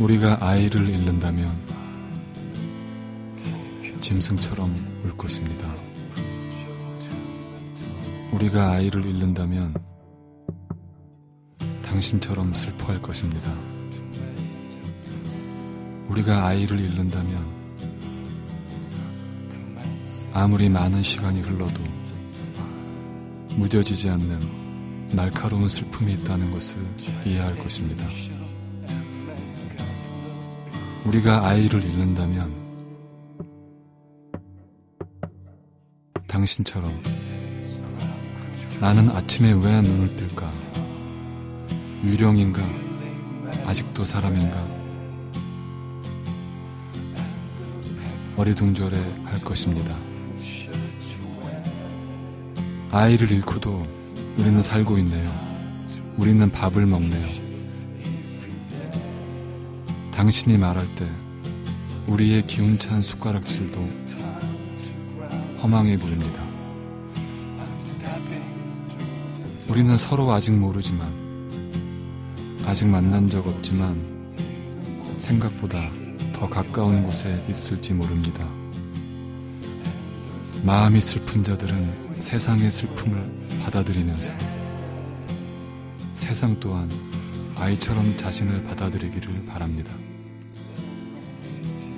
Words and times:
우리가 0.00 0.38
아이를 0.40 0.88
잃는다면 0.88 1.54
짐승처럼 4.00 4.74
울 5.04 5.14
것입니다. 5.14 5.74
우리가 8.32 8.72
아이를 8.72 9.04
잃는다면 9.04 9.74
당신처럼 11.84 12.54
슬퍼할 12.54 13.02
것입니다. 13.02 13.54
우리가 16.08 16.46
아이를 16.46 16.80
잃는다면 16.80 17.44
아무리 20.32 20.70
많은 20.70 21.02
시간이 21.02 21.42
흘러도 21.42 21.82
무뎌지지 23.54 24.08
않는 24.08 24.40
날카로운 25.12 25.68
슬픔이 25.68 26.14
있다는 26.14 26.50
것을 26.52 26.80
이해할 27.26 27.58
것입니다. 27.58 28.08
우리가 31.10 31.44
아이를 31.44 31.82
잃는다면 31.82 32.54
당신처럼 36.28 36.92
나는 38.80 39.10
아침에 39.10 39.50
왜 39.50 39.82
눈을 39.82 40.14
뜰까? 40.14 40.48
유령인가? 42.04 42.62
아직도 43.66 44.04
사람인가? 44.04 44.64
어리둥절해 48.36 48.96
할 49.24 49.40
것입니다. 49.40 49.96
아이를 52.92 53.32
잃고도 53.32 53.84
우리는 54.38 54.62
살고 54.62 54.96
있네요. 54.98 55.28
우리는 56.16 56.48
밥을 56.52 56.86
먹네요. 56.86 57.39
당신이 60.20 60.58
말할 60.58 60.86
때 60.96 61.08
우리의 62.06 62.46
기운찬 62.46 63.00
숟가락질도 63.00 63.80
허망해 65.62 65.96
보입니다. 65.96 66.44
우리는 69.66 69.96
서로 69.96 70.30
아직 70.30 70.52
모르지만, 70.52 71.10
아직 72.66 72.86
만난 72.86 73.30
적 73.30 73.46
없지만, 73.46 73.98
생각보다 75.16 75.90
더 76.34 76.46
가까운 76.46 77.02
곳에 77.02 77.42
있을지 77.48 77.94
모릅니다. 77.94 78.46
마음이 80.62 81.00
슬픈 81.00 81.42
자들은 81.42 82.20
세상의 82.20 82.70
슬픔을 82.70 83.48
받아들이면서 83.64 84.34
세상 86.12 86.60
또한 86.60 86.90
아이처럼 87.56 88.18
자신을 88.18 88.64
받아들이기를 88.64 89.46
바랍니다. 89.46 89.90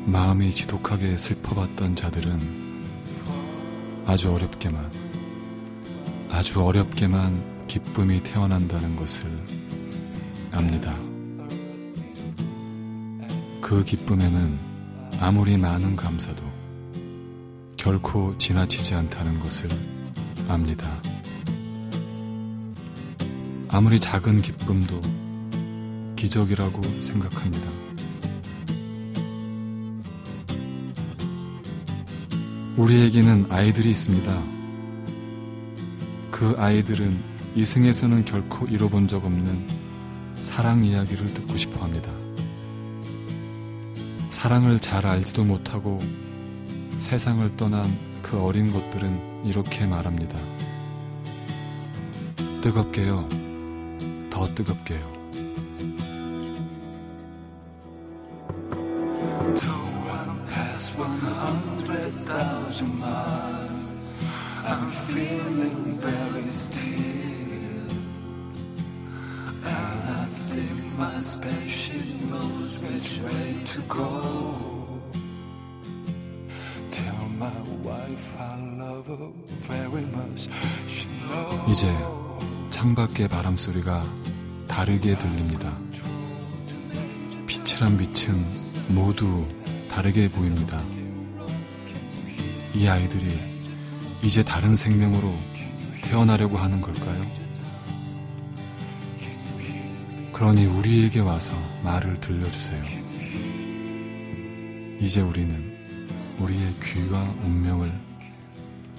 마음이 0.05 0.51
지독하게 0.51 1.17
슬퍼봤던 1.17 1.97
자들은 1.97 2.85
아주 4.05 4.33
어렵게만, 4.33 4.91
아주 6.29 6.63
어렵게만 6.63 7.67
기쁨이 7.69 8.23
태어난다는 8.23 8.97
것을 8.97 9.31
압니다. 10.51 10.97
그 13.61 13.85
기쁨에는 13.85 14.59
아무리 15.21 15.57
많은 15.57 15.95
감사도 15.95 16.45
결코 17.77 18.37
지나치지 18.39 18.95
않다는 18.95 19.41
것을 19.41 19.69
압니다. 20.49 21.01
아무리 23.69 23.99
작은 23.99 24.43
기쁨도 24.43 25.01
기적이라고 26.17 26.83
생각합니다. 27.01 27.82
우리에게는 32.77 33.47
아이들이 33.51 33.91
있습니다. 33.91 34.43
그 36.31 36.55
아이들은 36.57 37.21
이승에서는 37.55 38.25
결코 38.25 38.67
잃어본 38.67 39.09
적 39.09 39.25
없는 39.27 39.69
사랑 40.41 40.83
이야기를 40.83 41.35
듣고 41.35 41.57
싶어 41.59 41.83
합니다. 41.83 42.11
사랑을 44.31 44.81
잘 44.81 45.05
알지도 45.07 45.45
못하고 45.45 45.99
세상을 46.99 47.57
떠난 47.59 47.95
그 48.23 48.43
어린 48.43 48.73
것들은 48.73 49.45
이렇게 49.45 49.87
말합니다. 49.87 50.39
뜨겁게요. 52.63 53.29
더 54.31 54.47
뜨겁게요. 54.55 55.12
이제 81.69 81.95
창밖의 82.71 83.29
바람 83.29 83.57
소리가 83.57 84.03
다르게 84.67 85.17
들립니다. 85.19 85.77
빛이란 87.47 87.97
빛은 87.99 88.45
모두 88.89 89.47
다르게 89.91 90.29
보입니다. 90.29 90.83
이 92.75 92.87
아이들이 92.87 93.39
이제 94.23 94.43
다른 94.43 94.75
생명으로 94.75 95.35
태어나려고 96.03 96.57
하는 96.57 96.81
걸까요? 96.81 97.27
그러니 100.33 100.67
우리에게 100.67 101.21
와서 101.21 101.57
말을 101.83 102.19
들려주세요. 102.21 102.83
이제 104.99 105.21
우리는 105.21 105.77
우리의 106.39 106.75
귀와 106.83 107.21
운명을 107.45 107.93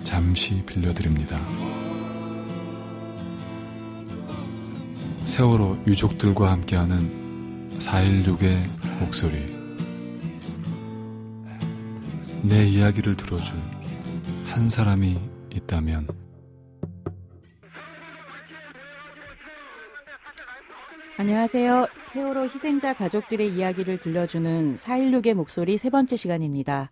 잠시 0.04 0.64
빌려드립니다. 0.66 1.40
세월호 5.26 5.78
유족들과 5.88 6.52
함께하는 6.52 7.78
4.16의 7.80 9.00
목소리. 9.00 9.64
내 12.44 12.68
이야기를 12.68 13.16
들어줄 13.16 13.58
한 14.46 14.70
사람이 14.70 15.18
있다면 15.54 16.08
안녕하세요. 21.18 21.88
세월호 22.08 22.44
희생자 22.44 22.94
가족들의 22.94 23.56
이야기를 23.56 24.00
들려주는 24.00 24.76
416의 24.76 25.34
목소리 25.36 25.78
세 25.78 25.90
번째 25.90 26.18
시간입니다. 26.18 26.92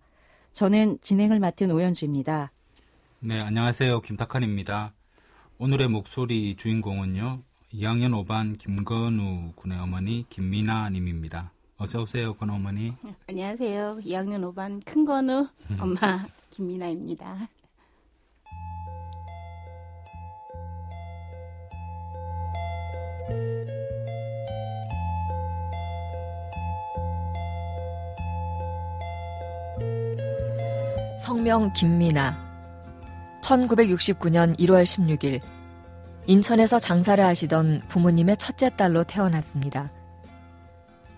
저는 0.54 1.00
진행을 1.02 1.40
맡은 1.40 1.70
오연주입니다. 1.72 2.52
네, 3.24 3.40
안녕하세요. 3.40 4.02
김탁한입니다. 4.02 4.94
오늘의 5.60 5.90
목소리 5.90 6.56
주인공은요. 6.56 7.44
2학년 7.72 8.26
5반 8.26 8.58
김건우 8.58 9.52
군의 9.54 9.78
어머니 9.78 10.26
김미나 10.28 10.90
님입니다. 10.90 11.52
어서 11.78 12.02
오세요, 12.02 12.34
건 12.34 12.50
어머니. 12.50 12.94
안녕하세요. 13.30 14.00
2학년 14.04 14.52
5반 14.52 14.84
큰건우 14.86 15.48
엄마 15.80 16.26
김미나입니다. 16.50 17.48
성명 31.20 31.72
김미나 31.74 32.51
1969년 33.52 34.58
1월 34.60 34.84
16일 34.84 35.42
인천에서 36.26 36.80
장사를 36.80 37.24
하시던 37.24 37.82
부모님의 37.90 38.38
첫째 38.38 38.70
딸로 38.70 39.04
태어났습니다. 39.04 39.92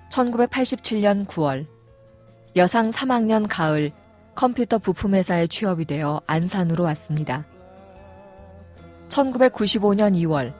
1987년 0.09 1.25
9월 1.25 1.67
여상 2.55 2.89
3학년 2.89 3.45
가을 3.47 3.91
컴퓨터 4.35 4.79
부품회사에 4.79 5.47
취업이 5.47 5.85
되어 5.85 6.21
안산으로 6.25 6.83
왔습니다. 6.85 7.45
1995년 9.09 10.15
2월 10.15 10.53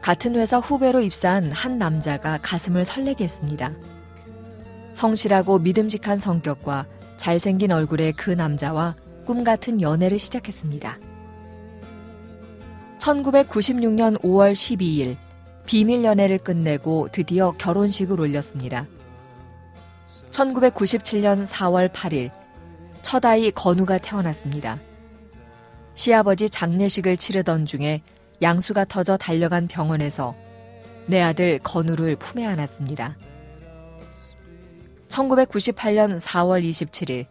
같은 0.00 0.34
회사 0.34 0.58
후배로 0.58 1.00
입사한 1.00 1.52
한 1.52 1.78
남자가 1.78 2.38
가슴을 2.42 2.84
설레게 2.84 3.24
했습니다. 3.24 3.72
성실하고 4.94 5.60
믿음직한 5.60 6.18
성격과 6.18 6.86
잘생긴 7.16 7.70
얼굴의 7.70 8.14
그 8.14 8.30
남자와 8.30 8.94
꿈 9.28 9.44
같은 9.44 9.82
연애를 9.82 10.18
시작했습니다. 10.18 10.98
1996년 12.96 14.18
5월 14.22 14.52
12일 14.52 15.18
비밀 15.66 16.02
연애를 16.02 16.38
끝내고 16.38 17.08
드디어 17.12 17.52
결혼식을 17.52 18.18
올렸습니다. 18.18 18.86
1997년 20.30 21.46
4월 21.46 21.92
8일 21.92 22.30
첫 23.02 23.22
아이 23.26 23.50
건우가 23.50 23.98
태어났습니다. 23.98 24.80
시아버지 25.92 26.48
장례식을 26.48 27.18
치르던 27.18 27.66
중에 27.66 28.00
양수가 28.40 28.86
터져 28.86 29.18
달려간 29.18 29.68
병원에서 29.68 30.34
내 31.06 31.20
아들 31.20 31.58
건우를 31.58 32.16
품에 32.16 32.46
안았습니다. 32.46 33.18
1998년 35.08 36.18
4월 36.18 36.64
27일 36.64 37.26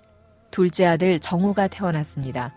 둘째 0.58 0.88
아들 0.88 1.20
정우가 1.20 1.68
태어났습니다. 1.68 2.52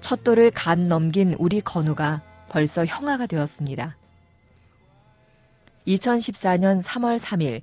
첫 0.00 0.24
돌을 0.24 0.50
간 0.50 0.88
넘긴 0.88 1.36
우리 1.38 1.60
건우가 1.60 2.20
벌써 2.48 2.84
형아가 2.84 3.28
되었습니다. 3.28 3.96
2014년 5.86 6.82
3월 6.82 7.20
3일 7.20 7.62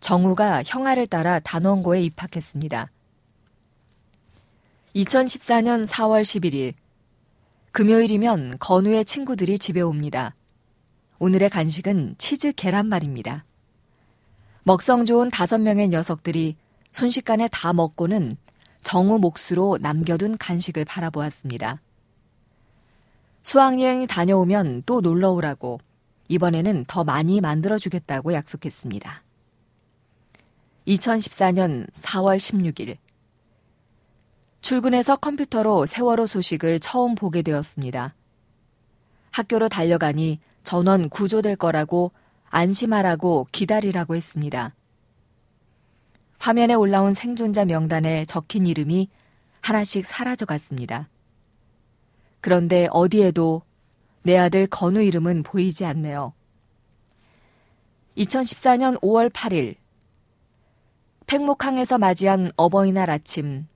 정우가 0.00 0.64
형아를 0.66 1.06
따라 1.06 1.38
단원고에 1.38 2.02
입학했습니다. 2.02 2.90
2014년 4.96 5.86
4월 5.86 6.20
11일 6.20 6.74
금요일이면 7.70 8.58
건우의 8.58 9.06
친구들이 9.06 9.58
집에 9.58 9.80
옵니다. 9.80 10.34
오늘의 11.20 11.48
간식은 11.48 12.16
치즈 12.18 12.52
계란말입니다. 12.52 13.46
먹성 14.64 15.06
좋은 15.06 15.30
다섯 15.30 15.56
명의 15.56 15.88
녀석들이 15.88 16.56
순식간에 16.92 17.48
다 17.48 17.72
먹고는 17.72 18.36
정우 18.92 19.18
몫으로 19.18 19.78
남겨둔 19.80 20.36
간식을 20.36 20.84
바라보았습니다. 20.84 21.80
수학여행 23.40 24.06
다녀오면 24.06 24.82
또 24.84 25.00
놀러 25.00 25.30
오라고 25.30 25.80
이번에는 26.28 26.84
더 26.86 27.02
많이 27.02 27.40
만들어주겠다고 27.40 28.34
약속했습니다. 28.34 29.22
2014년 30.86 31.90
4월 32.02 32.36
16일 32.36 32.98
출근해서 34.60 35.16
컴퓨터로 35.16 35.86
세월호 35.86 36.26
소식을 36.26 36.78
처음 36.78 37.14
보게 37.14 37.40
되었습니다. 37.40 38.14
학교로 39.30 39.70
달려가니 39.70 40.38
전원 40.64 41.08
구조될 41.08 41.56
거라고 41.56 42.12
안심하라고 42.50 43.46
기다리라고 43.52 44.16
했습니다. 44.16 44.74
화면에 46.42 46.74
올라온 46.74 47.14
생존자 47.14 47.64
명단에 47.64 48.24
적힌 48.24 48.66
이름이 48.66 49.08
하나씩 49.60 50.04
사라져 50.04 50.44
갔습니다. 50.44 51.08
그런데 52.40 52.88
어디에도 52.90 53.62
내 54.24 54.36
아들 54.36 54.66
건우 54.66 55.00
이름은 55.02 55.44
보이지 55.44 55.84
않네요. 55.84 56.32
2014년 58.16 59.00
5월 59.00 59.30
8일 59.30 59.76
팽목항에서 61.28 61.98
맞이한 61.98 62.50
어버이날 62.56 63.08
아침 63.08 63.68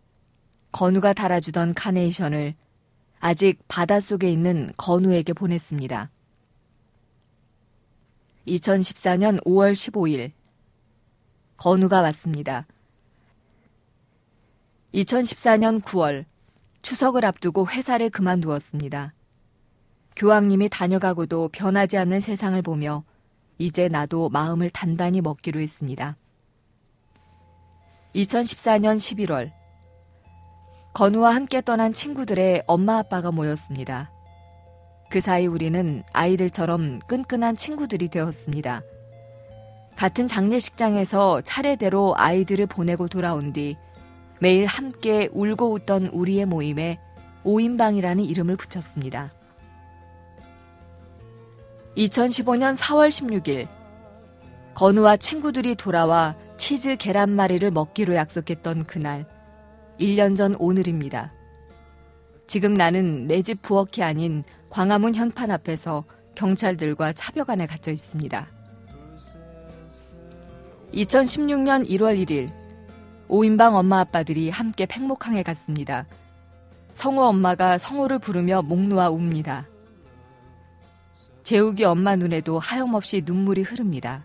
건우가 0.73 1.13
달아주던 1.13 1.75
카네이션을 1.75 2.57
아직 3.21 3.61
바닷속에 3.69 4.29
있는 4.29 4.73
건우에게 4.77 5.35
보냈습니다. 5.35 6.11
2014년 8.49 9.41
5월 9.45 9.71
15일 9.71 10.33
건우가 11.57 12.01
왔습니다. 12.03 12.67
2014년 14.95 15.81
9월 15.81 16.25
추석을 16.83 17.25
앞두고 17.25 17.69
회사를 17.69 18.11
그만두었습니다. 18.11 19.13
교황님이 20.15 20.69
다녀가고도 20.69 21.49
변하지 21.49 21.99
않는 21.99 22.21
세상을 22.21 22.61
보며 22.63 23.05
이제 23.59 23.89
나도 23.89 24.29
마음을 24.29 24.71
단단히 24.71 25.21
먹기로 25.21 25.61
했습니다. 25.61 26.17
2014년 28.15 28.97
11월 28.97 29.53
건우와 30.95 31.35
함께 31.35 31.61
떠난 31.61 31.93
친구들의 31.93 32.65
엄마 32.67 32.99
아빠가 32.99 33.31
모였습니다. 33.31 34.11
그 35.11 35.21
사이 35.21 35.47
우리는 35.47 36.03
아이들처럼 36.13 37.01
끈끈한 37.01 37.57
친구들이 37.57 38.09
되었습니다. 38.09 38.83
같은 39.97 40.27
장례식장에서 40.27 41.41
차례대로 41.41 42.15
아이들을 42.17 42.67
보내고 42.67 43.09
돌아온 43.09 43.53
뒤 43.53 43.77
매일 44.41 44.67
함께 44.67 45.29
울고 45.33 45.73
웃던 45.73 46.09
우리의 46.09 46.45
모임에 46.47 46.99
오인방이라는 47.45 48.23
이름을 48.25 48.57
붙였습니다. 48.57 49.33
2015년 51.97 52.77
4월 52.77 53.09
16일 53.09 53.69
건우와 54.75 55.17
친구들이 55.17 55.75
돌아와 55.77 56.37
치즈 56.59 56.97
계란말이를 56.97 57.71
먹기로 57.71 58.15
약속했던 58.15 58.85
그날 58.85 59.27
1년 59.99 60.37
전 60.37 60.55
오늘입니다. 60.59 61.33
지금 62.47 62.75
나는 62.75 63.27
내 63.27 63.41
집 63.41 63.63
부엌이 63.63 64.03
아닌 64.03 64.45
광화문 64.69 65.15
현판 65.15 65.51
앞에서 65.51 66.05
경찰들과 66.35 67.15
차벽 67.15 67.49
안에 67.49 67.67
갇혀 67.67 67.91
있습니다. 67.91 68.56
2016년 70.97 71.87
1월 71.91 72.17
1일 72.25 72.51
오인방 73.29 73.77
엄마 73.77 74.01
아빠들이 74.01 74.49
함께 74.49 74.87
팽목항에 74.87 75.43
갔습니다. 75.43 76.07
성우 76.95 77.23
엄마가 77.23 77.77
성우를 77.77 78.19
부르며 78.19 78.63
목 78.63 78.81
놓아 78.81 79.11
웁니다. 79.11 79.69
재욱이 81.43 81.85
엄마 81.85 82.17
눈에도 82.17 82.59
하염없이 82.59 83.23
눈물이 83.27 83.61
흐릅니다. 83.63 84.25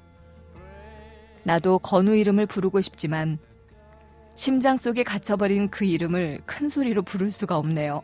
나도 1.43 1.79
건우 1.79 2.15
이름을 2.15 2.45
부르고 2.45 2.79
싶지만 2.79 3.37
심장 4.35 4.77
속에 4.77 5.03
갇혀버린 5.03 5.69
그 5.69 5.83
이름을 5.83 6.39
큰 6.45 6.69
소리로 6.69 7.01
부를 7.01 7.31
수가 7.31 7.57
없네요. 7.57 8.01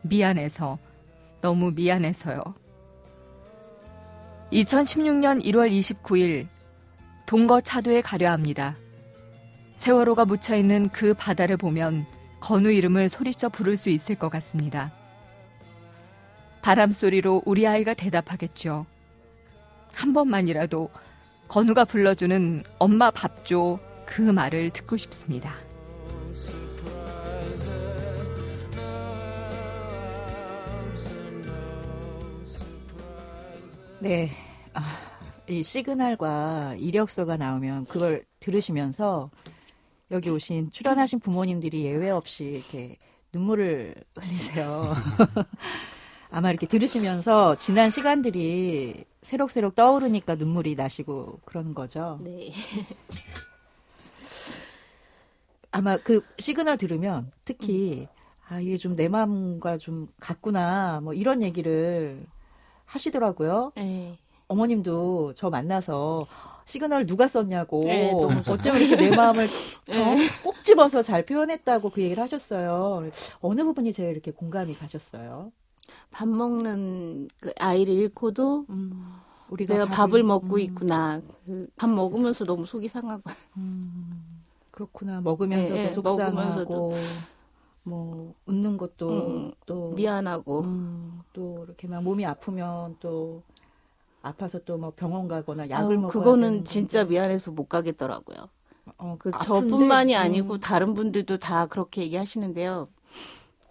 미안해서, 0.00 0.78
너무 1.42 1.70
미안해서요. 1.72 2.42
2016년 4.52 5.44
1월 5.44 5.70
29일 5.70 6.48
동거 7.26 7.60
차도에 7.60 8.00
가려 8.02 8.30
합니다. 8.30 8.76
세월호가 9.74 10.24
묻혀 10.24 10.56
있는 10.56 10.88
그 10.90 11.12
바다를 11.14 11.56
보면 11.56 12.06
건우 12.40 12.70
이름을 12.70 13.08
소리쳐 13.08 13.48
부를 13.48 13.76
수 13.76 13.90
있을 13.90 14.14
것 14.14 14.28
같습니다. 14.30 14.92
바람 16.62 16.92
소리로 16.92 17.42
우리 17.44 17.66
아이가 17.66 17.94
대답하겠죠. 17.94 18.86
한 19.94 20.12
번만이라도 20.12 20.88
건우가 21.48 21.84
불러주는 21.84 22.62
엄마 22.78 23.10
밥 23.10 23.44
줘 23.44 23.78
그 24.06 24.22
말을 24.22 24.70
듣고 24.70 24.96
싶습니다. 24.96 25.52
네. 33.98 34.30
아, 34.72 35.05
이 35.48 35.62
시그널과 35.62 36.74
이력서가 36.78 37.36
나오면 37.36 37.84
그걸 37.86 38.24
들으시면서 38.40 39.30
여기 40.10 40.30
오신 40.30 40.70
출연하신 40.70 41.20
부모님들이 41.20 41.84
예외 41.84 42.10
없이 42.10 42.44
이렇게 42.44 42.96
눈물을 43.32 43.94
흘리세요. 44.16 44.94
아마 46.30 46.50
이렇게 46.50 46.66
들으시면서 46.66 47.56
지난 47.58 47.90
시간들이 47.90 49.04
새록새록 49.22 49.74
떠오르니까 49.74 50.34
눈물이 50.34 50.74
나시고 50.74 51.40
그러는 51.44 51.74
거죠. 51.74 52.18
네. 52.22 52.52
아마 55.70 55.96
그 55.98 56.22
시그널 56.38 56.78
들으면 56.78 57.30
특히 57.44 58.08
아 58.48 58.60
이게 58.60 58.76
좀 58.76 58.96
내 58.96 59.08
마음과 59.08 59.78
좀 59.78 60.08
같구나 60.20 61.00
뭐 61.02 61.14
이런 61.14 61.42
얘기를 61.42 62.24
하시더라고요. 62.84 63.72
네. 63.76 64.18
어머님도 64.48 65.34
저 65.34 65.50
만나서 65.50 66.26
시그널 66.66 67.06
누가 67.06 67.26
썼냐고 67.28 67.82
네, 67.84 68.12
어쩜 68.12 68.76
이렇게 68.76 68.96
내 68.96 69.14
마음을 69.14 69.44
어? 69.90 69.92
네. 69.92 70.28
꼭 70.42 70.62
집어서 70.64 71.02
잘 71.02 71.24
표현했다고 71.24 71.90
그 71.90 72.02
얘기를 72.02 72.22
하셨어요. 72.22 73.08
어느 73.40 73.64
부분이 73.64 73.92
제일 73.92 74.10
이렇게 74.10 74.30
공감이 74.32 74.74
가셨어요? 74.74 75.52
밥 76.10 76.26
먹는 76.28 77.28
그 77.40 77.52
아이를 77.58 77.94
잃고도 77.94 78.66
우리가 79.48 79.74
내가 79.74 79.86
밥을 79.86 80.24
먹고 80.24 80.56
음, 80.56 80.60
있구나. 80.60 81.20
그 81.46 81.68
밥 81.76 81.88
먹으면서 81.90 82.44
너무 82.44 82.66
속이 82.66 82.88
상하고. 82.88 83.22
음, 83.56 84.42
그렇구나 84.72 85.20
먹으면서도 85.20 85.78
예, 85.78 85.88
예, 85.90 85.94
속상하고. 85.94 86.92
뭐 87.84 88.34
웃는 88.46 88.76
것도 88.76 89.08
음, 89.10 89.52
또 89.66 89.90
미안하고. 89.94 90.62
음, 90.62 91.20
또 91.32 91.62
이렇게 91.64 91.86
막 91.86 92.02
몸이 92.02 92.26
아프면 92.26 92.96
또 92.98 93.42
아파서 94.26 94.58
또 94.64 94.78
뭐 94.78 94.92
병원 94.94 95.28
가거나 95.28 95.70
약을 95.70 95.96
아유, 95.96 95.98
먹어야 95.98 96.12
그거는 96.12 96.64
되는 96.64 96.64
진짜. 96.64 97.04
미안해서 97.04 97.50
못 97.52 97.66
가겠더라고요. 97.68 98.48
어, 98.98 99.16
그 99.18 99.32
아픈데, 99.32 99.38
저뿐만이 99.38 100.14
음, 100.20 100.20
아니고 100.20 100.58
다른 100.58 100.94
분들도 100.94 101.38
다 101.38 101.66
그렇게 101.66 102.02
얘기하시는데요. 102.02 102.88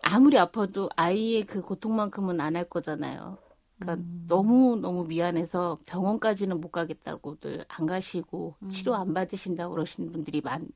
아무리 0.03 0.37
아파도 0.37 0.89
아이의 0.95 1.45
그 1.45 1.61
고통만큼은 1.61 2.39
안 2.41 2.55
할 2.55 2.65
거잖아요. 2.69 3.37
그러니까 3.79 4.03
음. 4.03 4.25
너무 4.27 4.77
너무 4.77 5.05
미안해서 5.05 5.79
병원까지는 5.85 6.61
못 6.61 6.71
가겠다고들 6.71 7.65
안 7.69 7.85
가시고 7.87 8.57
음. 8.63 8.69
치료 8.69 8.95
안 8.95 9.13
받으신다고 9.13 9.73
그러시는 9.75 10.11
분들이 10.11 10.41
많이 10.41 10.67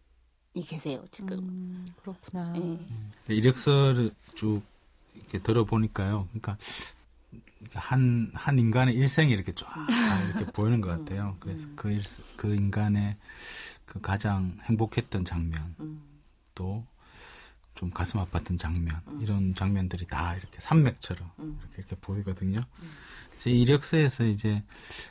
계세요 0.68 1.06
지금. 1.12 1.40
음, 1.40 1.94
그렇구나. 1.96 2.54
예. 2.58 3.34
이력서를 3.36 4.12
쭉 4.36 4.62
이렇게 5.16 5.40
들어보니까요. 5.40 6.28
그러니까 6.30 6.58
한, 7.74 8.32
한 8.34 8.58
인간의 8.60 8.96
일생이 8.96 9.32
이렇게 9.32 9.52
쫙 9.52 9.68
이렇게 10.30 10.52
보이는 10.52 10.82
것 10.82 10.90
같아요. 10.90 11.38
그래서 11.40 11.68
그, 11.76 11.92
일, 11.92 12.04
그 12.38 12.56
인간의 12.56 13.18
그 13.86 14.00
가장 14.02 14.58
행복했던 14.64 15.26
장면, 15.26 15.76
또좀 16.56 17.90
가슴 17.94 18.20
아팠던 18.24 18.58
장면, 18.60 19.02
이런 19.22 19.54
장면들이 19.56 20.08
다 20.08 20.36
이렇게 20.36 20.60
산맥처럼 20.62 21.30
이렇게, 21.38 21.76
이렇게 21.78 21.96
보이거든요. 21.98 22.62
제 23.40 23.50
이력서에서 23.52 24.26
이제 24.26 24.64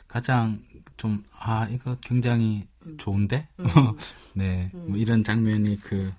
가장 0.07 0.63
좀, 0.97 1.23
아, 1.37 1.67
이거 1.69 1.97
굉장히 2.01 2.67
좋은데? 2.97 3.47
네, 4.33 4.69
뭐 4.73 4.97
이런 4.97 5.23
장면이 5.23 5.79
그, 5.81 6.11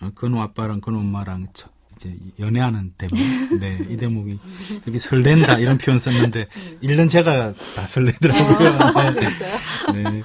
어, 0.00 0.10
건우 0.14 0.40
아빠랑 0.40 0.80
건우 0.80 0.98
엄마랑 1.00 1.48
저- 1.54 1.70
이제 1.96 2.14
연애하는 2.38 2.92
대목. 2.98 3.18
네, 3.60 3.78
이 3.88 3.96
대목이 3.96 4.38
이렇게 4.84 4.98
설렌다 4.98 5.58
이런 5.58 5.78
표현 5.78 5.98
썼는데 5.98 6.46
읽는 6.82 7.08
제가 7.08 7.52
다 7.52 7.82
설레더라고요. 7.88 9.12
네. 9.14 10.02
네. 10.02 10.22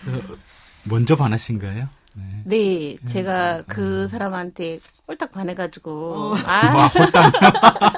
그래서 0.00 0.34
먼저 0.88 1.16
반하신 1.16 1.58
거예요? 1.58 1.88
네. 2.14 2.42
네, 2.44 2.96
제가 3.08 3.62
그 3.66 4.06
사람한테 4.08 4.78
홀딱 5.08 5.32
반해가지고 5.32 6.36
아 6.46 6.74
와, 6.76 6.86
홀딱. 6.88 7.32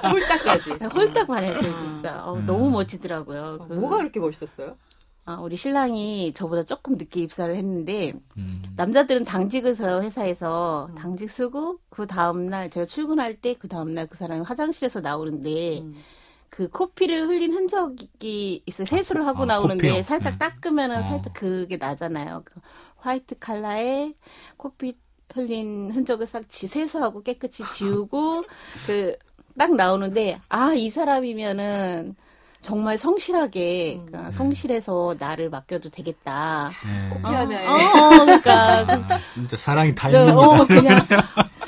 홀딱까지. 0.04 0.70
홀딱 0.94 1.26
반했어요 1.26 1.92
진짜. 1.94 2.22
어, 2.24 2.34
음. 2.36 2.46
너무 2.46 2.70
멋지더라고요. 2.70 3.58
그, 3.66 3.72
뭐가 3.74 3.96
그렇게 3.98 4.20
멋있었어요? 4.20 4.76
아, 5.26 5.36
우리 5.40 5.56
신랑이 5.56 6.34
저보다 6.34 6.64
조금 6.64 6.94
늦게 6.96 7.20
입사를 7.20 7.54
했는데 7.54 8.12
음. 8.36 8.62
남자들은 8.76 9.24
당직을 9.24 9.74
서요 9.74 10.02
회사에서 10.02 10.90
음. 10.90 10.94
당직 10.96 11.30
쓰고 11.30 11.78
그 11.88 12.06
다음 12.06 12.46
날 12.46 12.68
제가 12.70 12.84
출근할 12.86 13.40
때 13.40 13.54
그 13.54 13.68
다음 13.68 13.94
날 13.94 14.06
그 14.08 14.16
사람이 14.18 14.42
화장실에서 14.44 15.00
나오는데 15.00 15.80
음. 15.80 16.04
그 16.50 16.68
코피를 16.68 17.26
흘린 17.28 17.54
흔적이 17.54 18.62
있어 18.66 18.82
요 18.82 18.86
세수를 18.86 19.26
하고 19.26 19.44
아, 19.44 19.46
나오는데 19.46 20.02
코피요? 20.02 20.02
살짝 20.02 20.34
네. 20.34 20.38
닦으면은 20.38 21.02
어. 21.02 21.04
살짝 21.04 21.32
그게 21.32 21.76
나잖아요. 21.78 22.42
그 22.44 22.60
화이트 22.96 23.38
칼라에 23.38 24.14
코피 24.58 24.96
흘린 25.32 25.90
흔적을 25.92 26.26
싹 26.26 26.48
지- 26.50 26.66
세수하고 26.68 27.22
깨끗이 27.22 27.66
지우고 27.66 28.44
그 28.86 29.16
딱 29.56 29.72
나오는데 29.76 30.40
아 30.48 30.74
이 30.74 30.90
사람이면은 30.90 32.16
정말 32.64 32.96
성실하게 32.96 33.98
음. 34.00 34.06
그러니까 34.06 34.30
성실해서 34.32 35.16
나를 35.18 35.50
맡겨도 35.50 35.90
되겠다. 35.90 36.70
네. 36.84 37.10
어, 37.14 37.18
미안해. 37.28 37.66
어, 37.66 38.24
그러니까 38.24 38.78
아, 38.88 39.18
진짜 39.34 39.56
사랑이 39.56 39.94
다 39.94 40.10
저, 40.10 40.20
있는 40.20 40.36
어. 40.36 40.66
그냥 40.66 41.06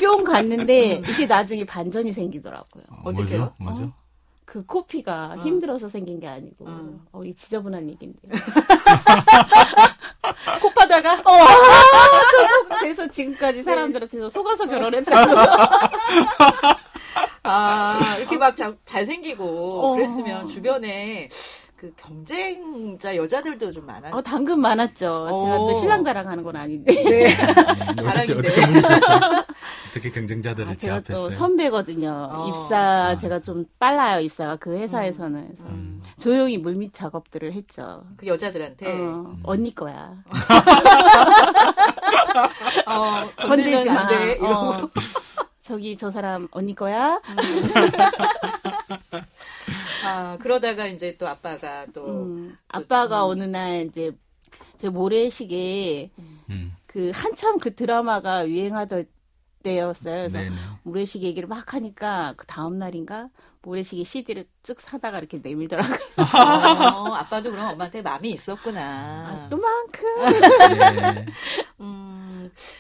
뿅 0.01 0.25
갔는데 0.25 1.03
이게 1.07 1.27
나중에 1.27 1.67
반전이 1.67 2.13
생기더라고요. 2.13 2.85
어, 2.89 3.11
어떡해요? 3.11 3.53
뭐죠? 3.59 3.83
뭐죠? 3.83 3.93
그 4.47 4.65
코피가 4.65 5.35
어. 5.37 5.43
힘들어서 5.43 5.91
생긴 5.91 6.19
게 6.19 6.29
아니고 6.29 6.65
음. 6.65 7.05
어, 7.13 7.23
이 7.23 7.35
지저분한 7.35 7.91
얘긴데. 7.91 8.29
콧바다가 10.63 11.13
어, 11.29 11.31
아, 11.31 12.21
저 12.33 12.47
속, 12.47 12.69
그래서 12.81 13.07
지금까지 13.09 13.63
사람들한테 13.63 14.19
저 14.19 14.31
속아서 14.31 14.67
결혼했다고. 14.67 15.35
아, 17.47 18.17
이렇게 18.19 18.37
막 18.37 18.57
자- 18.57 18.75
잘생기고 18.85 19.81
어. 19.85 19.95
그랬으면 19.95 20.49
주변에 20.49 21.29
그 21.77 21.93
경쟁자 21.95 23.15
여자들도 23.17 23.71
좀 23.73 23.85
많아. 23.85 24.09
어, 24.11 24.23
당근 24.23 24.61
많았죠. 24.61 24.95
제가 24.97 25.61
어. 25.61 25.67
또 25.67 25.75
신랑 25.75 26.03
자랑하는 26.05 26.43
건 26.43 26.57
아닌데. 26.57 26.95
네. 27.05 27.37
어떻게. 28.09 28.33
어떻게 28.33 28.67
물으셨어요? 28.67 29.21
어떻게 29.91 30.11
경쟁자들을 30.11 30.71
아, 30.71 30.75
제가 30.75 31.01
또 31.01 31.05
제압했어요? 31.05 31.31
선배거든요. 31.39 32.31
어. 32.33 32.49
입사 32.49 32.79
아. 33.11 33.17
제가 33.17 33.41
좀 33.41 33.67
빨라요. 33.79 34.21
입사가 34.21 34.57
그 34.57 34.75
회사에서는 34.75 35.49
그래서 35.49 35.63
음. 35.71 36.03
조용히 36.19 36.57
물밑 36.57 36.95
작업들을 36.95 37.53
했죠. 37.53 38.05
그 38.17 38.27
여자들한테 38.27 38.87
어, 38.87 39.37
언니 39.43 39.75
거야. 39.75 40.15
어, 42.87 43.29
건들지 43.37 43.91
마. 43.91 44.01
안 44.01 44.09
돼. 44.09 44.33
이러고. 44.33 44.91
어. 45.67 45.69
저기 45.69 45.97
저 45.97 46.11
사람 46.11 46.49
언니 46.53 46.75
거야? 46.75 47.21
아, 50.05 50.39
그러다가 50.41 50.87
이제 50.87 51.17
또 51.17 51.27
아빠가 51.27 51.87
또 51.93 52.07
음, 52.07 52.57
아빠가 52.69 53.27
음. 53.27 53.31
어느 53.31 53.43
날 53.43 53.87
이제 53.87 54.13
저 54.79 54.91
모래시계 54.91 56.11
음. 56.51 56.77
그 56.87 57.11
한참 57.13 57.59
그 57.59 57.75
드라마가 57.75 58.49
유행하던 58.49 59.07
때였어요. 59.63 60.29
그래서 60.29 60.39
네네. 60.39 60.55
모래시계 60.85 61.27
얘기를 61.27 61.49
막 61.49 61.75
하니까 61.75 62.35
그 62.37 62.47
다음 62.47 62.79
날인가 62.79 63.29
모래시계 63.63 64.05
CD를 64.05 64.47
쭉 64.63 64.81
사다가 64.81 65.19
이렇게 65.19 65.41
내밀더라고요. 65.43 65.99
어, 66.95 67.15
아빠도 67.15 67.51
그럼 67.51 67.73
엄마한테 67.73 68.01
마음이 68.01 68.31
있었구나. 68.31 68.81
아, 68.81 69.49
또만큼. 69.49 70.05
네. 70.79 71.27
음, 71.81 72.16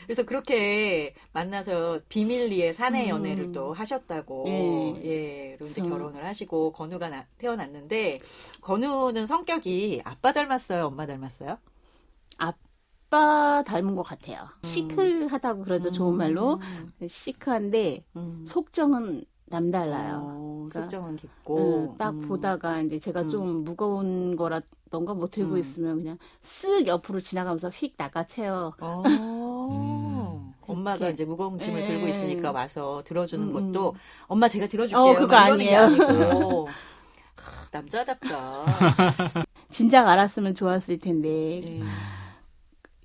그래서 0.05 0.23
그렇게 0.25 1.15
만나서 1.33 2.01
비밀리에 2.09 2.73
사내 2.73 3.05
음. 3.05 3.09
연애를 3.09 3.53
또 3.53 3.73
하셨다고. 3.73 4.43
네. 4.47 5.03
예. 5.05 5.57
그리고 5.59 5.65
이제 5.71 5.83
결혼을 5.83 6.25
하시고 6.25 6.73
건우가 6.73 7.09
나- 7.09 7.27
태어났는데 7.39 8.19
건우는 8.61 9.27
성격이 9.27 10.03
아빠 10.05 10.33
닮았어요, 10.33 10.87
엄마 10.87 11.07
닮았어요? 11.07 11.59
아빠 12.39 13.63
닮은 13.67 13.95
것 13.95 14.03
같아요. 14.03 14.49
시크하다고 14.63 15.65
그러죠, 15.65 15.93
좋은 15.93 16.17
말로. 16.17 16.55
음. 17.01 17.09
시크한데 17.09 18.05
음. 18.17 18.45
속정은 18.47 19.25
남달라요. 19.47 20.21
어, 20.23 20.67
그러니까, 20.69 20.81
속정은 20.81 21.17
깊고. 21.17 21.91
응, 21.93 21.99
딱 21.99 22.11
음. 22.11 22.23
보다가 22.23 22.81
이제 22.81 22.99
제가 22.99 23.23
음. 23.23 23.31
좀 23.31 23.65
무거운 23.65 24.37
거라던가 24.37 25.15
뭐 25.15 25.29
들고 25.29 25.55
음. 25.55 25.59
있으면 25.59 25.97
그냥 25.97 26.19
쓱 26.43 26.87
옆으로 26.87 27.21
지나가면서 27.21 27.71
휙 27.71 27.95
나가채요. 27.97 28.75
어. 28.81 29.03
음. 29.07 30.53
엄마가. 30.67 31.11
이제 31.11 31.25
무거운 31.25 31.59
짐을 31.59 31.83
예. 31.83 31.87
들고 31.87 32.09
있으니까 32.09 32.51
와서 32.51 33.03
들어주는 33.05 33.47
음, 33.49 33.53
것도 33.53 33.91
음. 33.91 33.99
엄마 34.27 34.49
제가 34.49 34.67
들어줄게요. 34.67 35.01
어, 35.01 35.15
그거 35.15 35.37
아니에요. 35.37 35.87
남자답다. 37.73 38.65
진작 39.71 40.09
알았으면 40.09 40.55
좋았을 40.55 40.99
텐데 40.99 41.63
예. 41.65 41.83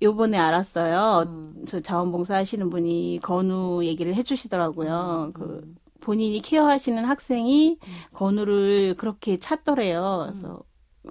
요번에 0.02 0.38
알았어요. 0.38 1.24
음. 1.28 1.64
저 1.68 1.80
자원봉사 1.80 2.34
하시는 2.34 2.68
분이 2.68 3.20
건우 3.22 3.84
얘기를 3.84 4.14
해주시더라고요. 4.14 5.26
음, 5.28 5.32
그 5.32 5.60
음. 5.64 5.76
본인이 6.02 6.42
케어하시는 6.42 7.04
학생이 7.04 7.78
음. 7.82 7.92
건우를 8.12 8.96
그렇게 8.98 9.38
찾더래요. 9.38 10.28
그래서 10.30 10.62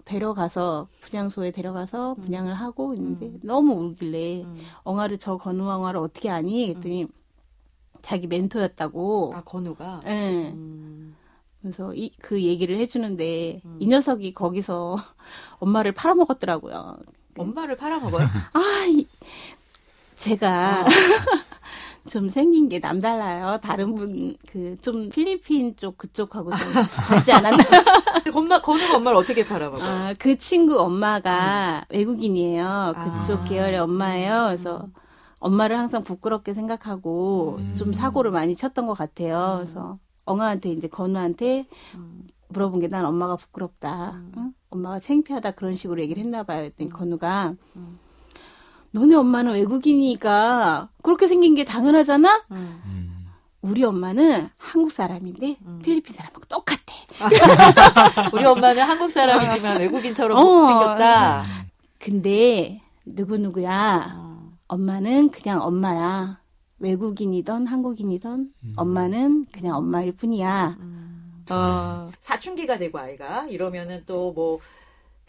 데려가서 0.06 0.88
분양소에 1.00 1.52
데려가서 1.52 2.16
음. 2.18 2.22
분양을 2.22 2.54
하고 2.54 2.94
있는데 2.94 3.28
음. 3.28 3.40
너무 3.44 3.74
울길래 3.74 4.44
음. 4.44 4.62
엉아를 4.84 5.18
저 5.18 5.38
건우 5.38 5.68
엉아를 5.70 6.00
어떻게 6.00 6.30
아니? 6.30 6.68
그랬더니 6.68 7.08
자기 8.02 8.28
멘토였다고. 8.28 9.34
아, 9.36 9.44
건우가? 9.44 10.02
예. 10.06 10.52
음. 10.54 11.16
그래서 11.62 11.94
이, 11.94 12.12
그 12.20 12.42
얘기를 12.42 12.76
해주는데 12.78 13.62
음. 13.66 13.78
이 13.80 13.88
녀석이 13.88 14.34
거기서 14.34 14.96
엄마를 15.60 15.92
팔아먹었더라고요. 15.94 16.98
엄마를 17.38 17.78
팔아먹어요? 17.78 18.28
아, 18.54 18.86
이- 18.90 19.08
제가 20.16 20.82
어. 20.82 20.86
좀 22.10 22.29
생긴 22.29 22.67
게 22.67 22.79
남달라요. 22.79 23.60
다른 23.62 23.93
분, 23.96 24.36
그, 24.48 24.75
좀 24.81 25.10
필리핀 25.10 25.75
쪽 25.75 25.98
그쪽하고 25.98 26.50
좀 26.51 26.74
닮지 26.74 27.31
않았나? 27.31 27.58
엄마, 28.34 28.60
건우가 28.62 28.96
엄마를 28.98 29.17
어떻게 29.17 29.46
팔아먹어요? 29.46 29.88
아, 29.89 30.13
그 30.17 30.38
친구 30.38 30.79
엄마가 30.79 31.86
외국인이에요. 31.89 32.93
그쪽 33.20 33.41
아. 33.41 33.43
계열의 33.43 33.79
엄마예요. 33.79 34.46
그래서 34.48 34.81
음. 34.86 34.93
엄마를 35.39 35.77
항상 35.77 36.03
부끄럽게 36.03 36.53
생각하고 36.53 37.58
음. 37.60 37.75
좀 37.77 37.93
사고를 37.93 38.31
많이 38.31 38.55
쳤던 38.55 38.88
것 38.88 38.93
같아요. 38.98 39.60
음. 39.60 39.63
그래서 39.63 40.00
엉아한테 40.25 40.70
이제 40.72 40.88
건우한테 40.88 41.67
음. 41.96 42.27
물어본 42.50 42.79
게 42.81 42.88
난 42.88 43.05
엄마가 43.05 43.36
부끄럽다. 43.38 44.12
음. 44.15 44.31
응? 44.38 44.53
엄마가 44.70 45.00
창피하다 45.00 45.51
그런 45.51 45.75
식으로 45.75 46.01
얘기를 46.01 46.22
했나 46.22 46.43
봐요. 46.43 46.62
그랬더니 46.62 46.89
음. 46.89 46.93
건우가 46.93 47.53
음. 47.75 48.00
너네 48.92 49.16
엄마는 49.16 49.54
외국인이니까 49.54 50.90
그렇게 51.02 51.28
생긴 51.28 51.56
게 51.56 51.64
당연하잖아? 51.64 52.46
음. 52.52 52.82
음. 52.86 53.28
우리 53.62 53.84
엄마는 53.84 54.50
한국 54.58 54.92
사람인데 54.92 55.58
음. 55.66 55.80
필리핀 55.84 56.16
사람하고 56.16 56.42
똑같아. 56.46 56.82
우리 58.34 58.44
엄마는 58.46 58.84
한국 58.84 59.12
사람이지만 59.12 59.80
외국인처럼 59.80 60.38
어. 60.38 60.68
생겼다. 60.68 61.44
근데 62.00 62.82
누구누구야. 63.06 64.16
어. 64.18 64.52
엄마는 64.68 65.30
그냥 65.30 65.62
엄마야. 65.62 66.40
외국인이던 66.80 67.68
한국인이던 67.68 68.52
음. 68.64 68.74
엄마는 68.76 69.46
그냥 69.52 69.78
엄마일 69.78 70.14
뿐이야. 70.14 70.78
음. 70.80 71.46
어, 71.50 72.08
사춘기가 72.22 72.78
되고 72.78 72.98
아이가 72.98 73.46
이러면은 73.48 74.04
또 74.06 74.34
뭐 74.34 74.60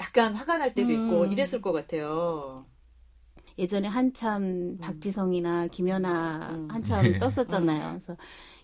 약간 0.00 0.35
화가 0.35 0.59
날 0.59 0.75
때도 0.75 0.90
있고 0.90 1.23
음. 1.23 1.33
이랬을 1.33 1.61
것 1.62 1.73
같아요. 1.73 2.64
예전에 3.59 3.88
한참 3.88 4.78
박지성이나 4.80 5.66
김연아 5.68 6.49
음. 6.52 6.68
한참 6.71 7.02
네. 7.02 7.18
떴었잖아요. 7.18 8.00
그래서 8.04 8.16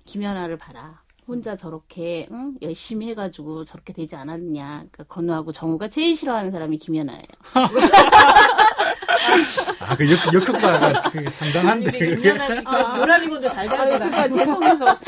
김연아를 0.04 0.56
봐라. 0.56 1.02
혼자 1.26 1.56
저렇게 1.56 2.26
응? 2.30 2.54
열심히 2.62 3.08
해가지고 3.10 3.66
저렇게 3.66 3.92
되지 3.92 4.16
않았냐. 4.16 4.66
그러니까 4.66 5.04
건우하고 5.04 5.52
정우가 5.52 5.88
제일 5.90 6.16
싫어하는 6.16 6.50
사람이 6.50 6.78
김연아예요. 6.78 7.22
아, 9.80 9.94
그 9.96 10.10
역, 10.10 10.18
역효과가 10.32 11.10
그게 11.10 11.28
상당한데. 11.28 12.16
김연아 12.16 12.50
씨가 12.50 12.96
노란 12.96 13.20
리본도 13.20 13.46
잘 13.50 13.68
아, 13.68 13.84
되는 13.84 14.10
그러니까 14.10 14.28
제 14.30 14.46
속에서 14.46 14.86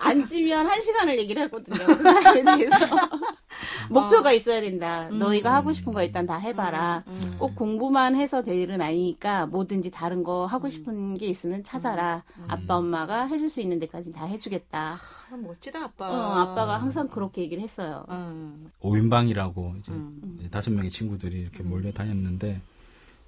앉으면 0.00 0.66
한 0.66 0.82
시간을 0.82 1.18
얘기를 1.18 1.42
하거든요. 1.42 1.86
그 1.86 1.94
사람에 2.02 2.42
대해서 2.42 2.76
목표가 3.90 4.32
있어야 4.32 4.60
된다. 4.60 5.08
음. 5.10 5.18
너희가 5.18 5.54
하고 5.54 5.72
싶은 5.72 5.92
거 5.92 6.02
일단 6.02 6.26
다 6.26 6.36
해봐라. 6.36 7.04
음. 7.06 7.36
꼭 7.38 7.54
공부만 7.54 8.16
해서 8.16 8.40
될 8.42 8.56
일은 8.56 8.80
아니니까 8.80 9.46
뭐든지 9.46 9.90
다른 9.90 10.22
거 10.22 10.46
하고 10.46 10.70
싶은 10.70 11.14
게 11.14 11.26
있으면 11.26 11.62
찾아라. 11.62 12.24
아빠 12.48 12.76
엄마가 12.76 13.26
해줄 13.26 13.50
수 13.50 13.60
있는 13.60 13.78
데까지 13.78 14.12
다 14.12 14.24
해주겠다. 14.24 14.98
아, 15.30 15.36
멋지다 15.36 15.84
아빠. 15.84 16.10
어, 16.10 16.34
아빠가 16.40 16.80
항상 16.80 17.06
그렇게 17.06 17.42
얘기를 17.42 17.62
했어요. 17.62 18.04
음. 18.08 18.70
오인방이라고 18.80 19.74
이제 19.78 19.92
음. 19.92 20.48
다섯 20.50 20.70
명의 20.72 20.90
친구들이 20.90 21.38
이렇게 21.38 21.62
몰려 21.62 21.92
다녔는데 21.92 22.60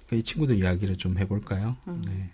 그이 0.09 0.23
친구들 0.23 0.57
이야기를 0.57 0.97
좀 0.97 1.17
해볼까요? 1.17 1.77
음. 1.87 2.01
네. 2.05 2.31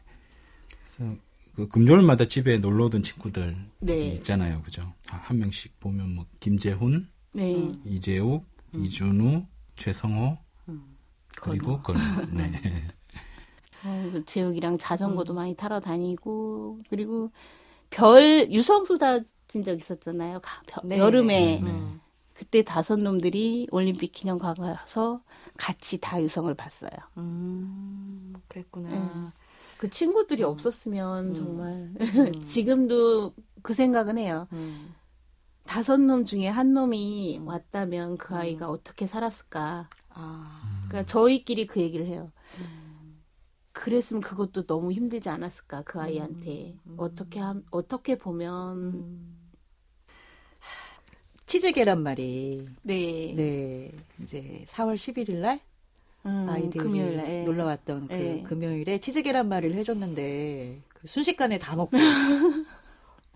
그래서 0.85 1.15
그 1.55 1.67
금요일마다 1.67 2.25
집에 2.25 2.57
놀러 2.57 2.85
오던 2.85 3.03
친구들 3.03 3.57
네. 3.79 4.07
있잖아요, 4.13 4.61
그죠? 4.61 4.81
아, 5.09 5.17
한 5.17 5.39
명씩 5.39 5.79
보면 5.79 6.15
뭐 6.15 6.25
김재훈, 6.39 7.09
네. 7.33 7.71
이재욱, 7.85 8.45
이준우, 8.75 9.45
최성호, 9.75 10.37
그리고 11.35 11.81
건우. 11.81 11.99
네. 12.31 12.51
어, 13.85 14.09
그 14.11 14.25
재욱이랑 14.25 14.77
자전거도 14.77 15.33
많이 15.33 15.55
타러 15.55 15.79
다니고 15.79 16.81
그리고 16.89 17.31
별 17.89 18.51
유성 18.51 18.85
쏟아진 18.85 19.63
적 19.63 19.77
있었잖아요. 19.79 20.41
가- 20.41 20.61
벼- 20.67 20.81
네, 20.83 20.97
여름에 20.97 21.39
네, 21.57 21.61
네. 21.61 21.71
음. 21.71 22.01
그때 22.33 22.61
다섯 22.61 22.97
놈들이 22.97 23.67
올림픽 23.71 24.11
기념관 24.11 24.55
가서 24.55 25.21
같이 25.57 25.97
다 25.99 26.21
유성을 26.21 26.53
봤어요. 26.55 26.91
음, 27.17 28.33
그랬구나. 28.47 29.33
그 29.79 29.89
친구들이 29.89 30.43
없었으면 30.43 31.33
정말 31.33 31.71
음. 31.71 31.95
지금도 32.47 33.33
그 33.61 33.73
생각은 33.73 34.17
해요. 34.17 34.45
음. 34.51 34.93
다섯 35.63 35.95
놈 35.95 36.25
중에 36.25 36.49
한 36.49 36.73
놈이 36.73 37.39
왔다면 37.45 38.17
그 38.17 38.35
아이가 38.35 38.67
음. 38.67 38.71
어떻게 38.73 39.07
살았을까? 39.07 39.89
아, 40.09 40.85
그러니까 40.89 41.09
저희끼리 41.09 41.65
그 41.65 41.79
얘기를 41.79 42.07
해요. 42.07 42.29
그랬으면 43.71 44.21
그것도 44.21 44.65
너무 44.65 44.91
힘들지 44.91 45.29
않았을까 45.29 45.83
그 45.83 46.01
아이한테 46.01 46.75
음. 46.85 46.95
어떻게 46.97 47.39
함, 47.39 47.63
어떻게 47.71 48.17
보면 48.17 48.77
음. 48.77 49.49
치즈 51.45 51.71
계란말이. 51.71 52.65
네, 52.83 53.33
네, 53.33 53.91
이제 54.21 54.65
4월 54.67 54.95
11일 54.95 55.35
날 55.35 55.61
음, 56.25 56.47
아이들이 56.49 56.79
금요일 56.79 57.17
날 57.17 57.27
예. 57.29 57.43
놀러 57.43 57.65
왔던 57.65 58.07
그 58.07 58.13
예. 58.13 58.43
금요일에 58.43 58.99
치즈 58.99 59.21
계란말이를 59.23 59.75
해줬는데 59.75 60.81
그 60.89 61.07
순식간에 61.07 61.59
다 61.59 61.75
먹고. 61.75 61.97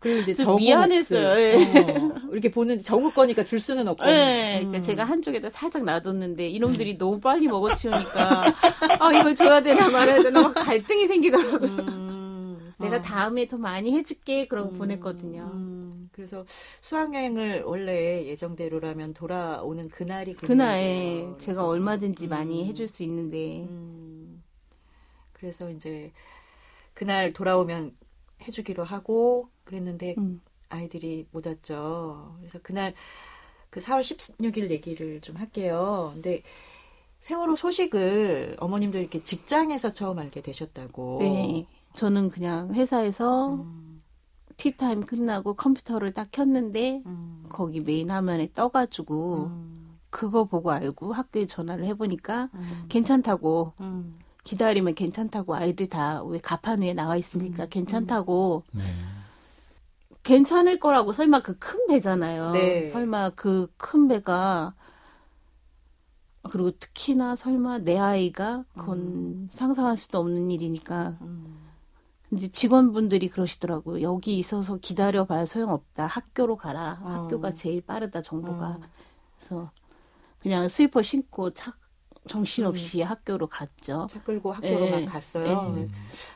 그리고 0.04 0.20
이제 0.20 0.34
저 0.34 0.44
정우 0.44 0.58
미안했어요. 0.58 1.58
몫을, 1.58 1.78
어, 1.78 2.32
이렇게 2.34 2.52
보는 2.52 2.84
정우 2.84 3.12
거니까 3.12 3.46
줄 3.46 3.62
수는 3.62 3.88
없고. 3.88 4.04
네, 4.04 4.58
그러니까 4.58 4.80
음. 4.80 4.82
제가 4.82 5.06
한쪽에다 5.06 5.50
살짝 5.50 5.86
놔뒀는데 5.86 6.50
이놈들이 6.50 6.98
너무 6.98 7.22
빨리 7.22 7.48
먹어치우니까 7.48 8.54
아 9.00 9.14
이걸 9.14 9.34
줘야 9.34 9.64
되나 9.64 9.90
말아야 9.90 10.22
되나 10.22 10.42
막 10.42 10.54
갈등이 10.56 11.08
생기더라고요. 11.08 11.70
음, 11.70 12.03
내가 12.84 12.98
어. 12.98 13.02
다음에 13.02 13.48
더 13.48 13.58
많이 13.58 13.94
해줄게 13.94 14.48
그러고 14.48 14.70
음, 14.70 14.76
보냈거든요. 14.76 15.50
음, 15.54 16.10
그래서 16.12 16.46
수학여행을 16.82 17.64
원래 17.64 18.26
예정대로라면 18.26 19.14
돌아오는 19.14 19.90
그날이 19.90 20.34
그날에 20.34 20.82
금요일이에요. 20.82 21.38
제가 21.38 21.66
얼마든지 21.66 22.28
많이 22.28 22.64
음. 22.64 22.68
해줄 22.68 22.88
수 22.88 23.04
있는데 23.04 23.62
음, 23.70 24.44
그래서 25.32 25.70
이제 25.70 26.12
그날 26.94 27.34
돌아오면 27.34 27.96
해주기로 28.44 28.84
하고 28.84 29.50
그랬는데 29.64 30.16
음. 30.18 30.42
아이들이 30.70 31.26
못 31.32 31.46
왔죠. 31.46 32.36
그래서 32.40 32.60
그날 32.62 32.94
그 33.70 33.80
4월 33.80 34.02
16일 34.02 34.70
얘기를 34.70 35.22
좀 35.22 35.38
할게요. 35.38 36.12
근데 36.14 36.44
세월호 37.22 37.56
소식을 37.56 38.58
어머님들 38.60 39.00
이렇게 39.00 39.24
직장에서 39.24 39.94
처음 39.94 40.20
알게 40.20 40.42
되셨다고. 40.42 41.20
네, 41.22 41.68
저는 41.96 42.30
그냥 42.30 42.74
회사에서 42.74 43.56
음, 43.56 44.04
티타임 44.58 45.02
끝나고 45.06 45.56
컴퓨터를 45.56 46.14
딱 46.14 46.30
켰는데 46.32 47.04
음, 47.06 47.46
거기 47.50 47.82
메인 47.82 48.10
화면에 48.12 48.52
떠가지고 48.54 49.46
음, 49.48 50.00
그거 50.10 50.46
보고 50.46 50.72
알고 50.72 51.14
학교에 51.14 51.48
전화를 51.48 51.86
해보니까 51.86 52.50
음, 52.54 52.86
괜찮다고 52.90 53.74
음, 53.82 54.20
기다리면 54.44 54.96
괜찮다고 54.96 55.56
아이들 55.56 55.88
다 55.90 56.24
왜 56.24 56.40
가판 56.40 56.82
위에 56.82 56.94
나와 56.94 57.16
있으니까 57.18 57.64
음, 57.66 57.70
괜찮다고 57.70 58.64
네. 58.74 58.84
괜찮을 60.24 60.80
거라고 60.80 61.14
설마 61.14 61.42
그 61.42 61.58
큰 61.60 61.86
배잖아요. 61.88 62.52
네. 62.52 62.86
설마 62.88 63.32
그 63.32 63.68
큰 63.78 64.08
배가 64.08 64.74
그리고 66.50 66.72
특히나 66.72 67.36
설마 67.36 67.80
내 67.80 67.98
아이가 67.98 68.66
그건 68.76 69.48
상상할 69.52 69.96
수도 69.98 70.20
없는 70.20 70.52
일이니까. 70.52 71.18
음. 71.22 71.63
근데 72.34 72.48
직원분들이 72.48 73.30
그러시더라고요. 73.30 74.02
여기 74.02 74.40
있어서 74.40 74.78
기다려봐야 74.78 75.46
소용없다. 75.46 76.08
학교로 76.08 76.56
가라. 76.56 77.00
어. 77.04 77.10
학교가 77.10 77.54
제일 77.54 77.82
빠르다 77.82 78.24
정보가. 78.24 78.66
어. 78.70 78.80
그래서 79.38 79.72
그냥 80.40 80.68
슬퍼 80.68 81.04
신고 81.04 81.52
차, 81.54 81.76
정신없이 82.28 83.04
학교로 83.04 83.46
갔죠. 83.48 84.08
차 84.10 84.24
끌고 84.24 84.52
학교로 84.52 84.86
예. 84.88 85.06
막 85.06 85.12
갔어요. 85.14 85.76
예. 85.78 85.88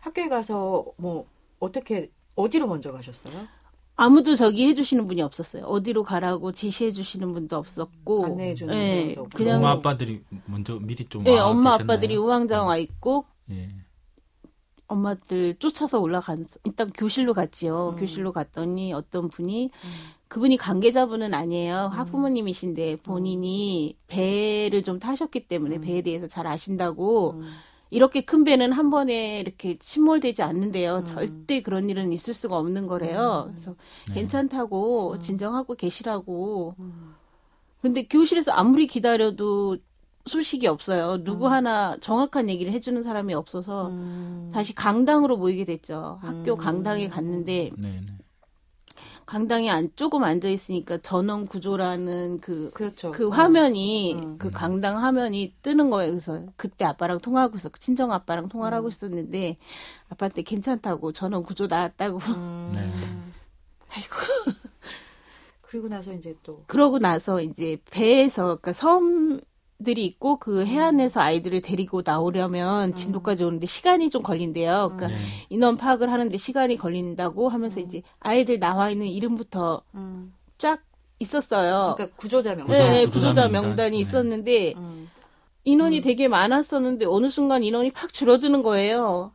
학교에 0.01 0.29
가서 0.29 0.85
뭐 0.97 1.25
어떻게 1.59 2.11
어디로 2.35 2.67
먼저 2.67 2.91
가셨어요? 2.91 3.47
아무도 3.95 4.35
저기 4.35 4.67
해주시는 4.67 5.07
분이 5.07 5.23
없었어요. 5.23 5.63
어디로 5.63 6.03
가라고 6.03 6.51
지시해주시는 6.51 7.33
분도 7.33 7.57
없었고. 7.57 8.25
안내해주는 8.25 8.75
예, 8.75 9.05
분도 9.07 9.21
없고. 9.21 9.35
그냥 9.35 9.57
엄마 9.57 9.71
아빠들이 9.71 10.21
먼저 10.45 10.75
미리 10.79 11.05
좀 11.05 11.25
예, 11.25 11.39
와 11.39 11.47
엄마 11.47 11.71
계셨나요? 11.71 11.83
아빠들이 11.95 12.15
우왕좌왕 12.17 12.67
와 12.67 12.77
있고 12.77 13.25
예. 13.49 13.71
엄마들 14.87 15.55
쫓아서 15.55 15.99
올라간 15.99 16.47
일단 16.63 16.89
교실로 16.89 17.33
갔지요. 17.33 17.93
음. 17.95 17.99
교실로 17.99 18.31
갔더니 18.31 18.93
어떤 18.93 19.27
분이 19.27 19.71
그분이 20.27 20.57
관계자분은 20.57 21.33
아니에요. 21.33 21.89
음. 21.93 21.99
하부모님이신데 21.99 22.97
본인이 22.97 23.95
배를 24.07 24.83
좀 24.83 24.99
타셨기 24.99 25.47
때문에 25.47 25.77
음. 25.77 25.81
배에 25.81 26.01
대해서 26.01 26.27
잘 26.27 26.47
아신다고 26.47 27.31
음. 27.31 27.43
이렇게 27.89 28.25
큰 28.25 28.43
배는 28.43 28.73
한 28.73 28.89
번에 28.89 29.39
이렇게 29.39 29.77
침몰되지 29.79 30.41
않는데요. 30.41 30.97
음. 30.97 31.05
절대 31.05 31.61
그런 31.61 31.89
일은 31.89 32.11
있을 32.11 32.33
수가 32.33 32.57
없는 32.57 32.87
거래요. 32.87 33.49
그래서 33.49 33.75
네. 34.09 34.15
괜찮다고 34.15 35.13
음. 35.13 35.19
진정하고 35.21 35.75
계시라고. 35.75 36.73
음. 36.79 37.15
근데 37.81 38.03
교실에서 38.03 38.51
아무리 38.51 38.87
기다려도 38.87 39.77
소식이 40.27 40.67
없어요. 40.67 41.23
누구 41.23 41.47
음. 41.47 41.51
하나 41.51 41.97
정확한 41.99 42.49
얘기를 42.49 42.71
해주는 42.71 43.01
사람이 43.03 43.33
없어서 43.33 43.87
음. 43.89 44.51
다시 44.53 44.73
강당으로 44.75 45.37
모이게 45.37 45.65
됐죠. 45.65 46.19
학교 46.21 46.53
음. 46.53 46.57
강당에 46.57 47.07
갔는데 47.07 47.71
네, 47.77 47.89
네. 47.89 48.17
강당에 49.25 49.69
안 49.69 49.91
조금 49.97 50.23
앉아 50.23 50.47
있으니까 50.47 50.99
전원 50.99 51.47
구조라는 51.47 52.39
그 52.39 52.71
그렇죠. 52.73 53.11
그 53.11 53.27
어. 53.27 53.29
화면이 53.29 54.13
음. 54.13 54.37
그 54.37 54.49
강당 54.49 55.03
화면이 55.03 55.53
뜨는 55.61 55.89
거예요. 55.89 56.11
그래서 56.11 56.41
그때 56.55 56.85
아빠랑 56.85 57.19
통화하고 57.19 57.57
있었고 57.57 57.77
친정 57.77 58.13
아빠랑 58.13 58.47
통화를 58.47 58.75
음. 58.75 58.79
하고 58.79 58.87
있었는데 58.87 59.57
아빠한테 60.09 60.43
괜찮다고 60.43 61.11
전원 61.11 61.43
구조 61.43 61.67
나왔다고. 61.67 62.19
음. 62.19 62.71
네. 62.75 62.89
아이고. 63.89 64.15
그리고 65.61 65.89
나서 65.89 66.13
이제 66.13 66.33
또 66.43 66.63
그러고 66.67 66.97
나서 66.97 67.41
이제 67.41 67.77
배에서 67.91 68.43
그러니까 68.43 68.71
섬 68.71 69.41
들이 69.83 70.05
있고 70.05 70.37
그 70.39 70.65
해안에서 70.65 71.21
아이들을 71.21 71.61
데리고 71.61 72.01
나오려면 72.03 72.95
진도까지 72.95 73.43
오는데 73.43 73.67
시간이 73.67 74.09
좀 74.09 74.23
걸린대요. 74.23 74.93
그러니까 74.95 75.07
네. 75.07 75.15
인원 75.49 75.75
파악을 75.75 76.11
하는데 76.11 76.35
시간이 76.35 76.77
걸린다고 76.77 77.49
하면서 77.49 77.79
음. 77.79 77.85
이제 77.85 78.01
아이들 78.19 78.59
나와 78.59 78.89
있는 78.89 79.05
이름부터 79.07 79.83
음. 79.93 80.33
쫙 80.57 80.79
있었어요. 81.19 81.93
그러니까 81.95 82.15
구조자 82.17 82.55
명단. 82.55 82.67
구조- 82.67 82.83
네, 82.89 83.05
구조자 83.05 83.29
구조자 83.29 83.41
명단. 83.49 83.61
명단이 83.69 83.91
네. 83.91 83.97
있었는데 84.01 84.73
음. 84.77 85.09
인원이 85.63 85.99
음. 85.99 86.01
되게 86.01 86.27
많았었는데 86.27 87.05
어느 87.05 87.29
순간 87.29 87.61
인원이 87.61 87.91
팍 87.91 88.11
줄어드는 88.13 88.63
거예요. 88.63 89.31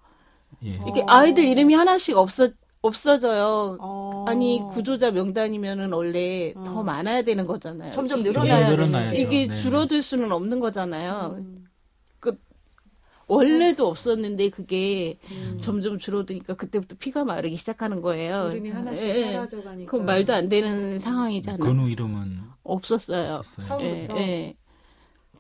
예. 0.65 0.77
어. 0.79 0.83
이렇게 0.85 1.05
아이들 1.07 1.45
이름이 1.45 1.75
하나씩 1.75 2.17
없어 2.17 2.49
없어져요. 2.83 3.79
어. 3.81 4.25
아니 4.29 4.61
구조자 4.73 5.11
명단이면은 5.13 5.93
원래 5.93 6.53
음. 6.57 6.65
더 6.65 6.83
많아야 6.83 7.23
되는 7.23 7.47
거잖아요. 7.47 7.93
점점 7.93 8.21
이게- 8.21 8.31
늘어나야 8.31 8.67
점점 8.67 8.87
늘어나야죠. 8.91 9.17
이게 9.17 9.47
네. 9.47 9.57
줄어들 9.57 10.03
수는 10.03 10.33
없는 10.33 10.61
거잖아요. 10.61 11.37
음. 11.39 11.59
원래도 13.29 13.89
없었는데 13.89 14.51
그게 14.51 15.19
음. 15.31 15.57
점점 15.63 15.99
줄어드니까 15.99 16.55
그때부터 16.55 16.97
피가 16.99 17.25
마르기 17.25 17.57
시작하는 17.57 18.03
거예요. 18.03 18.51
이름이 18.51 18.71
하나씩 18.71 19.07
예, 19.09 19.15
예. 19.15 19.33
사라져가니까. 19.33 19.91
그 19.91 19.97
말도 19.97 20.35
안 20.35 20.49
되는 20.51 20.99
상황이잖아요. 20.99 21.61
건우 21.61 21.89
이름은 21.89 22.41
없었어요. 22.65 23.35
없었어요. 23.37 23.67
처음부터. 23.79 24.17
예, 24.19 24.21
예. 24.29 24.55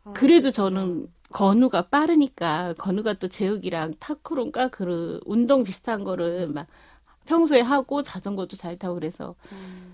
아, 0.04 0.12
그래도 0.12 0.50
그렇구나. 0.52 0.52
저는 0.52 1.06
건우가 1.32 1.88
빠르니까 1.88 2.74
건우가 2.78 3.14
또 3.14 3.28
제욱이랑 3.28 3.94
타크론가 3.98 4.68
그 4.68 5.20
운동 5.26 5.62
비슷한 5.64 6.04
거를 6.04 6.48
막 6.48 6.68
평소에 7.26 7.60
하고 7.60 8.02
자전거도 8.02 8.56
잘 8.56 8.76
타고 8.78 8.94
그래서 8.94 9.34
음. 9.52 9.92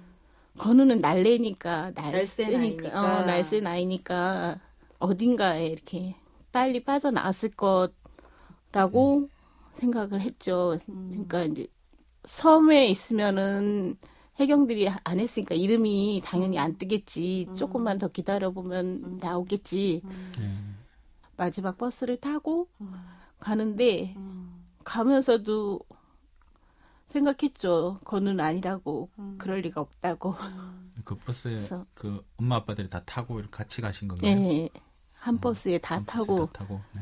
건우는 0.58 1.00
날래니까 1.00 1.92
아이니까. 1.96 2.88
어, 3.20 3.24
날쌘 3.24 3.66
아이니까 3.66 4.58
어딘가에 4.98 5.66
이렇게 5.66 6.16
빨리 6.52 6.82
빠져나왔을 6.82 7.50
거라고 7.50 9.28
생각을 9.74 10.20
했죠. 10.20 10.78
음. 10.88 11.08
그러니까 11.10 11.44
이제 11.44 11.66
섬에 12.24 12.88
있으면은 12.88 13.96
해경들이 14.36 14.88
안 14.88 15.20
했으니까 15.20 15.54
이름이 15.54 16.22
당연히 16.24 16.58
안 16.58 16.76
뜨겠지. 16.76 17.46
음. 17.48 17.54
조금만 17.54 17.98
더 17.98 18.08
기다려 18.08 18.50
보면 18.50 18.86
음. 18.86 19.18
나오겠지. 19.20 20.02
음. 20.04 20.32
네. 20.38 20.54
마지막 21.36 21.78
버스를 21.78 22.16
타고 22.16 22.68
음. 22.80 22.92
가는데 23.38 24.14
음. 24.16 24.64
가면서도 24.84 25.80
생각했죠. 27.09 28.01
건우는 28.05 28.40
아니라고. 28.44 29.09
음. 29.18 29.37
그럴 29.38 29.61
리가 29.61 29.81
없다고. 29.81 30.35
그 31.05 31.14
버스에 31.16 31.53
그래서- 31.53 31.87
그 31.94 32.25
엄마 32.37 32.57
아빠들이 32.57 32.90
다 32.90 33.03
타고 33.05 33.38
이렇게 33.38 33.51
같이 33.57 33.81
가신 33.81 34.09
건가요? 34.09 34.31
예. 34.31 34.68
한 35.14 35.38
버스에 35.38 35.79
다한 35.79 36.05
버스에 36.05 36.25
타고 36.27 36.47
다 36.47 36.53
타고. 36.64 36.81
네. 36.94 37.01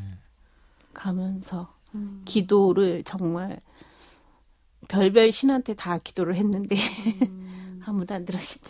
가면서 0.94 1.74
음. 1.94 2.22
기도를 2.24 3.02
정말 3.04 3.60
별별 4.88 5.32
신한테 5.32 5.74
다 5.74 5.98
기도를 5.98 6.36
했는데 6.36 6.76
음. 7.22 7.80
아무도 7.84 8.14
안 8.14 8.24
들으시. 8.24 8.60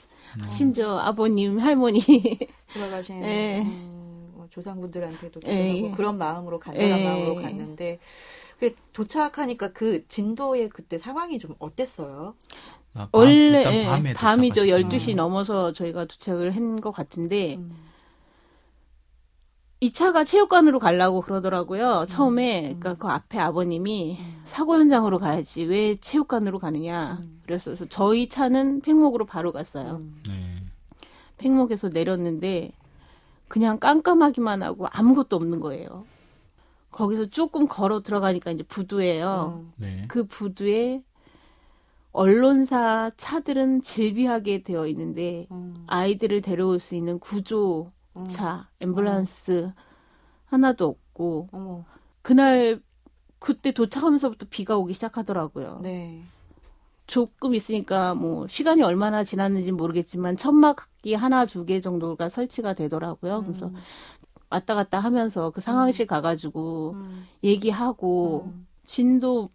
음. 0.45 0.51
심지어 0.51 0.99
아버님, 0.99 1.59
할머니 1.61 2.01
돌아가신 2.75 3.23
예. 3.25 3.63
음, 3.63 4.33
뭐 4.35 4.47
조상분들한테도 4.51 5.41
예, 5.47 5.69
기도하고 5.73 5.93
예. 5.93 5.97
그런 5.97 6.19
마음으로 6.19 6.59
간절한 6.59 6.99
예. 6.99 7.05
마음으로 7.05 7.35
갔는데 7.37 7.99
그 7.99 8.46
도착하니까 8.93 9.73
그 9.73 10.07
진도의 10.09 10.71
그때 10.71 10.99
상황이 10.99 11.39
좀 11.39 11.55
어땠어요? 11.59 12.35
아, 12.95 13.09
밤, 13.13 13.21
원래 13.21 13.59
예, 13.83 14.13
밤이죠. 14.15 14.63
도착하셨구나. 14.63 14.89
12시 14.89 15.15
넘어서 15.15 15.73
저희가 15.73 16.07
도착을 16.07 16.51
한 16.57 16.81
것 16.81 16.93
같은데 16.93 17.57
음. 17.57 17.77
이 19.81 19.93
차가 19.93 20.25
체육관으로 20.25 20.79
가려고 20.79 21.21
그러더라고요. 21.21 22.07
처음에 22.09 22.73
음. 22.73 22.81
그러니까 22.81 22.95
그 22.95 23.13
앞에 23.13 23.39
아버님이 23.39 24.17
음. 24.19 24.41
사고 24.45 24.75
현장으로 24.75 25.19
가야지 25.19 25.65
왜 25.65 25.97
체육관으로 26.01 26.59
가느냐. 26.59 27.19
음. 27.21 27.43
그래서 27.45 27.75
저희 27.91 28.29
차는 28.31 28.81
팽목으로 28.81 29.27
바로 29.27 29.53
갔어요. 29.53 29.97
음. 30.01 30.23
네. 30.27 30.35
팽목에서 31.37 31.91
내렸는데 31.91 32.73
그냥 33.49 33.79
깜깜하기만 33.79 34.63
하고 34.63 34.87
아무것도 34.91 35.37
없는 35.37 35.61
거예요. 35.61 36.07
거기서 36.97 37.27
조금 37.27 37.67
걸어 37.69 38.01
들어가니까 38.03 38.51
이제 38.53 38.63
부두예요. 38.63 39.61
음. 39.63 39.73
네. 39.77 40.05
그 40.09 40.25
부두에 40.25 41.03
언론사 42.13 43.11
차들은 43.19 43.83
질비하게 43.83 44.63
되어 44.63 44.87
있는데 44.87 45.47
음. 45.51 45.85
아이들을 45.87 46.41
데려올 46.41 46.79
수 46.81 46.95
있는 46.95 47.19
구조 47.19 47.93
차, 48.31 48.69
음. 48.83 48.95
앰뷸런스 48.95 49.75
하나도 50.47 50.87
없고 50.87 51.49
어머. 51.53 51.85
그날 52.23 52.81
그때 53.39 53.73
도착하면서부터 53.73 54.47
비가 54.49 54.79
오기 54.79 54.95
시작하더라고요. 54.95 55.81
네. 55.83 56.23
조금 57.07 57.55
있으니까 57.55 58.15
뭐 58.15 58.49
시간이 58.49 58.83
얼마나 58.83 59.23
지났는지 59.23 59.71
모르겠지만 59.71 60.37
천막기 60.37 61.15
하나 61.15 61.45
두 61.47 61.65
개 61.67 61.81
정도가 61.81 62.31
설치가 62.31 62.73
되더라고요. 62.75 63.45
그래서 63.45 63.67
음. 63.67 63.75
왔다 64.51 64.75
갔다 64.75 64.99
하면서 65.01 65.51
그 65.51 65.61
상황실 65.61 66.07
가가지고 66.07 66.93
음. 66.95 67.27
얘기하고 67.45 68.45
음. 68.47 68.67
진도 68.87 69.51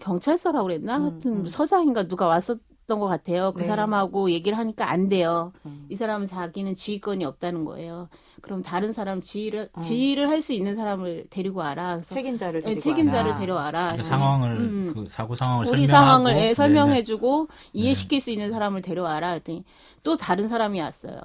경찰서라고 0.00 0.64
그랬나? 0.64 0.98
음, 0.98 1.02
하여튼 1.02 1.32
음. 1.40 1.46
서장인가 1.48 2.08
누가 2.08 2.26
왔었 2.26 2.58
던 2.88 3.00
것 3.00 3.06
같아요. 3.06 3.52
그 3.52 3.60
네. 3.60 3.66
사람하고 3.66 4.30
얘기를 4.30 4.56
하니까 4.56 4.90
안 4.90 5.10
돼요. 5.10 5.52
음. 5.66 5.84
이 5.90 5.94
사람은 5.94 6.26
자기는 6.26 6.74
지휘권이 6.74 7.22
없다는 7.22 7.66
거예요. 7.66 8.08
그럼 8.40 8.62
다른 8.62 8.94
사람 8.94 9.20
지휘를 9.20 9.68
음. 9.76 9.82
지휘를 9.82 10.30
할 10.30 10.40
수 10.40 10.54
있는 10.54 10.74
사람을 10.74 11.26
데리고 11.28 11.58
와라. 11.60 11.96
그래서 11.96 12.14
책임자를 12.14 12.60
예, 12.60 12.64
데리고 12.64 12.80
책임자를 12.80 13.30
와라. 13.32 13.38
데려와라. 13.40 13.82
그러니까 13.88 14.02
상황을 14.04 14.56
음. 14.56 14.90
그 14.94 15.06
사고 15.06 15.34
상황을 15.34 15.66
우리 15.68 15.86
설명하고 15.86 16.06
상황을 16.06 16.32
예, 16.32 16.40
네네. 16.40 16.54
설명해주고 16.54 17.48
이해시킬 17.74 18.20
수 18.22 18.30
있는 18.30 18.50
사람을 18.52 18.80
데려와라. 18.80 19.32
했더니 19.32 19.64
또 20.02 20.16
다른 20.16 20.48
사람이 20.48 20.80
왔어요. 20.80 21.20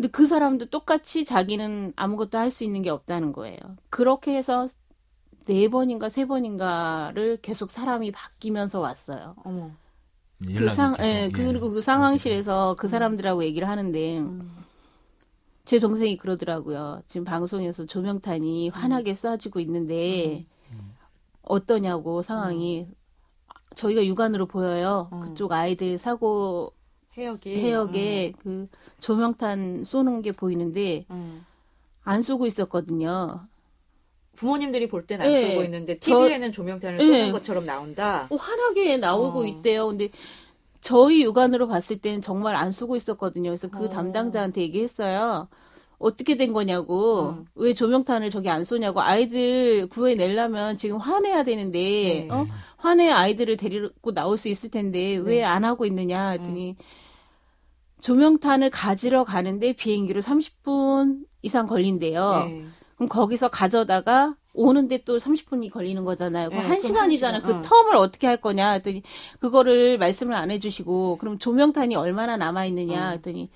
음. 0.00 0.02
근데 0.02 0.08
그 0.10 0.26
사람도 0.26 0.66
똑같이 0.66 1.24
자기는 1.24 1.92
아무것도 1.96 2.38
할 2.38 2.50
수 2.50 2.64
있는 2.64 2.82
게 2.82 2.90
없다는 2.90 3.32
거예요. 3.32 3.58
그렇게 3.90 4.34
해서 4.36 4.66
네 5.46 5.68
번인가 5.68 6.08
세 6.08 6.26
번인가를 6.26 7.38
계속 7.42 7.70
사람이 7.70 8.10
바뀌면서 8.12 8.80
왔어요. 8.80 9.34
어머. 9.44 9.70
그 10.44 10.54
연락이 10.54 10.74
상, 10.74 10.94
예, 11.00 11.24
예. 11.24 11.30
그리고 11.30 11.70
그 11.70 11.80
상황실에서 11.82 12.74
그 12.78 12.88
사람들하고 12.88 13.44
얘기를 13.44 13.68
하는데 13.68 14.18
음. 14.18 14.50
제 15.66 15.78
동생이 15.78 16.16
그러더라고요. 16.16 17.02
지금 17.08 17.24
방송에서 17.24 17.84
조명탄이 17.84 18.70
환하게 18.70 19.12
쏴지고 19.12 19.60
있는데 19.60 20.46
어떠냐고 21.42 22.22
상황이 22.22 22.88
저희가 23.76 24.04
육안으로 24.04 24.46
보여요. 24.46 25.10
음. 25.12 25.20
그쪽 25.20 25.52
아이들 25.52 25.98
사고 25.98 26.72
해역이 27.20 27.56
해역에 27.56 28.32
그 28.42 28.68
조명탄 29.00 29.84
쏘는 29.84 30.22
게 30.22 30.32
보이는데 30.32 31.04
음. 31.10 31.14
음. 31.14 31.46
안 32.02 32.22
쏘고 32.22 32.46
있었거든요. 32.46 33.40
부모님들이 34.36 34.88
볼 34.88 35.06
땐안 35.06 35.32
예. 35.32 35.50
쏘고 35.50 35.64
있는데 35.64 35.98
저- 35.98 36.18
TV에는 36.22 36.52
조명탄을 36.52 36.98
쏘는 36.98 37.26
예. 37.28 37.32
것처럼 37.32 37.66
나온다. 37.66 38.26
어, 38.30 38.36
환하게 38.36 38.96
나오고 38.96 39.40
어. 39.40 39.46
있대요. 39.46 39.88
근데 39.88 40.08
저희 40.80 41.22
육안으로 41.22 41.68
봤을 41.68 41.98
때는 41.98 42.22
정말 42.22 42.56
안 42.56 42.72
쏘고 42.72 42.96
있었거든요. 42.96 43.50
그래서 43.50 43.68
그 43.68 43.84
어. 43.84 43.88
담당자한테 43.90 44.62
얘기했어요. 44.62 45.48
어떻게 45.98 46.38
된 46.38 46.54
거냐고. 46.54 47.34
음. 47.40 47.44
왜 47.54 47.74
조명탄을 47.74 48.30
저기 48.30 48.48
안 48.48 48.64
쏘냐고. 48.64 49.02
아이들 49.02 49.86
구해내려면 49.88 50.78
지금 50.78 50.96
화내야 50.96 51.42
되는데, 51.44 52.26
네. 52.26 52.28
어? 52.30 52.46
화내 52.78 53.10
아이들을 53.10 53.58
데리고 53.58 54.14
나올 54.14 54.38
수 54.38 54.48
있을 54.48 54.70
텐데, 54.70 55.16
왜 55.16 55.36
네. 55.40 55.44
안 55.44 55.66
하고 55.66 55.84
있느냐. 55.84 56.30
했더니, 56.30 56.76
조명탄을 58.00 58.70
가지러 58.70 59.24
가는데 59.24 59.72
비행기로 59.72 60.20
30분 60.20 61.24
이상 61.42 61.66
걸린대요. 61.66 62.44
네. 62.48 62.64
그럼 62.96 63.08
거기서 63.08 63.48
가져다가 63.48 64.34
오는데 64.52 65.04
또 65.04 65.18
30분이 65.18 65.70
걸리는 65.70 66.04
거잖아요. 66.04 66.50
그럼 66.50 66.62
네, 66.62 66.68
한 66.68 66.78
그럼 66.78 66.88
시간이잖아요. 66.88 67.34
한 67.34 67.40
시간, 67.40 67.62
그 67.62 67.68
어. 67.68 67.70
텀을 67.70 67.96
어떻게 67.96 68.26
할 68.26 68.36
거냐 68.38 68.72
했더니 68.72 69.02
그거를 69.38 69.96
말씀을 69.98 70.34
안 70.34 70.50
해주시고 70.50 71.18
그럼 71.18 71.38
조명탄이 71.38 71.94
얼마나 71.94 72.36
남아 72.36 72.66
있느냐 72.66 73.08
어. 73.08 73.10
했더니 73.12 73.48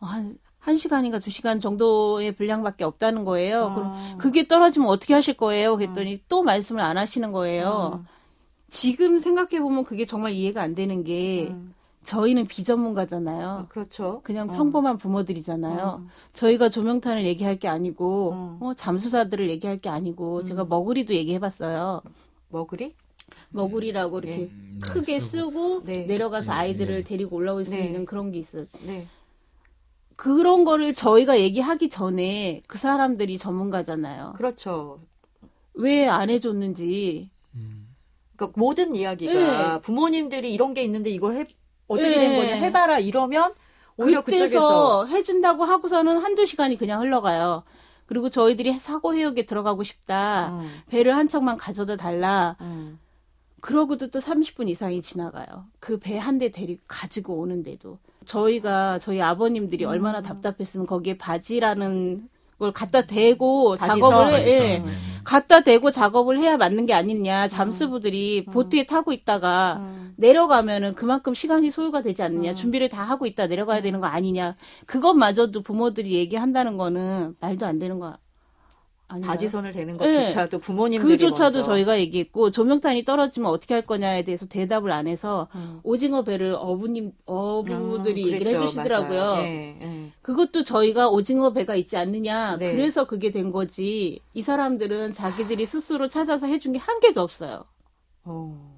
어, 0.00 0.06
한, 0.06 0.38
한 0.58 0.76
시간인가 0.76 1.18
두 1.18 1.30
시간 1.30 1.60
정도의 1.60 2.32
분량밖에 2.32 2.84
없다는 2.84 3.24
거예요. 3.24 3.72
그럼 3.74 3.92
어. 3.92 4.14
그게 4.18 4.46
떨어지면 4.46 4.88
어떻게 4.88 5.14
하실 5.14 5.34
거예요? 5.34 5.76
그랬더니 5.76 6.22
또 6.28 6.42
말씀을 6.42 6.80
안 6.80 6.98
하시는 6.98 7.30
거예요. 7.30 7.68
어. 7.68 8.04
지금 8.70 9.18
생각해 9.18 9.60
보면 9.60 9.84
그게 9.84 10.04
정말 10.04 10.32
이해가 10.32 10.60
안 10.60 10.74
되는 10.74 11.04
게 11.04 11.48
음. 11.50 11.72
저희는 12.06 12.46
비전문가잖아요. 12.46 13.66
그렇죠. 13.68 14.20
그냥 14.22 14.48
어. 14.48 14.52
평범한 14.52 14.96
부모들이잖아요. 14.98 15.84
어. 15.84 16.06
저희가 16.32 16.68
조명탄을 16.70 17.24
얘기할 17.26 17.58
게 17.58 17.68
아니고 17.68 18.32
어. 18.32 18.58
어, 18.60 18.74
잠수사들을 18.74 19.50
얘기할 19.50 19.78
게 19.78 19.88
아니고 19.88 20.38
음. 20.40 20.44
제가 20.44 20.64
머구리도 20.64 21.14
얘기해봤어요. 21.14 22.02
머구리? 22.48 22.94
머구리라고 23.50 24.20
이렇게 24.20 24.42
예. 24.42 24.44
음, 24.44 24.80
크게 24.82 25.18
쓰고. 25.20 25.50
쓰고 25.50 25.82
네. 25.84 26.04
내려가서 26.06 26.52
예, 26.52 26.56
아이들을 26.56 26.94
예. 26.98 27.02
데리고 27.02 27.36
올라올 27.36 27.64
수 27.64 27.72
네. 27.72 27.80
있는 27.84 28.04
그런 28.06 28.30
게 28.30 28.38
있어요. 28.38 28.64
네. 28.86 29.06
그런 30.14 30.64
거를 30.64 30.94
저희가 30.94 31.40
얘기하기 31.40 31.90
전에 31.90 32.62
그 32.66 32.78
사람들이 32.78 33.36
전문가잖아요. 33.38 34.34
그렇죠. 34.36 35.00
왜 35.74 36.06
안 36.08 36.30
해줬는지. 36.30 37.30
음. 37.54 37.88
그러니까 38.36 38.58
모든 38.58 38.94
이야기가 38.94 39.74
네. 39.74 39.80
부모님들이 39.80 40.52
이런 40.54 40.72
게 40.72 40.82
있는데 40.84 41.10
이걸 41.10 41.34
해 41.36 41.44
어떻게 41.88 42.08
네. 42.08 42.18
된 42.18 42.36
거냐 42.36 42.54
해봐라 42.56 42.98
이러면 42.98 43.54
오히려 43.96 44.22
그쪽에서 44.22 45.06
해준다고 45.06 45.64
하고서는 45.64 46.18
한두 46.18 46.44
시간이 46.44 46.76
그냥 46.76 47.00
흘러가요. 47.00 47.62
그리고 48.06 48.28
저희들이 48.30 48.72
사고 48.78 49.14
해역에 49.14 49.46
들어가고 49.46 49.82
싶다. 49.82 50.50
음, 50.60 50.70
배를 50.88 51.16
한 51.16 51.28
척만 51.28 51.56
가져다 51.56 51.96
달라. 51.96 52.56
음. 52.60 52.98
그러고도 53.60 54.10
또 54.10 54.20
30분 54.20 54.68
이상이 54.68 55.02
지나가요. 55.02 55.64
그 55.80 55.98
배 55.98 56.18
한 56.18 56.38
대 56.38 56.50
데리고 56.52 56.82
가지고 56.86 57.36
오는데도 57.38 57.98
저희가 58.26 58.98
저희 59.00 59.20
아버님들이 59.22 59.84
음. 59.86 59.90
얼마나 59.90 60.20
답답했으면 60.22 60.86
거기에 60.86 61.16
바지라는 61.18 62.28
걸 62.58 62.72
갖다 62.72 63.06
대고 63.06 63.76
바지선? 63.76 63.98
작업을 63.98 64.26
해. 64.28 64.32
바지선, 64.32 64.66
예. 64.66 64.82
갖다 65.26 65.60
대고 65.60 65.90
작업을 65.90 66.38
해야 66.38 66.56
맞는 66.56 66.86
게 66.86 66.94
아니냐. 66.94 67.48
잠수부들이 67.48 68.44
보트에 68.46 68.84
타고 68.86 69.12
있다가 69.12 69.78
음. 69.80 70.14
내려가면은 70.16 70.94
그만큼 70.94 71.34
시간이 71.34 71.72
소요가 71.72 72.00
되지 72.00 72.22
않느냐. 72.22 72.50
음. 72.50 72.54
준비를 72.54 72.88
다 72.88 73.02
하고 73.02 73.26
있다 73.26 73.48
내려가야 73.48 73.82
되는 73.82 74.00
거 74.00 74.06
아니냐. 74.06 74.54
그것마저도 74.86 75.62
부모들이 75.62 76.12
얘기한다는 76.12 76.76
거는 76.76 77.34
말도 77.40 77.66
안 77.66 77.80
되는 77.80 77.98
거 77.98 78.16
아니에요. 79.08 79.26
바지선을 79.26 79.72
대는 79.72 79.96
것조차도 79.98 80.58
부모님들이 80.58 81.08
네. 81.08 81.14
그조차도 81.16 81.58
먼저. 81.58 81.70
저희가 81.70 81.98
얘기했고 82.00 82.50
조명탄이 82.50 83.04
떨어지면 83.04 83.50
어떻게 83.50 83.74
할 83.74 83.86
거냐에 83.86 84.24
대해서 84.24 84.46
대답을 84.46 84.90
안 84.90 85.06
해서 85.06 85.48
음. 85.54 85.78
오징어 85.84 86.24
배를 86.24 86.56
어부님 86.58 87.12
어부들이 87.24 88.24
음, 88.24 88.32
얘기를. 88.32 88.52
해주시더라고요. 88.60 89.34
예, 89.44 89.78
예. 89.80 90.12
그것도 90.22 90.64
저희가 90.64 91.08
오징어 91.08 91.52
배가 91.52 91.76
있지 91.76 91.96
않느냐. 91.96 92.56
네. 92.58 92.72
그래서 92.72 93.06
그게 93.06 93.30
된 93.30 93.52
거지. 93.52 94.20
이 94.34 94.42
사람들은 94.42 95.12
자기들이 95.12 95.66
스스로 95.66 96.08
찾아서 96.08 96.46
해준 96.46 96.72
게 96.72 96.78
한 96.80 96.98
개도 97.00 97.20
없어요. 97.20 97.64
어, 98.24 98.74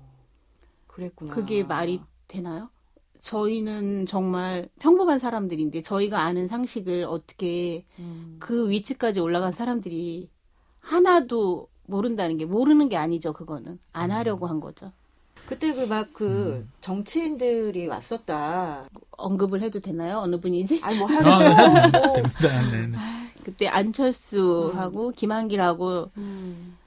그랬구나. 0.86 1.34
그게 1.34 1.62
말이 1.64 2.00
되나요? 2.26 2.68
저희는 3.20 4.06
정말 4.06 4.68
평범한 4.78 5.18
사람들인데 5.18 5.82
저희가 5.82 6.22
아는 6.22 6.48
상식을 6.48 7.04
어떻게 7.04 7.84
음. 7.98 8.36
그 8.38 8.68
위치까지 8.70 9.20
올라간 9.20 9.52
사람들이 9.52 10.28
하나도 10.80 11.68
모른다는 11.86 12.36
게 12.36 12.44
모르는 12.44 12.88
게 12.88 12.96
아니죠. 12.96 13.32
그거는 13.32 13.78
안 13.92 14.10
하려고 14.10 14.46
한 14.46 14.60
거죠. 14.60 14.92
그때 15.46 15.72
그 15.72 15.86
막그 15.86 16.66
정치인들이 16.80 17.86
왔었다. 17.86 18.84
언급을 19.12 19.62
해도 19.62 19.80
되나요? 19.80 20.18
어느 20.18 20.38
분이지? 20.38 20.80
아니 20.82 20.98
뭐 20.98 21.08
아, 21.10 21.12
하루 21.12 21.90
뭐, 21.90 22.12
됩니다. 22.12 22.60
네, 22.70 22.86
네. 22.86 22.98
그때 23.44 23.66
안철수하고 23.66 25.12
김한길하고 25.12 26.10
음. 26.18 26.77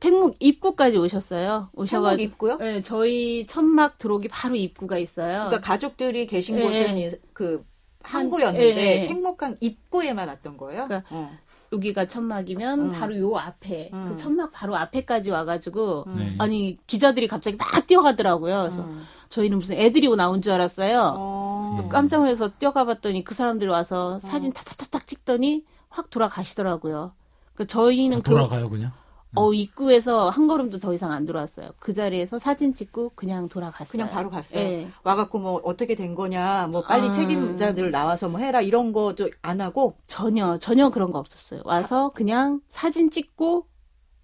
팽목 0.00 0.36
입구까지 0.40 0.96
오셨어요. 0.96 1.68
오셔가지고 1.74 2.22
입구요? 2.22 2.56
네, 2.58 2.82
저희 2.82 3.46
천막 3.46 3.98
들어오기 3.98 4.28
바로 4.28 4.56
입구가 4.56 4.98
있어요. 4.98 5.46
그러니까 5.46 5.60
가족들이 5.60 6.26
계신 6.26 6.58
예, 6.58 6.62
곳은 6.62 7.18
그 7.32 7.64
한- 8.02 8.22
항구였는데 8.22 8.76
예, 8.76 9.02
예. 9.02 9.08
팽목항 9.08 9.56
입구에만 9.60 10.28
왔던 10.28 10.56
거예요. 10.56 10.86
그러니까 10.86 11.08
어. 11.14 11.30
여기가 11.72 12.08
천막이면 12.08 12.80
음. 12.80 12.92
바로 12.92 13.16
요 13.18 13.36
앞에 13.36 13.90
음. 13.92 14.06
그 14.08 14.16
천막 14.16 14.52
바로 14.52 14.74
앞에까지 14.76 15.30
와가지고 15.30 16.04
음. 16.08 16.14
네. 16.16 16.34
아니 16.38 16.78
기자들이 16.86 17.28
갑자기 17.28 17.56
막 17.56 17.86
뛰어가더라고요. 17.86 18.60
그래서 18.62 18.82
음. 18.82 19.02
저희는 19.28 19.58
무슨 19.58 19.76
애들이 19.76 20.08
나온 20.16 20.42
줄 20.42 20.52
알았어요. 20.52 21.14
어. 21.16 21.80
예. 21.84 21.88
깜짝 21.88 22.22
놀라서 22.22 22.48
뛰어가봤더니 22.58 23.22
그 23.22 23.34
사람들이 23.34 23.70
와서 23.70 24.18
사진 24.20 24.52
타타타탁 24.52 25.06
찍더니 25.06 25.64
확 25.90 26.10
돌아가시더라고요. 26.10 27.12
그 27.54 27.66
저희는 27.66 28.22
다그 28.22 28.30
돌아가요 28.30 28.68
그냥. 28.70 28.92
어, 29.36 29.52
입구에서 29.52 30.28
한 30.28 30.48
걸음도 30.48 30.78
더 30.78 30.92
이상 30.92 31.12
안 31.12 31.24
돌아왔어요. 31.24 31.70
그 31.78 31.94
자리에서 31.94 32.38
사진 32.38 32.74
찍고 32.74 33.12
그냥 33.14 33.48
돌아갔어요. 33.48 33.90
그냥 33.90 34.10
바로 34.10 34.28
갔어요. 34.28 34.60
예. 34.60 34.88
와갖고 35.04 35.38
뭐 35.38 35.60
어떻게 35.64 35.94
된 35.94 36.14
거냐, 36.14 36.66
뭐 36.66 36.82
빨리 36.82 37.08
아. 37.08 37.12
책임자들 37.12 37.90
나와서 37.92 38.28
뭐 38.28 38.40
해라 38.40 38.60
이런 38.60 38.92
거도 38.92 39.30
안 39.42 39.60
하고 39.60 39.96
전혀, 40.06 40.58
전혀 40.58 40.90
그런 40.90 41.12
거 41.12 41.18
없었어요. 41.20 41.62
와서 41.64 42.10
그냥 42.10 42.60
사진 42.68 43.10
찍고 43.10 43.66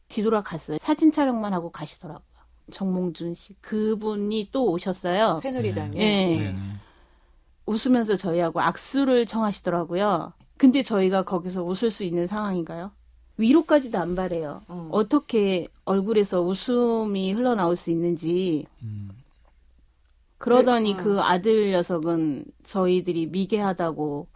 뒤돌아 0.09 0.43
갔어요. 0.43 0.79
사진 0.81 1.13
촬영만 1.13 1.53
하고 1.53 1.71
가시더라고요. 1.71 2.27
정몽준 2.73 3.35
씨. 3.35 3.55
그분이 3.61 4.49
또 4.51 4.71
오셨어요. 4.73 5.39
새누리당에. 5.41 5.97
예. 5.99 6.37
네, 6.37 6.39
네. 6.53 6.57
웃으면서 7.67 8.17
저희하고 8.17 8.61
악수를 8.61 9.27
청하시더라고요. 9.27 10.33
근데 10.57 10.83
저희가 10.83 11.25
거기서 11.25 11.63
웃을 11.63 11.91
수 11.91 12.03
있는 12.03 12.27
상황인가요? 12.27 12.91
위로까지 13.39 13.91
도 13.91 13.99
안 13.99 14.15
바래요. 14.15 14.63
어. 14.69 14.89
어떻게 14.93 15.69
얼굴에서 15.85 16.41
웃음이 16.43 17.33
흘러나올 17.33 17.77
수 17.77 17.91
있는지. 17.91 18.67
음. 18.83 19.11
그러더니 20.39 20.97
그래, 20.97 21.03
어. 21.03 21.05
그 21.17 21.21
아들 21.21 21.71
녀석은 21.73 22.45
저희들이 22.65 23.27
미개하다고. 23.27 24.27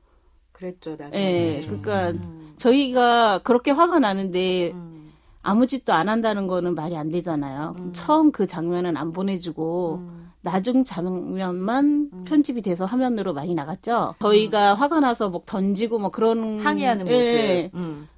그랬죠 0.53 0.97
나중에. 0.99 1.23
예, 1.23 1.51
그렇죠. 1.67 1.81
그러니까 1.81 2.11
음. 2.23 2.55
저희가 2.59 3.41
그렇게 3.43 3.71
화가 3.71 3.99
나는데 3.99 4.73
음. 4.73 5.11
아무 5.43 5.67
짓도 5.67 5.93
안 5.95 6.09
한다는 6.11 6.47
거는 6.47 6.75
말이 6.75 6.97
안 6.97 7.11
되잖아요. 7.11 7.75
음. 7.79 7.93
처음 7.95 8.31
그 8.31 8.47
장면은 8.47 8.97
안 8.99 9.13
보내주고 9.13 9.97
음. 9.97 10.31
나중 10.43 10.85
장면만 10.85 12.11
음. 12.13 12.25
편집이 12.27 12.61
돼서 12.63 12.85
화면으로 12.85 13.33
많이 13.33 13.55
나갔죠. 13.55 14.15
저희가 14.21 14.75
화가 14.75 15.01
나서 15.01 15.29
뭐 15.31 15.43
던지고 15.47 15.99
뭐 15.99 16.11
그런 16.11 16.61
항의하는 16.61 17.07
예, 17.09 17.17
모습. 17.17 17.79
음. 17.79 18.09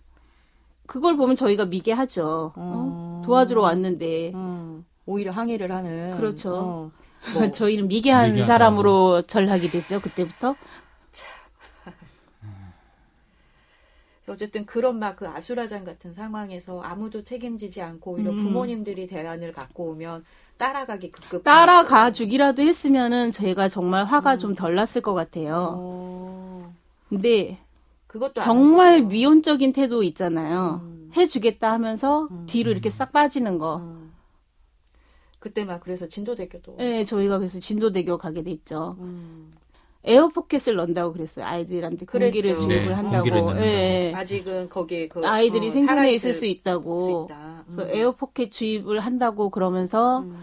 그걸 0.86 1.16
보면 1.16 1.36
저희가 1.36 1.66
미개하죠. 1.66 2.24
어? 2.24 2.52
어. 2.56 3.22
도와주러 3.24 3.62
왔는데 3.62 4.32
음. 4.34 4.84
오히려 5.06 5.32
항의를 5.32 5.70
하는. 5.72 6.16
그렇죠. 6.16 6.54
어. 6.54 6.90
뭐, 7.34 7.50
저희는 7.52 7.88
미개한 7.88 8.30
미개하다고. 8.30 8.46
사람으로 8.46 9.22
전락이 9.22 9.68
됐죠. 9.70 10.00
그때부터. 10.00 10.56
그래서 14.24 14.34
어쨌든 14.34 14.66
그런 14.66 14.98
막 14.98 15.16
그 15.16 15.26
아수라장 15.28 15.84
같은 15.84 16.14
상황에서 16.14 16.80
아무도 16.80 17.22
책임지지 17.24 17.82
않고 17.82 18.12
오히려 18.12 18.30
음. 18.30 18.36
부모님들이 18.36 19.06
대안을 19.06 19.52
갖고 19.52 19.90
오면 19.90 20.24
따라가기 20.58 21.10
급급. 21.10 21.42
따라가 21.44 22.12
주기라도 22.12 22.62
했으면은 22.62 23.30
저희가 23.32 23.68
정말 23.68 24.04
화가 24.04 24.34
음. 24.34 24.38
좀덜 24.38 24.74
났을 24.76 25.00
것 25.02 25.12
같아요. 25.14 25.74
어. 25.76 26.72
근데 27.08 27.58
그것도 28.12 28.42
안 28.42 28.44
정말. 28.44 29.02
미온적인 29.02 29.72
태도 29.72 30.02
있잖아요. 30.02 30.80
음. 30.82 31.10
해주겠다 31.16 31.72
하면서 31.72 32.28
음. 32.30 32.44
뒤로 32.46 32.70
이렇게 32.70 32.90
싹 32.90 33.10
빠지는 33.10 33.56
거. 33.58 33.78
음. 33.78 34.12
그때 35.38 35.64
막 35.64 35.80
그래서 35.80 36.06
진도대교도. 36.06 36.76
네, 36.76 37.04
저희가 37.04 37.38
그래서 37.38 37.58
진도대교 37.58 38.18
가게 38.18 38.42
됐죠. 38.42 38.96
음. 39.00 39.52
에어포켓을 40.04 40.74
넣는다고 40.76 41.12
그랬어요. 41.14 41.46
아이들한테 41.46 42.04
공기를. 42.06 42.56
주입을 42.56 42.86
네, 42.88 42.92
한다고. 42.92 43.30
공기를. 43.30 43.62
예. 43.62 44.12
아직은 44.14 44.68
거기에 44.68 45.08
그 45.08 45.26
아이들이 45.26 45.68
어, 45.68 45.70
생존해 45.70 46.12
있을 46.12 46.34
수 46.34 46.44
있다고. 46.44 47.26
수 47.26 47.32
있다. 47.32 47.64
그래서 47.64 47.82
음. 47.84 47.88
에어포켓 47.94 48.52
주입을 48.52 49.00
한다고 49.00 49.48
그러면서 49.50 50.18
음. 50.20 50.36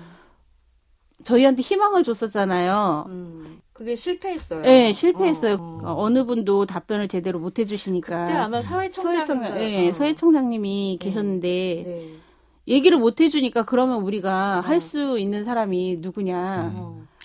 저희한테 1.23 1.61
희망을 1.61 2.03
줬었잖아요. 2.03 3.05
음. 3.09 3.61
그게 3.79 3.95
실패했어요. 3.95 4.61
네, 4.63 4.91
실패했어요. 4.91 5.55
어, 5.55 5.79
어, 5.85 6.03
어. 6.03 6.09
느 6.09 6.25
분도 6.25 6.65
답변을 6.65 7.07
제대로 7.07 7.39
못 7.39 7.59
해주시니까. 7.59 8.25
그때 8.25 8.37
아마 8.37 8.61
사회청장 8.61 9.25
서해청, 9.25 9.57
예, 9.57 9.93
서해청장님이 9.93 10.97
네. 10.99 11.05
계셨는데 11.05 11.83
네. 11.85 12.09
얘기를 12.67 12.97
못 12.97 13.21
해주니까 13.21 13.63
그러면 13.63 14.01
우리가 14.01 14.57
어. 14.57 14.61
할수 14.67 15.17
있는 15.17 15.45
사람이 15.45 15.99
누구냐. 16.01 16.73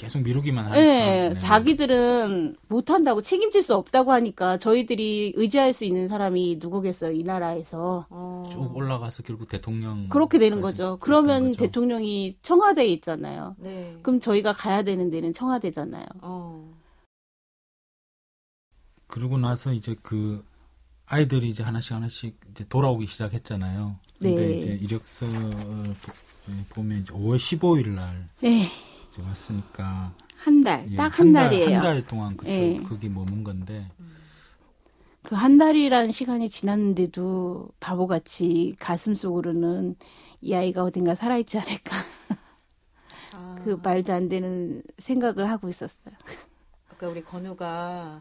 어. 0.04 0.06
계속 0.06 0.22
미루기만 0.22 0.66
하니까. 0.66 0.80
예, 0.80 1.28
네. 1.30 1.38
자기들은 1.38 2.56
못한다고 2.68 3.22
책임질 3.22 3.62
수 3.62 3.74
없다고 3.74 4.12
하니까 4.12 4.58
저희들이 4.58 5.32
의지할 5.36 5.72
수 5.72 5.84
있는 5.84 6.08
사람이 6.08 6.58
누구겠어요, 6.60 7.12
이 7.12 7.22
나라에서. 7.22 8.06
어. 8.10 8.42
쭉 8.50 8.76
올라가서 8.76 9.22
결국 9.22 9.48
대통령 9.48 10.08
그렇게 10.08 10.38
되는 10.38 10.60
거죠. 10.60 10.98
그러면 11.00 11.52
대통령이 11.52 12.36
청와대에 12.42 12.86
있잖아요. 12.86 13.56
네. 13.58 13.96
그럼 14.02 14.20
저희가 14.20 14.52
가야 14.54 14.82
되는 14.82 15.10
데는 15.10 15.32
청와대잖아요. 15.32 16.04
어. 16.20 16.72
그러고 19.06 19.38
나서 19.38 19.72
이제 19.72 19.94
그 20.02 20.44
아이들이 21.06 21.48
이제 21.48 21.62
하나씩 21.62 21.92
하나씩 21.92 22.38
이제 22.50 22.64
돌아오기 22.68 23.06
시작했잖아요. 23.06 23.96
근데 24.18 24.46
네. 24.48 24.54
이제 24.54 24.66
이력서를 24.80 25.32
보- 25.50 26.50
예, 26.50 26.64
보면 26.70 26.98
이제 27.00 27.12
5월 27.12 27.36
15일 27.36 27.88
날 27.90 28.28
예, 28.42 28.66
이제 29.14 29.22
왔으니까 29.22 30.12
한 30.36 30.62
달, 30.64 30.86
예, 30.90 30.96
딱한 30.96 31.32
달- 31.32 31.44
달이에요. 31.50 31.76
한 31.76 31.82
달 31.82 32.04
동안 32.06 32.36
그쵸. 32.36 32.50
예. 32.50 32.76
그게 32.84 33.08
머문 33.08 33.44
건데 33.44 33.86
그 35.22 35.34
한 35.36 35.56
달이라는 35.56 36.12
시간이 36.12 36.50
지났는데도 36.50 37.68
바보같이 37.80 38.74
가슴 38.78 39.14
속으로는 39.14 39.96
이 40.42 40.52
아이가 40.54 40.82
어딘가 40.82 41.14
살아있지 41.14 41.58
않을까. 41.58 41.96
아. 43.32 43.54
그 43.64 43.80
말도 43.82 44.12
안 44.12 44.28
되는 44.28 44.82
생각을 44.98 45.48
하고 45.48 45.68
있었어요. 45.70 46.14
아까 46.90 47.08
우리 47.08 47.24
건우가 47.24 48.20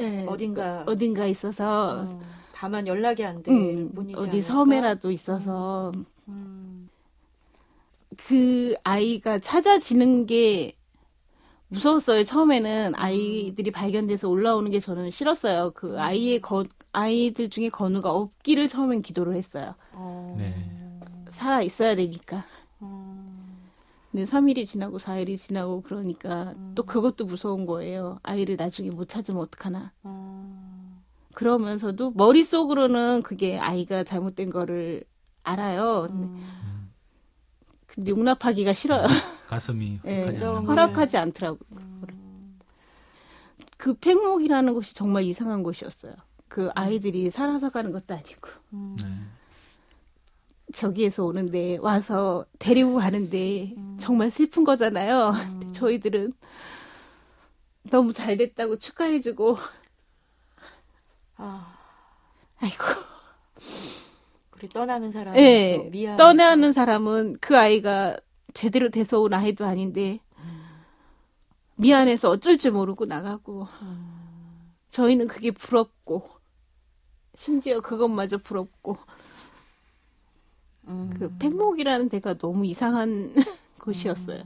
예, 0.00 0.24
어딘가 0.26 0.84
어딘가 0.86 1.26
있어서 1.26 2.02
어, 2.08 2.20
다만 2.52 2.86
연락이 2.86 3.24
안 3.24 3.42
돼. 3.42 3.50
음, 3.50 3.90
어디 3.96 4.14
않을까? 4.14 4.40
섬에라도 4.42 5.10
있어서 5.10 5.90
음. 6.28 6.77
그 8.26 8.74
아이가 8.84 9.38
찾아지는 9.38 10.26
게 10.26 10.74
무서웠어요. 11.68 12.24
처음에는 12.24 12.94
아이들이 12.94 13.70
발견돼서 13.70 14.28
올라오는 14.28 14.70
게 14.70 14.80
저는 14.80 15.10
싫었어요. 15.10 15.72
그 15.74 16.00
아이의 16.00 16.40
거, 16.40 16.64
아이들 16.92 17.50
중에 17.50 17.68
건우가 17.68 18.10
없기를 18.10 18.68
처음엔 18.68 19.02
기도를 19.02 19.36
했어요. 19.36 19.74
어. 19.92 20.34
네. 20.38 20.54
살아 21.30 21.62
있어야 21.62 21.94
되니까. 21.94 22.44
어. 22.80 23.28
근데 24.10 24.24
3일이 24.24 24.66
지나고 24.66 24.98
4일이 24.98 25.38
지나고 25.38 25.82
그러니까 25.82 26.54
음. 26.56 26.72
또 26.74 26.84
그것도 26.84 27.26
무서운 27.26 27.66
거예요. 27.66 28.18
아이를 28.22 28.56
나중에 28.56 28.90
못 28.90 29.08
찾으면 29.08 29.42
어떡하나. 29.42 29.92
어. 30.02 30.98
그러면서도 31.34 32.12
머릿속으로는 32.12 33.22
그게 33.22 33.58
아이가 33.58 34.04
잘못된 34.04 34.50
거를 34.50 35.04
알아요. 35.44 36.08
음. 36.10 36.42
근데 37.98 38.12
용납하기가 38.12 38.74
싫어요. 38.74 39.02
가슴이 39.48 39.98
예, 40.04 40.20
혹하지 40.20 40.38
좀 40.38 40.66
허락하지 40.66 41.16
않더라고요. 41.16 41.58
음. 41.72 42.60
그 43.76 43.94
팽목이라는 43.94 44.72
곳이 44.72 44.94
정말 44.94 45.24
이상한 45.24 45.64
곳이었어요. 45.64 46.14
그 46.46 46.70
아이들이 46.76 47.28
살아서 47.28 47.70
가는 47.70 47.90
것도 47.90 48.14
아니고 48.14 48.50
음. 48.72 48.96
네. 49.02 49.08
저기에서 50.72 51.24
오는데 51.24 51.78
와서 51.78 52.46
데리고 52.60 52.94
가는데 52.96 53.74
음. 53.76 53.96
정말 53.98 54.30
슬픈 54.30 54.62
거잖아요. 54.62 55.30
음. 55.30 55.72
저희들은 55.74 56.34
너무 57.90 58.12
잘 58.12 58.36
됐다고 58.36 58.78
축하해주고 58.78 59.56
아, 61.38 61.74
아이고 62.60 62.84
그래 64.58 64.68
떠나는 64.68 65.10
사람 65.12 65.36
예 65.36 65.88
미안 65.90 66.16
떠나는 66.16 66.72
사람은 66.72 67.38
그 67.40 67.56
아이가 67.56 68.16
제대로 68.54 68.90
돼서 68.90 69.20
온 69.20 69.32
아이도 69.32 69.64
아닌데 69.64 70.20
미안해서 71.76 72.28
어쩔 72.28 72.58
줄 72.58 72.72
모르고 72.72 73.06
나가고 73.06 73.68
저희는 74.90 75.28
그게 75.28 75.52
부럽고 75.52 76.28
심지어 77.36 77.80
그것마저 77.80 78.38
부럽고 78.38 78.96
음. 80.88 81.14
그 81.16 81.32
팽목이라는 81.38 82.08
데가 82.08 82.34
너무 82.34 82.66
이상한 82.66 83.32
곳이었어요. 83.78 84.42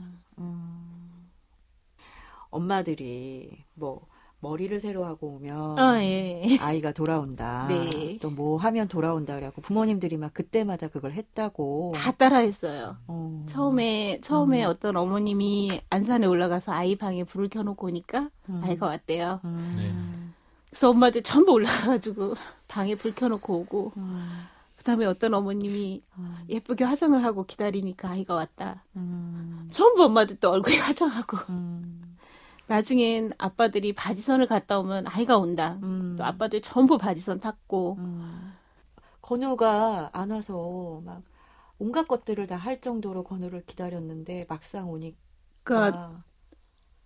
엄마들이 2.51 3.63
뭐 3.73 4.05
머리를 4.43 4.77
새로 4.79 5.05
하고 5.05 5.35
오면 5.37 5.79
아 5.79 6.03
예. 6.03 6.57
아이가 6.59 6.91
돌아온다. 6.91 7.65
네. 7.71 8.17
또 8.21 8.29
뭐 8.29 8.57
하면 8.57 8.87
돌아온다 8.87 9.35
그래갖고 9.35 9.61
부모님들이 9.61 10.17
막 10.17 10.33
그때마다 10.33 10.87
그걸 10.89 11.13
했다고. 11.13 11.93
다 11.95 12.11
따라했어요. 12.11 12.97
어. 13.07 13.45
처음에 13.49 14.19
처음에 14.21 14.65
음. 14.65 14.69
어떤 14.69 14.97
어머님이 14.97 15.81
안산에 15.89 16.25
올라가서 16.27 16.71
아이 16.71 16.95
방에 16.95 17.23
불을 17.23 17.49
켜놓고 17.49 17.87
오니까 17.87 18.29
음. 18.49 18.61
아이가 18.63 18.87
왔대요. 18.87 19.39
음. 19.45 20.33
그래서 20.69 20.89
엄마들 20.89 21.21
전부 21.23 21.51
올라가가지고 21.53 22.33
방에 22.67 22.95
불 22.95 23.13
켜놓고 23.15 23.53
오고 23.59 23.93
음. 23.97 24.43
그다음에 24.77 25.05
어떤 25.05 25.33
어머님이 25.33 26.01
음. 26.17 26.35
예쁘게 26.49 26.83
화장을 26.83 27.23
하고 27.23 27.45
기다리니까 27.45 28.09
아이가 28.09 28.33
왔다. 28.33 28.83
음. 28.97 29.67
전부 29.71 30.03
엄마들 30.03 30.35
또 30.41 30.49
얼굴에 30.49 30.75
화장하고 30.79 31.37
음. 31.49 31.82
나중엔 32.67 33.33
아빠들이 33.37 33.93
바지선을 33.93 34.47
갔다 34.47 34.79
오면 34.79 35.07
아이가 35.07 35.37
온다. 35.37 35.79
음. 35.83 36.15
또 36.17 36.23
아빠들 36.25 36.61
전부 36.61 36.97
바지선 36.97 37.39
탔고 37.39 37.97
음. 37.99 38.53
건우가 39.21 40.09
안 40.13 40.31
와서 40.31 41.01
막 41.05 41.23
온갖 41.79 42.07
것들을 42.07 42.47
다 42.47 42.55
할 42.57 42.81
정도로 42.81 43.23
건우를 43.23 43.63
기다렸는데 43.65 44.45
막상 44.47 44.89
오니까 44.91 45.17
그러니까 45.63 46.23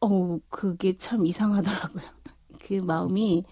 어 0.01 0.39
그게 0.49 0.97
참 0.97 1.25
이상하더라고요. 1.25 2.03
그 2.61 2.75
마음이 2.75 3.45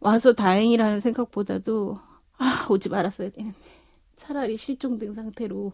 와서 0.00 0.32
다행이라는 0.34 1.00
생각보다도 1.00 1.98
아 2.38 2.66
오지 2.70 2.88
말았어야 2.88 3.30
되는데 3.30 3.56
차라리 4.16 4.56
실종된 4.56 5.14
상태로 5.14 5.72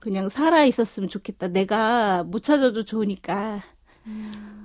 그냥 0.00 0.28
살아 0.28 0.64
있었으면 0.64 1.08
좋겠다. 1.08 1.48
내가 1.48 2.22
못 2.24 2.42
찾아도 2.42 2.84
좋으니까 2.84 3.62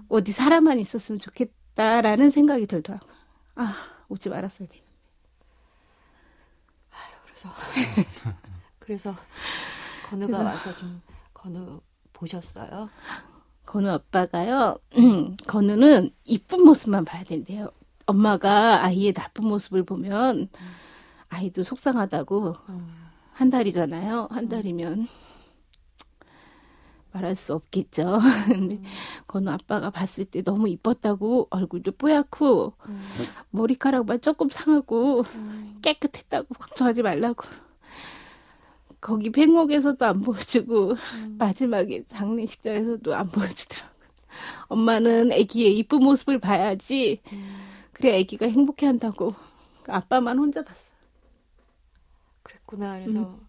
어디 0.09 0.31
살아만 0.31 0.79
있었으면 0.79 1.19
좋겠다라는 1.19 2.29
생각이 2.31 2.65
들더라고요. 2.67 3.11
아 3.55 3.73
오지 4.09 4.29
말았어야 4.29 4.67
돼. 4.67 4.81
그래서 7.25 7.49
그래서 8.79 9.15
건우가 10.09 10.27
그래서- 10.37 10.43
와서 10.43 10.75
좀 10.75 11.01
건우 11.33 11.81
보셨어요? 12.13 12.89
건우 13.65 13.89
아빠가요. 13.89 14.77
건우는 15.47 16.11
이쁜 16.25 16.63
모습만 16.65 17.05
봐야 17.05 17.23
된대요. 17.23 17.71
엄마가 18.05 18.83
아이의 18.83 19.13
나쁜 19.13 19.47
모습을 19.47 19.83
보면 19.83 20.49
아이도 21.29 21.63
속상하다고 21.63 22.53
음. 22.69 23.07
한 23.33 23.49
달이잖아요. 23.49 24.27
한 24.29 24.49
달이면 24.49 25.07
말할 27.11 27.35
수 27.35 27.53
없겠죠. 27.53 28.19
근데 28.47 28.79
건우 29.27 29.51
아빠가 29.51 29.89
봤을 29.89 30.25
때 30.25 30.41
너무 30.41 30.69
이뻤다고 30.69 31.47
얼굴도 31.49 31.93
뽀얗고 31.93 32.73
음. 32.87 33.01
머리카락만 33.51 34.21
조금 34.21 34.49
상하고 34.49 35.23
깨끗했다고 35.81 36.53
걱정하지 36.53 37.01
말라고. 37.01 37.43
거기 39.01 39.31
팽목에서도 39.31 40.05
안 40.05 40.21
보여주고 40.21 40.95
마지막에 41.39 42.03
장례식장에서도 42.07 43.15
안 43.15 43.29
보여주더라고요. 43.29 43.91
엄마는 44.67 45.31
아기의 45.33 45.75
이쁜 45.77 46.03
모습을 46.03 46.39
봐야지 46.39 47.21
그래 47.93 48.19
아기가 48.19 48.47
행복해한다고 48.47 49.33
아빠만 49.87 50.37
혼자 50.37 50.63
봤어. 50.63 50.83
그랬구나. 52.43 52.99
그래서 52.99 53.39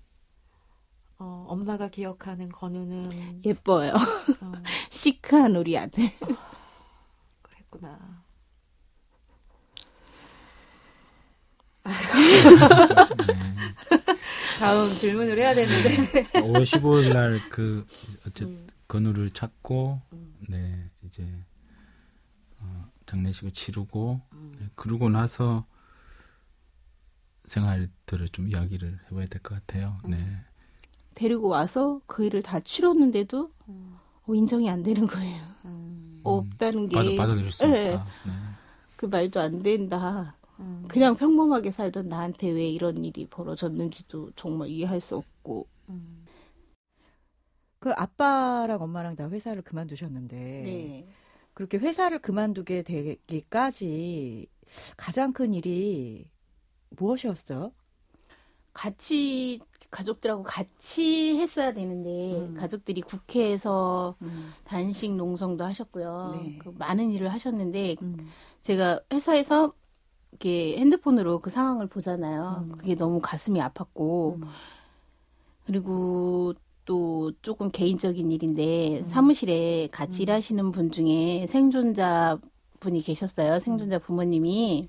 어, 1.25 1.45
엄마가 1.49 1.89
기억하는 1.89 2.49
건우는 2.51 3.43
예뻐요. 3.45 3.93
어, 4.41 4.53
시크한 4.91 5.55
우리 5.55 5.79
아들. 5.79 6.11
그랬구나. 7.43 8.25
다음 14.59 14.95
질문을 14.95 15.39
해야 15.39 15.55
되는데. 15.55 16.25
5월 16.41 16.63
15일 16.63 17.13
날 17.13 17.41
그 17.51 17.87
어쨌든 18.21 18.47
음. 18.49 18.67
건우를 18.89 19.31
찾고 19.31 20.01
음. 20.13 20.35
네 20.49 20.91
이제 21.03 21.27
어, 22.61 22.87
장례식을 23.07 23.53
치르고 23.53 24.21
음. 24.35 24.55
네, 24.59 24.69
그러고 24.75 25.09
나서 25.09 25.67
생활들을 27.47 28.29
좀 28.31 28.49
이야기를 28.49 29.01
해봐야 29.11 29.27
될 29.27 29.43
것 29.43 29.55
같아요. 29.55 29.99
음. 30.05 30.11
네. 30.11 30.45
데리고 31.15 31.49
와서 31.49 32.01
그 32.07 32.25
일을 32.25 32.43
다 32.43 32.61
치렀는데도 32.61 33.51
음. 33.69 33.99
어, 34.27 34.35
인정이 34.35 34.69
안 34.71 34.83
되는 34.83 35.07
거예요. 35.07 35.43
음. 35.65 36.21
없다는 36.23 36.89
게 36.89 36.97
받아 36.97 37.09
그 37.11 37.17
받아들일 37.17 37.53
수 37.53 37.67
네. 37.67 37.93
없다. 37.93 38.07
네. 38.27 39.07
말도 39.09 39.41
안 39.41 39.59
된다. 39.59 40.37
음. 40.61 40.85
그냥 40.87 41.17
평범하게 41.17 41.73
살던 41.73 42.09
나한테 42.09 42.51
왜 42.51 42.69
이런 42.69 43.05
일이 43.05 43.27
벌어졌는지도 43.27 44.31
정말 44.37 44.69
이해할 44.69 45.01
수 45.01 45.17
없고. 45.17 45.67
음. 45.89 46.25
그 47.81 47.91
아빠랑 47.97 48.81
엄마랑 48.81 49.17
다 49.17 49.29
회사를 49.29 49.63
그만두셨는데 49.63 50.37
네. 50.37 51.09
그렇게 51.53 51.79
회사를 51.79 52.21
그만두게 52.21 52.83
되기까지 52.83 54.47
가장 54.97 55.33
큰 55.33 55.53
일이 55.53 56.29
무엇이었어요? 56.91 57.73
같이 58.73 59.61
가족들하고 59.93 60.43
같이 60.43 61.39
했어야 61.39 61.73
되는데 61.73 62.39
음. 62.39 62.55
가족들이 62.55 63.03
국회에서 63.03 64.17
단식 64.65 65.15
농성도 65.15 65.65
하셨고요. 65.65 66.41
네. 66.43 66.59
그 66.59 66.75
많은 66.77 67.13
일을 67.13 67.33
하셨는데 67.33 67.97
음. 68.03 68.29
제가 68.63 69.01
회사에서 69.13 69.73
이렇게 70.33 70.79
핸드폰으로 70.79 71.41
그 71.41 71.51
상황을 71.51 71.87
보잖아요. 71.87 72.65
음. 72.65 72.73
그게 72.73 72.97
너무 72.97 73.21
가슴이 73.21 73.61
아팠고 73.61 74.37
음. 74.37 74.49
그리고 75.67 76.55
또 76.87 77.31
조금 77.43 77.71
개인적인 77.71 78.33
일인데 78.33 79.01
음. 79.01 79.07
사무실에 79.07 79.89
같이 79.93 80.23
음. 80.23 80.23
일하시는 80.23 80.73
분 80.73 80.91
중에 80.91 81.47
생존자 81.49 82.39
분이 82.81 83.03
계셨어요. 83.03 83.61
생존자 83.61 83.99
부모님이 83.99 84.89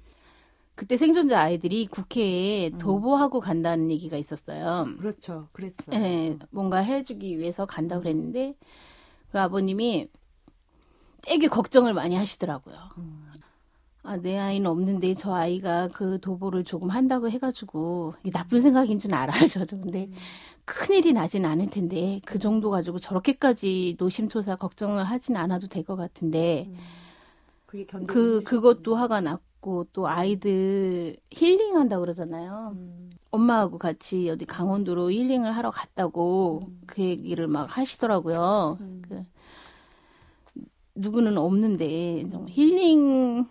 그때 0.76 0.98
생존자 0.98 1.40
아이들이 1.40 1.86
국회에 1.88 2.70
음. 2.72 2.78
도보하고 2.80 3.40
간다는 3.40 3.92
얘기가 3.92 4.18
있었어요. 4.18 4.88
그렇죠. 4.98 5.48
그랬어. 5.52 5.76
예, 5.94 6.38
뭔가 6.50 6.78
해주기 6.80 7.38
위해서 7.38 7.66
간다고 7.66 8.02
그랬는데 8.04 8.56
그 9.32 9.40
아버님이 9.40 10.10
되게 11.22 11.48
걱정을 11.48 11.94
많이 11.94 12.16
하시더라고요. 12.16 12.76
음. 12.98 13.24
아, 14.06 14.18
내 14.18 14.38
아이는 14.38 14.70
없는데 14.70 15.14
저 15.14 15.34
아이가 15.34 15.88
그 15.94 16.20
도보를 16.20 16.66
조금 16.66 16.90
한다고 16.90 17.30
해가지고 17.30 18.14
이게 18.22 18.32
나쁜 18.32 18.60
생각인 18.60 19.00
줄 19.00 19.14
알아요, 19.14 19.48
저도. 19.48 19.80
근데 19.80 20.10
큰일이 20.66 21.14
나진 21.14 21.46
않을 21.46 21.70
텐데 21.70 22.20
그 22.26 22.38
정도 22.40 22.70
가지고 22.70 23.00
저렇게까지 23.00 23.96
노심초사 24.00 24.58
걱정을 24.58 25.06
하진 25.06 25.38
않아도 25.38 25.68
될 25.68 25.84
것 25.86 25.96
같은데 25.96 26.70
그. 28.08 28.44
그것도 28.44 28.96
화가 28.96 29.22
났고 29.22 29.44
또 29.94 30.08
아이들 30.08 31.16
힐링한다 31.32 31.96
고 31.98 32.02
그러잖아요. 32.02 32.74
음. 32.76 33.10
엄마하고 33.32 33.78
같이 33.80 34.30
어디 34.30 34.46
강원도로 34.46 35.10
힐링을 35.12 35.52
하러 35.56 35.72
갔다고 35.72 36.60
음. 36.68 36.82
그 36.86 37.02
얘기를 37.02 37.48
막 37.48 37.66
하시더라고요. 37.78 38.78
음. 38.82 39.02
그 39.08 39.24
누구는 40.96 41.38
없는데 41.38 42.30
좀 42.30 42.48
힐링 42.50 43.46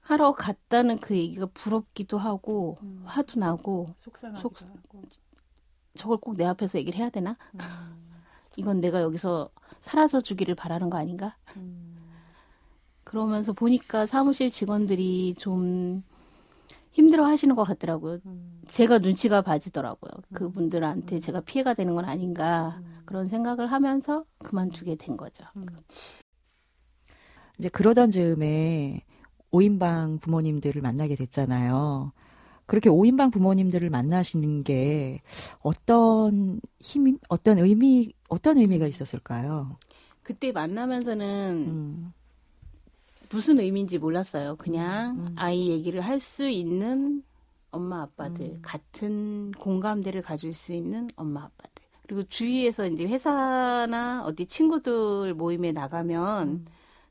하러 0.00 0.32
갔다는 0.32 0.98
그 0.98 1.16
얘기가 1.16 1.46
부럽기도 1.52 2.16
하고 2.18 2.78
음. 2.82 3.02
화도 3.04 3.38
나고 3.40 3.88
속상하기도 3.98 4.40
속- 4.40 4.62
하고. 4.62 5.02
저걸 5.96 6.18
꼭 6.18 6.36
내 6.36 6.44
앞에서 6.44 6.78
얘기를 6.78 6.98
해야 6.98 7.10
되나? 7.10 7.36
음. 7.54 7.58
이건 8.56 8.80
내가 8.80 9.00
여기서 9.02 9.50
사라져 9.80 10.20
주기를 10.20 10.54
바라는 10.54 10.88
거 10.90 10.98
아닌가? 10.98 11.36
음. 11.56 11.95
그러면서 13.06 13.52
보니까 13.52 14.04
사무실 14.04 14.50
직원들이 14.50 15.36
좀 15.38 16.02
힘들어 16.90 17.24
하시는 17.24 17.54
것 17.54 17.62
같더라고요. 17.62 18.18
음. 18.26 18.62
제가 18.66 18.98
눈치가 18.98 19.42
봐지더라고요. 19.42 20.10
그분들한테 20.32 21.20
제가 21.20 21.40
피해가 21.42 21.74
되는 21.74 21.94
건 21.94 22.04
아닌가 22.04 22.80
음. 22.80 23.02
그런 23.04 23.28
생각을 23.28 23.70
하면서 23.70 24.24
그만두게 24.38 24.96
된 24.96 25.16
거죠. 25.16 25.44
이제 27.60 27.68
그러던 27.68 28.10
즈음에 28.10 29.04
5인방 29.52 30.20
부모님들을 30.20 30.82
만나게 30.82 31.14
됐잖아요. 31.14 32.12
그렇게 32.66 32.90
5인방 32.90 33.32
부모님들을 33.32 33.88
만나시는 33.88 34.64
게 34.64 35.22
어떤 35.60 36.60
힘, 36.80 37.18
어떤 37.28 37.60
의미, 37.60 38.12
어떤 38.28 38.58
의미가 38.58 38.88
있었을까요? 38.88 39.76
그때 40.24 40.50
만나면서는 40.50 41.64
음, 41.68 42.12
무슨 43.30 43.60
의미인지 43.60 43.98
몰랐어요. 43.98 44.56
그냥 44.56 45.18
음. 45.18 45.34
아이 45.36 45.68
얘기를 45.68 46.00
할 46.00 46.20
수 46.20 46.48
있는 46.48 47.22
엄마 47.70 48.02
아빠들, 48.02 48.46
음. 48.46 48.58
같은 48.62 49.52
공감대를 49.52 50.22
가질 50.22 50.54
수 50.54 50.72
있는 50.72 51.08
엄마 51.16 51.42
아빠들. 51.44 51.84
그리고 52.02 52.22
주위에서 52.24 52.86
이제 52.86 53.04
회사나 53.06 54.24
어디 54.24 54.46
친구들 54.46 55.34
모임에 55.34 55.72
나가면 55.72 56.48
음. 56.48 56.64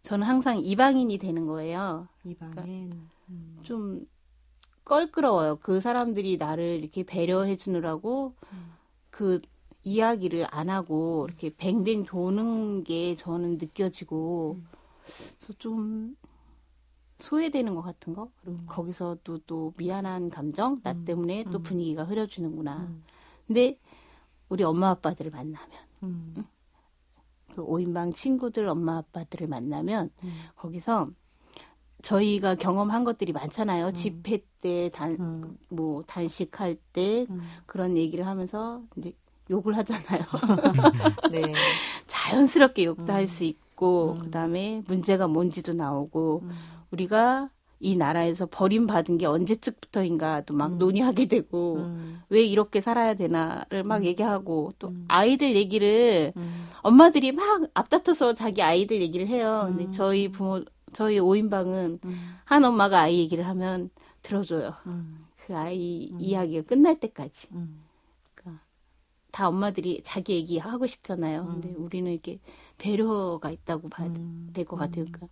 저는 0.03 0.26
항상 0.26 0.59
이방인이 0.59 1.18
되는 1.18 1.45
거예요. 1.45 2.07
이방인. 2.24 3.07
음. 3.30 3.59
좀 3.63 4.07
껄끄러워요. 4.86 5.57
그 5.61 5.80
사람들이 5.80 6.38
나를 6.38 6.80
이렇게 6.82 7.03
배려해 7.03 7.57
주느라고 7.57 8.36
음. 8.53 8.74
그 9.09 9.41
이야기를 9.84 10.47
안 10.49 10.70
하고 10.70 11.26
이렇게 11.28 11.51
뱅뱅 11.55 12.05
도는 12.05 12.84
게 12.84 13.16
저는 13.16 13.57
느껴지고 13.59 14.57
음. 14.59 14.68
그래서 15.37 15.53
좀 15.57 16.15
소외되는 17.17 17.75
것 17.75 17.81
같은 17.81 18.13
거 18.13 18.29
그리고 18.41 18.59
음. 18.59 18.65
거기서 18.67 19.17
또 19.23 19.39
또 19.47 19.73
미안한 19.77 20.29
감정 20.29 20.81
나 20.81 20.91
음. 20.91 21.05
때문에 21.05 21.45
또 21.45 21.59
음. 21.59 21.63
분위기가 21.63 22.03
흐려지는구나. 22.03 22.77
음. 22.77 23.03
근데 23.47 23.79
우리 24.49 24.63
엄마 24.63 24.89
아빠들을 24.89 25.31
만나면 25.31 25.59
음. 26.03 26.35
그 27.53 27.65
5인방 27.65 28.15
친구들 28.15 28.67
엄마 28.67 28.97
아빠들을 28.97 29.47
만나면 29.47 30.09
음. 30.23 30.33
거기서 30.55 31.09
저희가 32.01 32.55
경험한 32.55 33.03
것들이 33.03 33.31
많잖아요. 33.31 33.87
음. 33.87 33.93
집회 33.93 34.39
때, 34.61 34.89
단, 34.93 35.17
음. 35.19 35.57
뭐, 35.69 36.03
단식할 36.03 36.77
때 36.93 37.25
음. 37.29 37.41
그런 37.65 37.97
얘기를 37.97 38.27
하면서 38.27 38.83
이제 38.95 39.13
욕을 39.49 39.75
하잖아요. 39.77 40.21
네. 41.31 41.53
자연스럽게 42.05 42.85
욕도 42.85 43.03
음. 43.03 43.09
할수 43.09 43.43
있고, 43.45 43.64
음. 44.13 44.19
그 44.19 44.32
다음에 44.32 44.84
문제가 44.88 45.28
뭔지도 45.28 45.73
나오고, 45.73 46.41
음. 46.43 46.51
우리가 46.91 47.49
이 47.80 47.97
나라에서 47.97 48.47
버림받은 48.49 49.17
게 49.17 49.26
언제쯤부터인가 49.26 50.41
또막 50.41 50.73
음. 50.73 50.78
논의하게 50.78 51.26
되고, 51.26 51.78
음. 51.78 52.21
왜 52.30 52.43
이렇게 52.43 52.82
살아야 52.82 53.13
되나를 53.13 53.84
막 53.84 53.97
음. 53.97 54.05
얘기하고, 54.05 54.73
또 54.80 54.89
음. 54.89 55.05
아이들 55.07 55.55
얘기를 55.55 56.34
음. 56.38 56.67
엄마들이 56.82 57.32
막 57.32 57.67
앞다퉈서 57.73 58.34
자기 58.34 58.61
아이들 58.61 59.01
얘기를 59.01 59.28
해요. 59.28 59.65
근데 59.67 59.86
음. 59.86 59.91
저희 59.91 60.30
부모, 60.30 60.63
저희 60.93 61.19
5인방은 61.19 61.99
음. 62.05 62.36
한 62.45 62.63
엄마가 62.63 63.01
아이 63.01 63.19
얘기를 63.19 63.45
하면 63.47 63.89
들어줘요. 64.21 64.73
음. 64.88 65.26
그 65.45 65.55
아이 65.55 66.09
음. 66.11 66.17
이야기가 66.19 66.67
끝날 66.67 66.99
때까지. 66.99 67.49
음. 67.51 67.86
다 69.36 69.49
엄마들이 69.49 70.01
자기 70.05 70.36
얘기 70.36 70.57
하고 70.59 70.88
싶잖아요. 70.88 71.41
음. 71.41 71.61
근데 71.61 71.73
우리는 71.78 72.09
이렇게 72.09 72.39
배려가 72.78 73.51
있다고 73.51 73.89
봐야 73.89 74.07
음. 74.07 74.49
될것 74.53 74.78
같아요. 74.78 75.05
음. 75.05 75.11
그러니까 75.11 75.28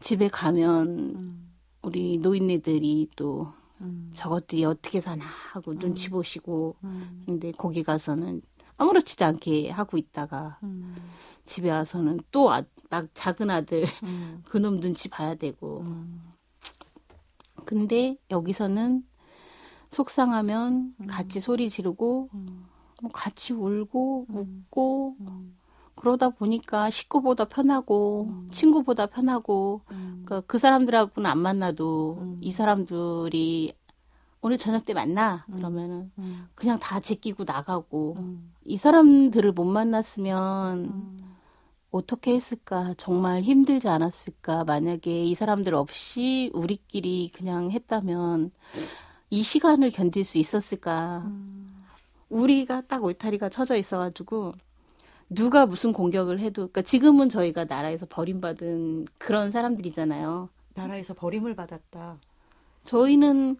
집에 0.00 0.28
가면 0.28 0.88
음. 0.88 1.52
우리 1.82 2.18
노인네들이 2.18 3.08
또 3.16 3.52
음. 3.80 4.10
저것들이 4.14 4.64
어떻게 4.64 5.00
사나 5.00 5.24
하고 5.24 5.72
음. 5.72 5.78
눈치 5.78 6.08
보시고 6.08 6.76
음. 6.84 7.22
근데 7.26 7.52
거기 7.52 7.82
가서는 7.82 8.42
아무렇지도 8.76 9.24
않게 9.24 9.70
하고 9.70 9.96
있다가 9.96 10.58
음. 10.62 10.96
집에 11.46 11.70
와서는 11.70 12.20
또 12.30 12.52
아, 12.52 12.62
막 12.90 13.08
작은 13.14 13.50
아들 13.50 13.84
음. 14.02 14.42
그놈 14.48 14.80
눈치 14.80 15.08
봐야 15.08 15.34
되고 15.34 15.80
음. 15.80 16.32
근데 17.64 18.16
여기서는 18.30 19.04
속상하면 19.90 20.94
음. 21.00 21.06
같이 21.06 21.40
소리 21.40 21.68
지르고 21.70 22.28
음. 22.34 22.66
뭐 23.00 23.10
같이 23.12 23.52
울고 23.52 24.26
음. 24.30 24.64
웃고 24.66 25.16
음. 25.20 25.56
그러다 26.02 26.30
보니까 26.30 26.90
식구보다 26.90 27.44
편하고 27.44 28.26
음. 28.28 28.48
친구보다 28.50 29.06
편하고 29.06 29.82
음. 29.92 30.24
그러니까 30.24 30.42
그 30.48 30.58
사람들하고는 30.58 31.30
안 31.30 31.38
만나도 31.38 32.18
음. 32.20 32.38
이 32.40 32.50
사람들이 32.50 33.72
오늘 34.40 34.58
저녁 34.58 34.84
때 34.84 34.94
만나 34.94 35.46
음. 35.48 35.54
그러면은 35.54 36.10
음. 36.18 36.48
그냥 36.56 36.80
다 36.80 36.98
제끼고 36.98 37.44
나가고 37.44 38.16
음. 38.18 38.52
이 38.64 38.76
사람들을 38.76 39.52
못 39.52 39.62
만났으면 39.62 40.78
음. 40.86 41.18
어떻게 41.92 42.34
했을까 42.34 42.94
정말 42.96 43.42
힘들지 43.42 43.86
않았을까 43.86 44.64
만약에 44.64 45.24
이 45.24 45.36
사람들 45.36 45.72
없이 45.72 46.50
우리끼리 46.52 47.30
그냥 47.32 47.70
했다면 47.70 48.50
이 49.30 49.42
시간을 49.44 49.92
견딜 49.92 50.24
수 50.24 50.38
있었을까 50.38 51.22
음. 51.26 51.84
우리가 52.28 52.80
딱 52.88 53.04
울타리가 53.04 53.50
쳐져 53.50 53.76
있어가지고 53.76 54.54
누가 55.34 55.66
무슨 55.66 55.92
공격을 55.92 56.40
해도 56.40 56.62
그러니까 56.62 56.82
지금은 56.82 57.28
저희가 57.28 57.64
나라에서 57.64 58.06
버림받은 58.08 59.06
그런 59.18 59.50
사람들이잖아요. 59.50 60.48
나라에서 60.74 61.14
버림을 61.14 61.54
받았다. 61.54 62.18
저희는 62.84 63.56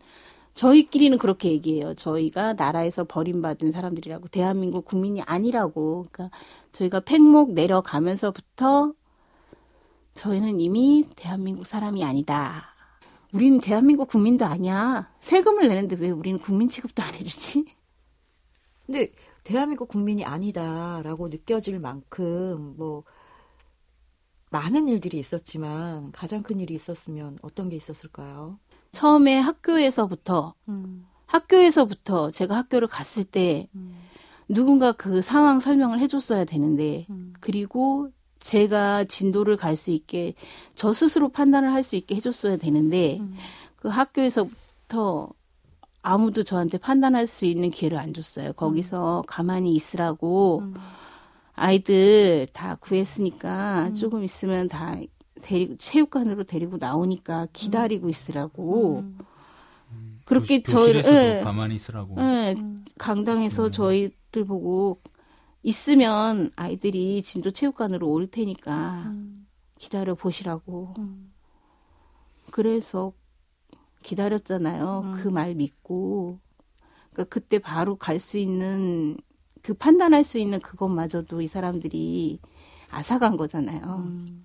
저희끼리는 0.54 1.16
그렇게 1.18 1.50
얘기해요. 1.50 1.94
저희가 1.94 2.54
나라에서 2.54 3.04
버림받은 3.04 3.72
사람들이라고 3.72 4.28
대한민국 4.28 4.84
국민이 4.84 5.22
아니라고. 5.22 6.06
그러니까 6.10 6.36
저희가 6.72 7.00
팽목 7.00 7.52
내려가면서부터 7.52 8.92
저희는 10.14 10.60
이미 10.60 11.06
대한민국 11.16 11.66
사람이 11.66 12.04
아니다. 12.04 12.72
우리는 13.32 13.60
대한민국 13.60 14.08
국민도 14.08 14.44
아니야. 14.44 15.10
세금을 15.20 15.68
내는데 15.68 15.96
왜 15.96 16.10
우리는 16.10 16.38
국민 16.38 16.68
취급도 16.68 17.02
안 17.02 17.14
해주지? 17.14 17.64
근데 18.84 19.10
대한민국 19.44 19.88
국민이 19.88 20.24
아니다라고 20.24 21.28
느껴질 21.28 21.78
만큼 21.80 22.74
뭐 22.76 23.04
많은 24.50 24.88
일들이 24.88 25.18
있었지만 25.18 26.12
가장 26.12 26.42
큰 26.42 26.60
일이 26.60 26.74
있었으면 26.74 27.38
어떤 27.42 27.68
게 27.68 27.76
있었을까요? 27.76 28.58
처음에 28.92 29.38
학교에서부터 29.38 30.54
음. 30.68 31.06
학교에서부터 31.26 32.30
제가 32.30 32.56
학교를 32.56 32.86
갔을 32.88 33.24
때 33.24 33.68
음. 33.74 33.96
누군가 34.48 34.92
그 34.92 35.22
상황 35.22 35.60
설명을 35.60 35.98
해줬어야 36.00 36.44
되는데 36.44 37.06
음. 37.08 37.32
그리고 37.40 38.10
제가 38.40 39.04
진도를 39.04 39.56
갈 39.56 39.76
수 39.76 39.90
있게 39.92 40.34
저 40.74 40.92
스스로 40.92 41.30
판단을 41.30 41.72
할 41.72 41.82
수 41.82 41.96
있게 41.96 42.14
해줬어야 42.16 42.58
되는데 42.58 43.18
음. 43.20 43.34
그 43.76 43.88
학교에서부터 43.88 45.30
아무도 46.02 46.42
저한테 46.42 46.78
판단할 46.78 47.26
수 47.26 47.46
있는 47.46 47.70
기회를 47.70 47.96
안 47.96 48.12
줬어요. 48.12 48.52
거기서 48.54 49.24
가만히 49.26 49.74
있으라고 49.74 50.60
음. 50.60 50.74
아이들 51.54 52.48
다 52.52 52.74
구했으니까 52.76 53.88
음. 53.88 53.94
조금 53.94 54.24
있으면 54.24 54.68
다 54.68 54.96
데리고 55.42 55.76
체육관으로 55.76 56.44
데리고 56.44 56.76
나오니까 56.78 57.48
기다리고 57.52 58.08
있으라고 58.08 58.98
음. 58.98 59.18
그렇게 60.24 60.62
교, 60.62 60.72
저희를 60.72 61.02
교실에서도 61.02 61.38
예, 61.38 61.40
가만히 61.42 61.76
있으라고. 61.76 62.16
예, 62.18 62.54
음. 62.58 62.84
강당에서 62.98 63.66
음. 63.66 63.70
저희들 63.70 64.44
보고 64.44 65.00
있으면 65.62 66.50
아이들이 66.56 67.22
진도 67.22 67.50
체육관으로 67.50 68.08
올 68.08 68.26
테니까 68.26 69.04
음. 69.06 69.46
기다려 69.78 70.14
보시라고. 70.14 70.94
음. 70.98 71.32
그래서 72.50 73.12
기다렸잖아요. 74.02 75.00
음. 75.04 75.14
그말 75.14 75.54
믿고. 75.54 76.40
그러니까 77.12 77.24
그때 77.34 77.58
바로 77.58 77.96
갈 77.96 78.18
수 78.20 78.38
있는 78.38 79.16
그 79.62 79.74
판단할 79.74 80.24
수 80.24 80.38
있는 80.38 80.60
그것마저도 80.60 81.40
이 81.42 81.46
사람들이 81.48 82.40
앗아간 82.90 83.36
거잖아요. 83.36 83.80
음. 83.84 84.44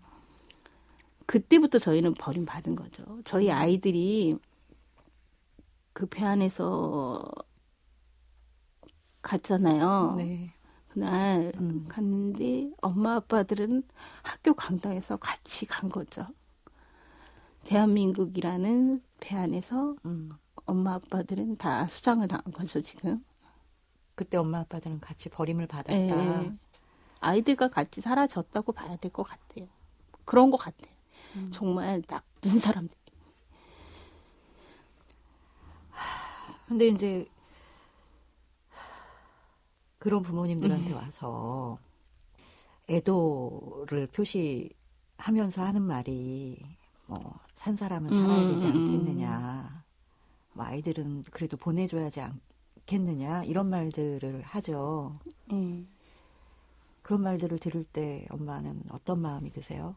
그때부터 1.26 1.80
저희는 1.80 2.14
버림받은 2.14 2.76
거죠. 2.76 3.04
저희 3.26 3.52
아이들이 3.52 4.38
그배 5.94 6.24
안에서 6.24 7.26
갔잖아요. 9.22 10.16
네. 10.18 10.54
그날 10.88 11.52
음. 11.60 11.86
갔는데 11.90 12.72
엄마 12.82 13.16
아빠들은 13.16 13.84
학교 14.24 14.54
강당에서 14.54 15.18
같이 15.18 15.66
간 15.66 15.90
거죠. 15.90 16.26
대한민국이라는 17.68 19.02
배 19.20 19.36
안에서 19.36 19.96
음. 20.06 20.32
엄마 20.66 20.96
아빠들은 20.96 21.58
다 21.58 21.88
수장을 21.88 22.26
당한 22.28 22.52
거죠 22.52 22.82
지금. 22.82 23.24
그때 24.16 24.38
엄마 24.38 24.60
아빠들은 24.60 25.00
같이 25.00 25.30
버림을 25.30 25.68
받았다. 25.68 25.94
예. 25.94 26.52
아이들과 27.20 27.68
같이 27.70 28.02
사라졌다고 28.02 28.72
봐야 28.72 28.96
될 28.98 29.12
것 29.12 29.24
같아요. 29.24 29.68
그런 30.26 30.50
것 30.50 30.58
같아요. 30.58 30.94
음. 31.36 31.50
정말 31.52 32.02
나쁜 32.04 32.58
사람들. 32.58 32.96
근데 36.68 36.88
이제 36.88 37.26
그런 40.00 40.22
부모님들한테 40.22 40.94
와서 40.94 41.80
애도를 42.90 44.08
표시하면서 44.08 45.64
하는 45.64 45.82
말이 45.82 46.58
뭐 47.06 47.40
산 47.58 47.76
사람은 47.76 48.10
살아야 48.12 48.48
되지 48.50 48.68
음, 48.68 48.72
음, 48.72 48.86
않겠느냐. 48.86 49.84
뭐 50.54 50.66
아이들은 50.66 51.24
그래도 51.32 51.58
보내줘야지 51.58 52.22
않겠느냐 52.22 53.44
이런 53.46 53.68
말들을 53.68 54.44
하죠. 54.44 55.20
예. 55.52 55.84
그런 57.02 57.24
말들을 57.24 57.58
들을 57.58 57.84
때 57.84 58.28
엄마는 58.30 58.84
어떤 58.92 59.20
마음이 59.22 59.50
드세요? 59.50 59.96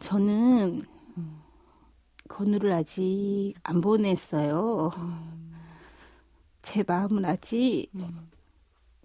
저는 0.00 0.84
음. 1.16 1.42
건우를 2.28 2.72
아직 2.72 3.54
안 3.62 3.80
보냈어요. 3.80 4.90
음. 4.98 5.54
제 6.60 6.84
마음은 6.86 7.24
아직 7.24 7.88
음. 7.96 8.28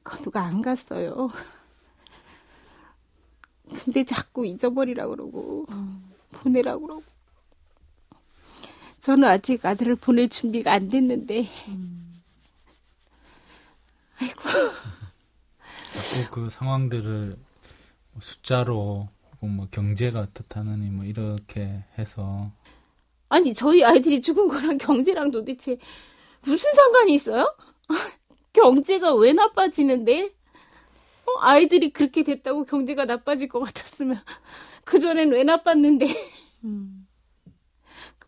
건우가 0.03 0.41
안 0.41 0.61
갔어요. 0.61 1.30
근데 3.86 4.03
자꾸 4.03 4.45
잊어버리라 4.45 5.07
그러고 5.07 5.65
보내라 6.32 6.78
그러고. 6.80 7.12
저는 9.04 9.28
아직 9.28 9.66
아들을 9.66 9.97
보낼 9.97 10.30
준비가 10.30 10.72
안 10.72 10.88
됐는데 10.88 11.45
음. 11.68 12.22
자꾸 15.91 16.30
그 16.32 16.49
상황들을 16.49 17.36
뭐 18.14 18.22
숫자로 18.22 19.10
혹은 19.34 19.56
뭐 19.58 19.68
경제가 19.70 20.22
어떻다느니 20.22 20.89
뭐 20.89 21.04
이렇게 21.04 21.84
해서 21.97 22.49
아니 23.28 23.54
저희 23.54 23.84
아이들이 23.84 24.22
죽은 24.22 24.47
거랑 24.47 24.78
경제랑 24.78 25.32
도대체 25.32 25.78
무슨 26.43 26.74
상관이 26.74 27.14
있어요? 27.16 27.54
경제가 28.54 29.16
왜 29.16 29.34
나빠지는데? 29.34 30.34
어, 31.26 31.39
아이들이 31.41 31.91
그렇게 31.91 32.24
됐다고 32.24 32.64
경제가 32.64 33.04
나빠질 33.04 33.49
것 33.49 33.60
같았으면 33.60 34.18
그 34.86 35.01
전엔 35.01 35.30
왜 35.34 35.43
나빴는데 35.43 36.06
음. 36.64 37.03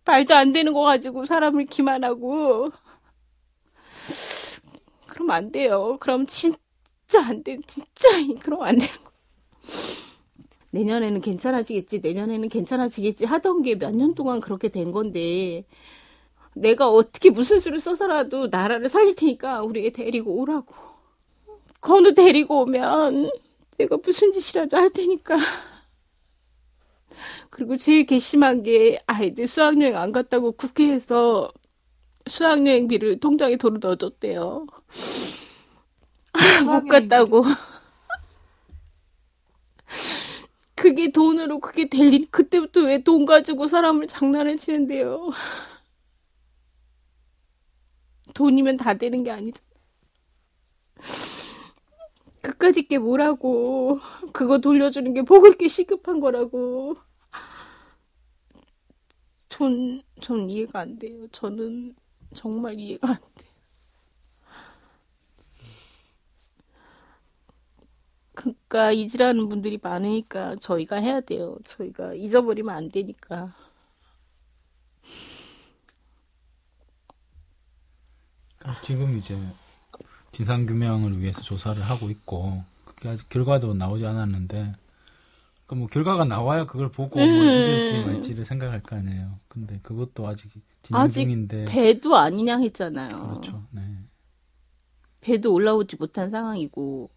말도 0.06 0.36
안 0.36 0.53
되는 0.53 0.74
거 0.74 0.82
가지고 0.82 1.26
사람을 1.26 1.66
기만하고 1.66 2.72
그럼 5.08 5.30
안 5.32 5.51
돼요. 5.51 5.97
그럼 5.99 6.26
진짜 6.26 6.58
안 7.26 7.43
돼. 7.43 7.58
진짜 7.68 8.10
그럼 8.41 8.62
안 8.64 8.78
거. 8.78 8.86
내년에는 10.72 11.22
괜찮아지겠지. 11.22 11.99
내년에는 12.01 12.49
괜찮아지겠지 12.49 13.26
하던 13.26 13.64
게 13.64 13.76
몇 13.78 13.91
년 13.95 14.16
동안 14.16 14.41
그렇게 14.41 14.70
된 14.70 14.91
건데 14.91 15.66
내가 16.56 16.89
어떻게 16.89 17.30
무슨 17.32 17.60
수를 17.60 17.80
써서라도 17.80 18.47
나라를 18.47 18.89
살릴 18.89 19.16
테니까 19.16 19.64
우리 19.64 19.86
애 19.88 19.91
데리고 19.91 20.34
오라고. 20.41 20.76
건우 21.82 22.14
데리고 22.14 22.62
오면 22.64 23.32
내가 23.78 23.97
무슨 24.03 24.32
짓이라도 24.34 24.78
할 24.78 24.89
테니까. 24.91 25.38
그리고 27.49 27.78
제일 27.78 28.05
괘씸한 28.05 28.63
게 28.63 28.97
아이들 29.07 29.47
수학여행 29.47 29.95
안 29.97 30.11
갔다고 30.11 30.51
국회에서 30.53 31.51
수학여행비를 32.28 33.22
통장에 33.22 33.57
돈을 33.57 33.82
넣어줬대요. 33.82 34.68
못 36.66 36.88
갔다고. 36.88 37.43
그게 40.76 41.11
돈으로 41.11 41.59
그게 41.59 41.88
될 41.89 42.13
일, 42.13 42.30
그때부터 42.32 42.82
왜 42.82 42.99
돈 43.03 43.26
가지고 43.26 43.68
사람을 43.68 44.07
장난을 44.07 44.57
치는데요. 44.57 45.32
돈이면 48.36 48.78
다 48.78 48.93
되는 48.95 49.24
게 49.24 49.32
아니잖아. 49.32 49.66
그까짓 52.41 52.88
게 52.88 52.97
뭐라고. 52.99 53.99
그거 54.34 54.59
돌려주는 54.59 55.13
게뭐 55.13 55.39
그렇게 55.41 55.68
시급한 55.68 56.20
거라고. 56.20 56.95
전, 59.58 60.03
전 60.20 60.49
이해가 60.49 60.82
안 60.82 60.99
돼요. 60.99 61.30
저는 61.32 61.95
정말 62.36 62.78
이해가 62.78 63.08
안 63.08 63.18
돼요. 63.36 63.51
그니까 68.34 68.91
잊으라는 68.91 69.47
분들이 69.47 69.80
많으니까 69.82 70.58
저희가 70.58 70.97
해야 70.97 71.22
돼요. 71.22 71.58
저희가 71.64 72.16
잊어버리면 72.16 72.76
안 72.76 72.91
되니까. 72.91 73.56
지금 78.82 79.18
이제 79.18 79.39
진상규명을 80.34 81.22
위해서 81.22 81.41
조사를 81.41 81.82
하고 81.82 82.10
있고 82.10 82.62
그게 82.84 83.08
아직 83.08 83.30
결과도 83.30 83.74
나오지 83.74 84.06
않았는데 84.06 84.76
그뭐 85.68 85.88
결과가 85.88 86.26
나와야 86.26 86.66
그걸 86.66 86.89
보고 86.91 87.20
뭐 87.20 87.26
음. 87.28 87.32
잊을지 87.32 88.05
말지를 88.05 88.45
생각할 88.45 88.84
거 88.84 88.95
아니에요. 88.97 89.39
근데 89.47 89.80
그것도 89.82 90.28
아직 90.28 90.51
진행 90.84 91.01
아직 91.01 91.24
중인데 91.24 91.66
배도 91.66 92.16
아니냐 92.16 92.57
했잖아요. 92.59 93.09
네. 93.09 93.24
그렇죠. 93.24 93.63
네. 93.72 93.82
배도 95.22 95.51
올라오지 95.53 95.95
못한 95.97 96.30
상황이고 96.30 97.09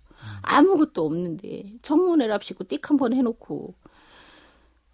아무것도 0.43 1.05
없는데 1.05 1.75
청문회랍시고 1.83 2.65
띡 2.65 2.83
한 2.89 2.97
번 2.97 3.13
해놓고 3.13 3.75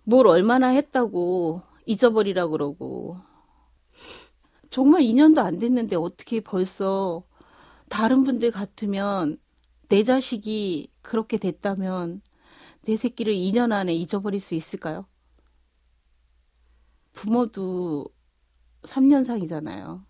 뭘 0.05 0.27
얼마나 0.27 0.69
했다고 0.69 1.63
잊어버리라 1.87 2.49
그러고 2.49 3.19
정말 4.71 5.03
2년도 5.03 5.39
안 5.39 5.59
됐는데 5.59 5.97
어떻게 5.97 6.41
벌써 6.41 7.23
다른 7.89 8.23
분들 8.25 8.51
같으면 8.51 9.39
내 9.89 10.03
자식이 10.03 10.91
그렇게 11.03 11.39
됐다면 11.39 12.21
내 12.85 12.97
새끼를 12.97 13.35
2년 13.35 13.73
안에 13.73 13.95
잊어버릴 13.95 14.41
수 14.41 14.55
있을까요? 14.55 15.07
부모도 17.13 18.07
3년 18.83 19.25
상이잖아요. 19.25 20.05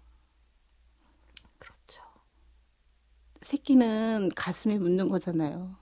그렇죠. 1.58 2.02
새끼는 3.42 4.30
가슴에 4.34 4.78
묻는 4.78 5.08
거잖아요. 5.08 5.76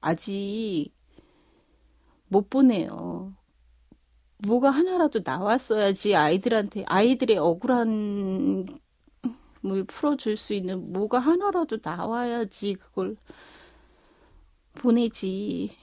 아직 0.00 0.90
못 2.28 2.50
보내요. 2.50 3.34
뭐가 4.38 4.70
하나라도 4.70 5.20
나왔어야지 5.24 6.16
아이들한테 6.16 6.82
아이들의 6.86 7.38
억울한 7.38 8.66
물 9.60 9.84
풀어줄 9.84 10.36
수 10.36 10.54
있는 10.54 10.92
뭐가 10.92 11.20
하나라도 11.20 11.78
나와야지 11.80 12.74
그걸 12.74 13.16
보내지. 14.74 15.76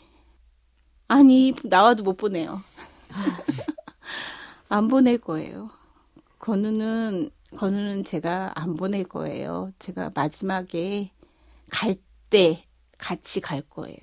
아니 1.08 1.54
나와도 1.64 2.04
못 2.04 2.18
보내요. 2.18 2.62
안 4.70 4.88
보낼 4.88 5.18
거예요. 5.18 5.70
건우는 6.40 7.32
건우는 7.58 8.04
제가 8.04 8.54
안 8.56 8.76
보낼 8.76 9.04
거예요. 9.06 9.72
제가 9.80 10.12
마지막에 10.14 11.12
갈 11.70 11.98
때 12.30 12.64
같이 13.00 13.42
갈 13.42 13.62
거예요. 13.62 13.98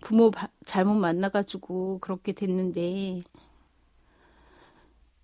부모 0.00 0.30
바- 0.30 0.48
잘못 0.64 0.94
만나가지고 0.94 1.98
그렇게 2.00 2.32
됐는데 2.32 3.22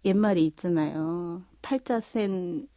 옛말이 0.05 0.47
있잖아요. 0.47 1.43
팔자 1.63 2.01
센 2.01 2.69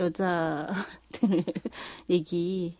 여자들 0.00 1.44
얘기. 2.10 2.78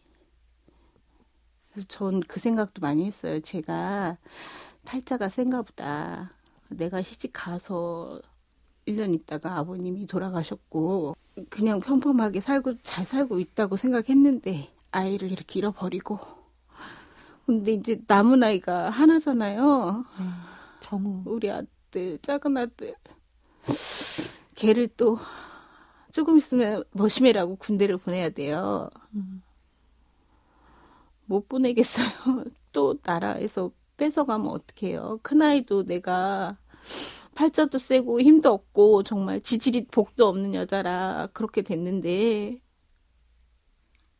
전 1.88 2.20
그 2.26 2.40
생각도 2.40 2.80
많이 2.80 3.04
했어요. 3.06 3.40
제가 3.40 4.16
팔자가 4.84 5.28
센가 5.28 5.62
보다. 5.62 6.32
내가 6.68 7.02
시집 7.02 7.30
가서 7.32 8.20
1년 8.86 9.14
있다가 9.14 9.56
아버님이 9.58 10.06
돌아가셨고 10.06 11.14
그냥 11.48 11.78
평범하게 11.80 12.40
살고 12.40 12.78
잘 12.82 13.04
살고 13.06 13.38
있다고 13.38 13.76
생각했는데 13.76 14.68
아이를 14.92 15.30
이렇게 15.30 15.58
잃어버리고 15.60 16.18
근데 17.46 17.72
이제 17.72 18.00
남은 18.06 18.42
아이가 18.42 18.90
하나잖아요. 18.90 20.04
정우. 20.80 21.22
우리 21.26 21.50
아들 21.50 22.18
작은 22.22 22.56
아들 22.56 22.94
걔를 24.54 24.88
또 24.96 25.18
조금 26.12 26.36
있으면 26.38 26.84
머시매라고 26.92 27.56
군대를 27.56 27.98
보내야 27.98 28.30
돼요. 28.30 28.90
못 31.26 31.48
보내겠어요. 31.48 32.06
또 32.72 32.98
나라에서 33.04 33.72
뺏어가면 33.96 34.48
어떡해요. 34.48 35.20
큰아이도 35.22 35.84
내가 35.86 36.56
팔자도 37.34 37.78
세고 37.78 38.20
힘도 38.20 38.52
없고 38.52 39.02
정말 39.04 39.40
지질이 39.40 39.86
복도 39.88 40.26
없는 40.28 40.54
여자라 40.54 41.28
그렇게 41.32 41.62
됐는데 41.62 42.60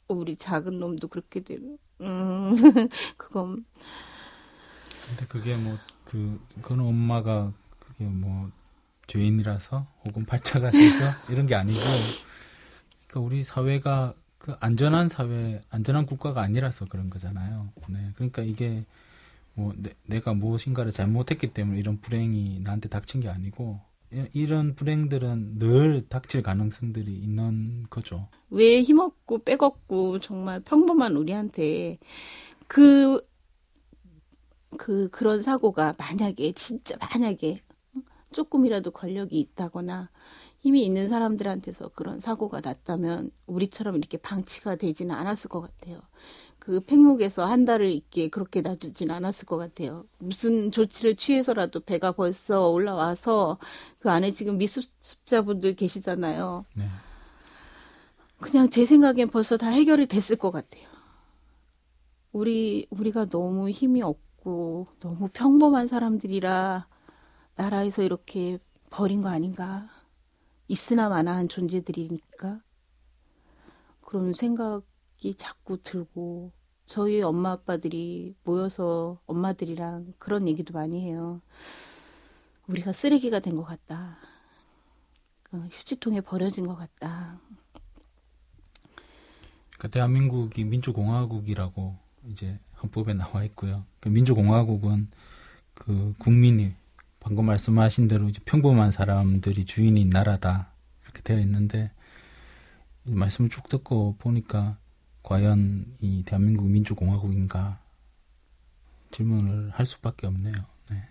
우리 0.08 0.36
작은 0.36 0.78
놈도 0.78 1.08
그렇게 1.08 1.40
되면 1.42 1.78
음 2.00 2.54
그건 3.16 3.64
근데 5.06 5.26
그게 5.26 5.56
뭐 5.56 5.78
그 6.10 6.40
그건 6.60 6.80
엄마가 6.80 7.52
그게 7.78 8.04
뭐 8.04 8.50
죄인이라서 9.10 9.86
혹은 10.04 10.24
팔자가 10.24 10.70
세서 10.70 11.04
이런 11.30 11.46
게 11.46 11.56
아니고 11.56 11.78
그러니까 13.08 13.20
우리 13.20 13.42
사회가 13.42 14.14
그 14.38 14.54
안전한 14.60 15.08
사회, 15.08 15.60
안전한 15.68 16.06
국가가 16.06 16.40
아니라서 16.42 16.86
그런 16.86 17.10
거잖아요. 17.10 17.72
네. 17.88 18.12
그러니까 18.14 18.42
이게 18.42 18.86
뭐 19.54 19.74
내, 20.06 20.20
가 20.20 20.32
무엇인가를 20.32 20.92
잘못했기 20.92 21.48
때문에 21.48 21.78
이런 21.78 22.00
불행이 22.00 22.60
나한테 22.60 22.88
닥친 22.88 23.20
게 23.20 23.28
아니고 23.28 23.80
이런 24.32 24.74
불행들은 24.74 25.58
늘 25.58 26.08
닥칠 26.08 26.42
가능성들이 26.42 27.12
있는 27.12 27.86
거죠. 27.90 28.28
왜 28.48 28.82
힘없고 28.82 29.44
빼겁고 29.44 30.20
정말 30.20 30.60
평범한 30.60 31.16
우리한테 31.16 31.98
그, 32.66 33.20
그, 34.78 35.08
그런 35.10 35.42
사고가 35.42 35.94
만약에, 35.98 36.52
진짜 36.52 36.96
만약에 36.98 37.60
조금이라도 38.32 38.90
권력이 38.90 39.38
있다거나 39.38 40.10
힘이 40.58 40.84
있는 40.84 41.08
사람들한테서 41.08 41.88
그런 41.90 42.20
사고가 42.20 42.60
났다면 42.62 43.30
우리처럼 43.46 43.96
이렇게 43.96 44.18
방치가 44.18 44.76
되지는 44.76 45.14
않았을 45.14 45.48
것 45.48 45.60
같아요. 45.60 46.00
그 46.58 46.80
팽목에서 46.80 47.46
한 47.46 47.64
달을 47.64 47.88
있게 47.88 48.28
그렇게 48.28 48.60
놔두진 48.60 49.10
않았을 49.10 49.46
것 49.46 49.56
같아요. 49.56 50.04
무슨 50.18 50.70
조치를 50.70 51.16
취해서라도 51.16 51.80
배가 51.80 52.12
벌써 52.12 52.68
올라와서 52.68 53.58
그 53.98 54.10
안에 54.10 54.32
지금 54.32 54.58
미수습자분들 54.58 55.74
계시잖아요. 55.74 56.66
네. 56.74 56.84
그냥 58.38 58.68
제 58.68 58.84
생각엔 58.84 59.28
벌써 59.30 59.56
다 59.56 59.68
해결이 59.68 60.06
됐을 60.06 60.36
것 60.36 60.50
같아요. 60.50 60.84
우리 62.32 62.86
우리가 62.90 63.24
너무 63.24 63.70
힘이 63.70 64.02
없고 64.02 64.86
너무 65.00 65.28
평범한 65.32 65.88
사람들이라 65.88 66.86
나라에서 67.64 68.02
이렇게 68.02 68.58
버린 68.88 69.20
거 69.20 69.28
아닌가? 69.28 69.86
있으나 70.66 71.10
마나한 71.10 71.50
존재들이니까 71.50 72.62
그런 74.00 74.32
생각이 74.32 75.34
자꾸 75.36 75.82
들고 75.82 76.52
저희 76.86 77.20
엄마 77.20 77.52
아빠들이 77.52 78.34
모여서 78.44 79.20
엄마들이랑 79.26 80.14
그런 80.18 80.48
얘기도 80.48 80.72
많이 80.72 81.02
해요. 81.04 81.42
우리가 82.66 82.92
쓰레기가 82.92 83.40
된 83.40 83.56
것 83.56 83.64
같다. 83.64 84.16
그 85.42 85.58
휴지통에 85.70 86.22
버려진 86.22 86.66
것 86.66 86.76
같다. 86.76 87.38
그러니까 89.76 89.88
대한민국이 89.88 90.64
민주공화국이라고 90.64 91.94
이제 92.28 92.58
헌법에 92.82 93.12
나와 93.12 93.44
있고요. 93.44 93.84
그 94.00 94.08
민주공화국은 94.08 95.08
그 95.74 96.14
국민이 96.18 96.74
방금 97.20 97.46
말씀하신 97.46 98.08
대로 98.08 98.28
이제 98.28 98.40
평범한 98.44 98.92
사람들이 98.92 99.64
주인인 99.64 100.08
나라다 100.10 100.72
이렇게 101.04 101.22
되어 101.22 101.38
있는데 101.40 101.90
말씀을 103.04 103.50
쭉 103.50 103.68
듣고 103.68 104.16
보니까 104.18 104.78
과연 105.22 105.96
이 106.00 106.22
대한민국 106.24 106.66
민주공화국인가 106.68 107.78
질문을 109.10 109.70
할 109.70 109.86
수밖에 109.86 110.26
없네요. 110.26 110.54
네. 110.90 111.02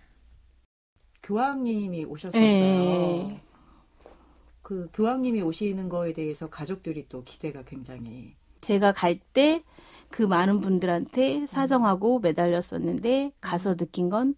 교황님이 1.22 2.04
오셨었어요. 2.06 2.40
네. 2.40 3.40
그 4.62 4.88
교황님이 4.92 5.42
오시는 5.42 5.88
거에 5.88 6.12
대해서 6.12 6.48
가족들이 6.48 7.06
또 7.08 7.22
기대가 7.24 7.62
굉장히 7.62 8.34
제가 8.60 8.92
갈 8.92 9.20
때 9.32 9.62
그 10.10 10.24
많은 10.24 10.60
분들한테 10.60 11.46
사정하고 11.46 12.18
매달렸었는데 12.18 13.32
가서 13.40 13.76
느낀 13.76 14.10
건 14.10 14.34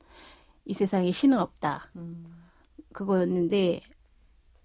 이 0.65 0.75
세상에 0.75 1.11
신은 1.11 1.39
없다. 1.39 1.91
음. 1.97 2.27
그거였는데 2.93 3.83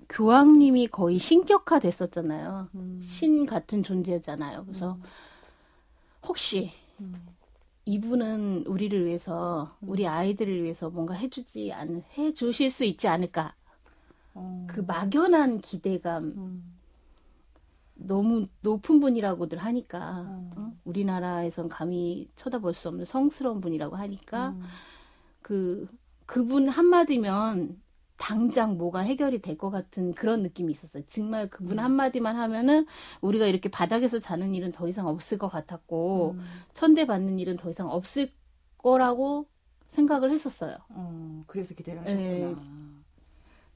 교황님이 0.10 0.88
거의 0.88 1.18
신격화 1.20 1.80
됐었잖아요. 1.80 2.70
음. 2.76 3.02
신 3.04 3.46
같은 3.46 3.84
존재잖아요. 3.84 4.66
그래서 4.66 4.94
음. 4.94 5.02
혹시 6.26 6.72
음. 7.00 7.28
이분은 7.86 8.66
우리를 8.68 9.06
위해서 9.06 9.76
음. 9.82 9.90
우리 9.90 10.08
아이들을 10.08 10.64
위해서 10.64 10.90
뭔가 10.90 11.14
해주지 11.14 11.72
않 11.74 12.04
해주실 12.18 12.72
수 12.72 12.84
있지 12.86 13.08
않을까. 13.08 13.56
어. 14.34 14.68
그 14.70 14.82
막연한 14.82 15.62
기대감. 15.62 16.24
음. 16.38 16.74
너무 18.00 18.48
높은 18.62 19.00
분이라고들 19.00 19.58
하니까 19.58 20.24
어? 20.28 20.72
우리나라에선 20.86 21.68
감히 21.68 22.30
쳐다볼 22.36 22.76
수 22.76 22.90
없는 22.90 23.06
성스러운 23.06 23.60
분이라고 23.60 23.96
하니까 23.96 24.56
그 25.48 25.88
그분 26.26 26.68
한마디면 26.68 27.82
당장 28.18 28.78
뭐가 28.78 29.00
해결이 29.00 29.42
될 29.42 29.58
것 29.58 29.70
같은 29.70 30.14
그런 30.14 30.44
느낌이 30.44 30.72
있었어요. 30.74 31.04
정말 31.08 31.50
그분 31.50 31.80
음. 31.80 31.84
한마디만 31.86 32.36
하면은 32.36 32.86
우리가 33.22 33.46
이렇게 33.46 33.70
바닥에서 33.70 34.20
자는 34.20 34.54
일은 34.56 34.74
더 34.74 34.90
이상 34.90 35.08
없을 35.08 35.38
것 35.38 35.48
같았고 35.48 36.32
음. 36.38 36.44
천대받는 36.74 37.40
일은 37.40 37.56
더 37.56 37.70
이상 37.70 37.90
없을 37.90 38.30
거라고 38.78 39.48
생각을 39.92 40.32
했었어요. 40.32 40.76
어, 40.90 41.44
그래서 41.48 41.74
기대를 41.76 42.02
하셨구나. 42.02 42.26
네. 42.28 42.56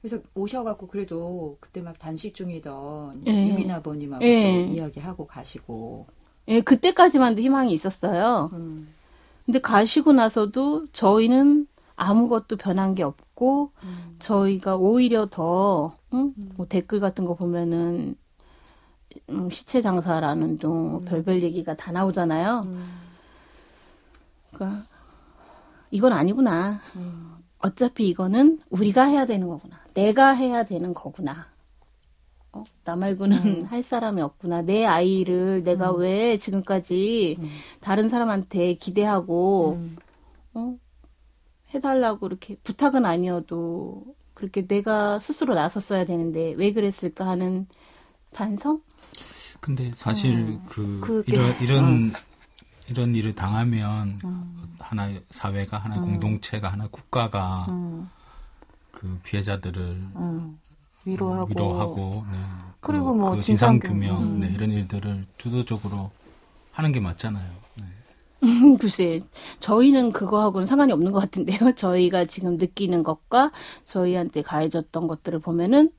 그래서 0.02 0.18
오셔갖고 0.34 0.88
그래도 0.88 1.56
그때 1.60 1.80
막 1.80 1.98
단식 1.98 2.34
중이던 2.34 3.22
네. 3.24 3.48
유민 3.48 3.70
아버님하고 3.70 4.22
네. 4.22 4.64
이야기하고 4.66 5.26
가시고. 5.26 6.06
예, 6.48 6.60
그때까지만도 6.60 7.40
희망이 7.40 7.72
있었어요. 7.72 8.50
음. 8.52 8.92
근데 9.44 9.60
가시고 9.60 10.12
나서도 10.12 10.86
저희는 10.92 11.66
아무것도 11.96 12.56
변한 12.56 12.94
게 12.94 13.02
없고 13.02 13.72
음. 13.84 14.16
저희가 14.18 14.76
오히려 14.76 15.26
더 15.30 15.96
응? 16.14 16.32
음. 16.36 16.52
뭐 16.56 16.66
댓글 16.66 17.00
같은 17.00 17.24
거 17.24 17.34
보면은 17.34 18.16
음, 19.28 19.50
시체 19.50 19.82
장사라는 19.82 20.58
둥 20.58 20.96
음. 20.96 21.04
별별 21.04 21.42
얘기가 21.42 21.74
다 21.74 21.92
나오잖아요. 21.92 22.62
음. 22.66 23.00
그러니까 24.52 24.86
이건 25.90 26.12
아니구나. 26.12 26.78
음. 26.96 27.36
어차피 27.58 28.08
이거는 28.08 28.60
우리가 28.70 29.04
해야 29.04 29.26
되는 29.26 29.46
거구나. 29.48 29.78
내가 29.94 30.30
해야 30.30 30.64
되는 30.64 30.94
거구나. 30.94 31.51
어? 32.52 32.64
나 32.84 32.96
말고는 32.96 33.36
음. 33.38 33.64
할 33.70 33.82
사람이 33.82 34.20
없구나. 34.20 34.62
내 34.62 34.84
아이를 34.84 35.62
내가 35.64 35.90
음. 35.92 36.00
왜 36.00 36.38
지금까지 36.38 37.36
음. 37.38 37.48
다른 37.80 38.08
사람한테 38.08 38.74
기대하고, 38.74 39.78
음. 39.78 39.96
어? 40.54 40.76
해달라고 41.74 42.26
이렇게 42.26 42.56
부탁은 42.62 43.06
아니어도 43.06 44.14
그렇게 44.34 44.66
내가 44.66 45.18
스스로 45.18 45.54
나섰어야 45.54 46.04
되는데 46.04 46.52
왜 46.56 46.72
그랬을까 46.72 47.26
하는 47.26 47.66
반성? 48.32 48.82
근데 49.60 49.90
사실 49.94 50.58
어. 50.60 50.66
그 50.68 51.00
그게, 51.00 51.32
이런 51.32 51.62
이런 51.62 51.84
어. 51.84 52.32
이런 52.90 53.14
일을 53.14 53.32
당하면 53.32 54.20
어. 54.24 54.52
하나 54.78 55.08
사회가 55.30 55.78
하나 55.78 55.96
어. 55.96 56.00
공동체가 56.00 56.70
하나 56.70 56.88
국가가 56.88 57.66
어. 57.68 58.06
그 58.90 59.18
피해자들을 59.22 60.08
위로하고, 61.04 61.48
위로하고 61.48 62.24
네. 62.30 62.38
그리고 62.80 63.12
그, 63.12 63.18
뭐그 63.18 63.40
진상 63.42 63.78
규명 63.78 64.22
음. 64.22 64.40
네, 64.40 64.48
이런 64.52 64.70
일들을 64.70 65.26
주도적으로 65.38 66.10
하는 66.72 66.92
게 66.92 67.00
맞잖아요. 67.00 67.50
네. 67.76 67.84
글쎄, 68.80 69.20
저희는 69.60 70.10
그거하고는 70.10 70.66
상관이 70.66 70.92
없는 70.92 71.12
것 71.12 71.20
같은데요. 71.20 71.74
저희가 71.76 72.24
지금 72.24 72.56
느끼는 72.56 73.02
것과 73.02 73.52
저희한테 73.84 74.42
가해졌던 74.42 75.06
것들을 75.06 75.38
보면은 75.38 75.90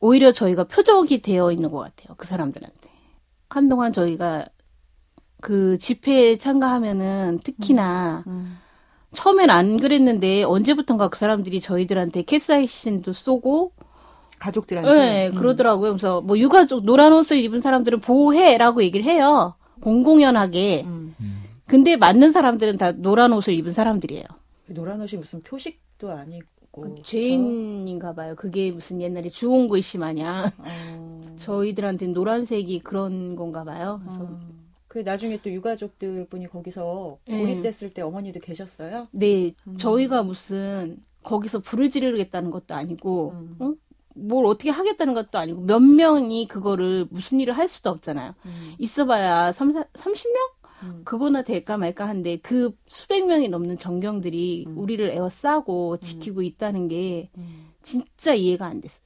오히려 0.00 0.32
저희가 0.32 0.64
표적이 0.64 1.22
되어 1.22 1.50
있는 1.50 1.70
것 1.70 1.78
같아요. 1.78 2.14
그 2.16 2.26
사람들한테. 2.26 2.90
한동안 3.48 3.92
저희가 3.92 4.44
그 5.40 5.78
집회에 5.78 6.36
참가하면은 6.36 7.38
특히나 7.42 8.24
음, 8.26 8.32
음. 8.32 8.58
처음엔 9.14 9.50
안 9.50 9.78
그랬는데 9.78 10.42
언제부턴가 10.44 11.08
그 11.08 11.18
사람들이 11.18 11.60
저희들한테 11.60 12.22
캡사이신도 12.22 13.12
쏘고 13.12 13.72
가족들한테 14.38 14.92
네, 14.92 15.28
음. 15.28 15.34
그러더라고요. 15.34 15.92
그래서 15.92 16.20
뭐 16.20 16.38
유가족 16.38 16.84
노란 16.84 17.12
옷을 17.12 17.38
입은 17.38 17.60
사람들을 17.60 18.00
보호해라고 18.00 18.82
얘기를 18.82 19.04
해요. 19.06 19.54
공공연하게. 19.80 20.84
음. 20.84 21.14
근데 21.66 21.96
맞는 21.96 22.32
사람들은 22.32 22.76
다 22.76 22.92
노란 22.92 23.32
옷을 23.32 23.54
입은 23.54 23.72
사람들이에요. 23.72 24.24
노란 24.68 25.00
옷이 25.00 25.18
무슨 25.18 25.42
표식도 25.42 26.10
아니고. 26.10 26.46
그 26.72 27.02
죄인인가 27.04 28.14
봐요. 28.14 28.34
그게 28.36 28.72
무슨 28.72 29.00
옛날에 29.00 29.28
주홍 29.28 29.68
글씨 29.68 29.96
마냥 29.96 30.50
어. 30.58 31.34
저희들한테는 31.36 32.12
노란색이 32.14 32.80
그런 32.80 33.36
건가 33.36 33.62
봐요. 33.62 34.00
그래서 34.04 34.24
어. 34.24 34.40
그 34.94 35.00
나중에 35.00 35.40
또 35.42 35.50
유가족들 35.50 36.28
분이 36.30 36.46
거기서 36.46 37.18
네. 37.26 37.36
고립됐을 37.36 37.92
때 37.92 38.00
어머니도 38.00 38.38
계셨어요? 38.38 39.08
네, 39.10 39.52
음. 39.66 39.76
저희가 39.76 40.22
무슨 40.22 40.98
거기서 41.24 41.58
불을 41.58 41.90
지르겠다는 41.90 42.52
것도 42.52 42.76
아니고 42.76 43.32
음. 43.32 43.56
어? 43.58 43.74
뭘 44.14 44.46
어떻게 44.46 44.70
하겠다는 44.70 45.14
것도 45.14 45.38
아니고 45.38 45.62
몇 45.62 45.80
명이 45.80 46.46
그거를 46.46 47.08
무슨 47.10 47.40
일을 47.40 47.58
할 47.58 47.66
수도 47.66 47.90
없잖아요. 47.90 48.36
음. 48.46 48.74
있어봐야 48.78 49.50
3, 49.50 49.72
30명? 49.72 50.52
음. 50.84 51.02
그거나 51.04 51.42
될까 51.42 51.76
말까 51.76 52.08
한데 52.08 52.36
그 52.36 52.70
수백 52.86 53.26
명이 53.26 53.48
넘는 53.48 53.78
정경들이 53.78 54.66
음. 54.68 54.78
우리를 54.78 55.10
에워싸고 55.10 55.96
지키고 55.96 56.42
있다는 56.42 56.86
게 56.86 57.30
음. 57.36 57.72
진짜 57.82 58.32
이해가 58.32 58.66
안 58.66 58.80
됐어요. 58.80 59.03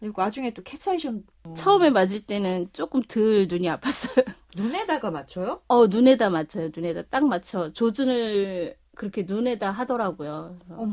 그리고 0.00 0.20
나중에 0.22 0.52
또 0.52 0.62
캡사이션 0.62 1.24
처음에 1.56 1.90
맞을 1.90 2.20
때는 2.26 2.68
조금 2.72 3.02
덜 3.02 3.46
눈이 3.48 3.66
아팠어요. 3.68 4.24
눈에다가 4.56 5.10
맞춰요? 5.10 5.62
어, 5.68 5.86
눈에다 5.86 6.30
맞춰요. 6.30 6.70
눈에다 6.74 7.02
딱 7.10 7.26
맞춰. 7.26 7.72
조준을 7.72 8.76
그렇게 8.94 9.22
눈에다 9.22 9.70
하더라고요. 9.70 10.58
어머. 10.70 10.92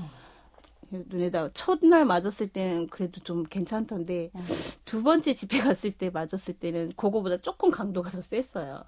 눈에다 0.90 1.50
첫날 1.54 2.06
맞았을 2.06 2.50
때는 2.50 2.88
그래도 2.88 3.20
좀 3.22 3.44
괜찮던데 3.44 4.30
어. 4.34 4.40
두 4.86 5.02
번째 5.02 5.34
집회 5.34 5.60
갔을 5.60 5.92
때 5.92 6.10
맞았을 6.12 6.54
때는 6.56 6.90
그거보다 6.96 7.38
조금 7.38 7.72
강도가 7.72 8.10
더 8.12 8.22
셌어요. 8.22 8.84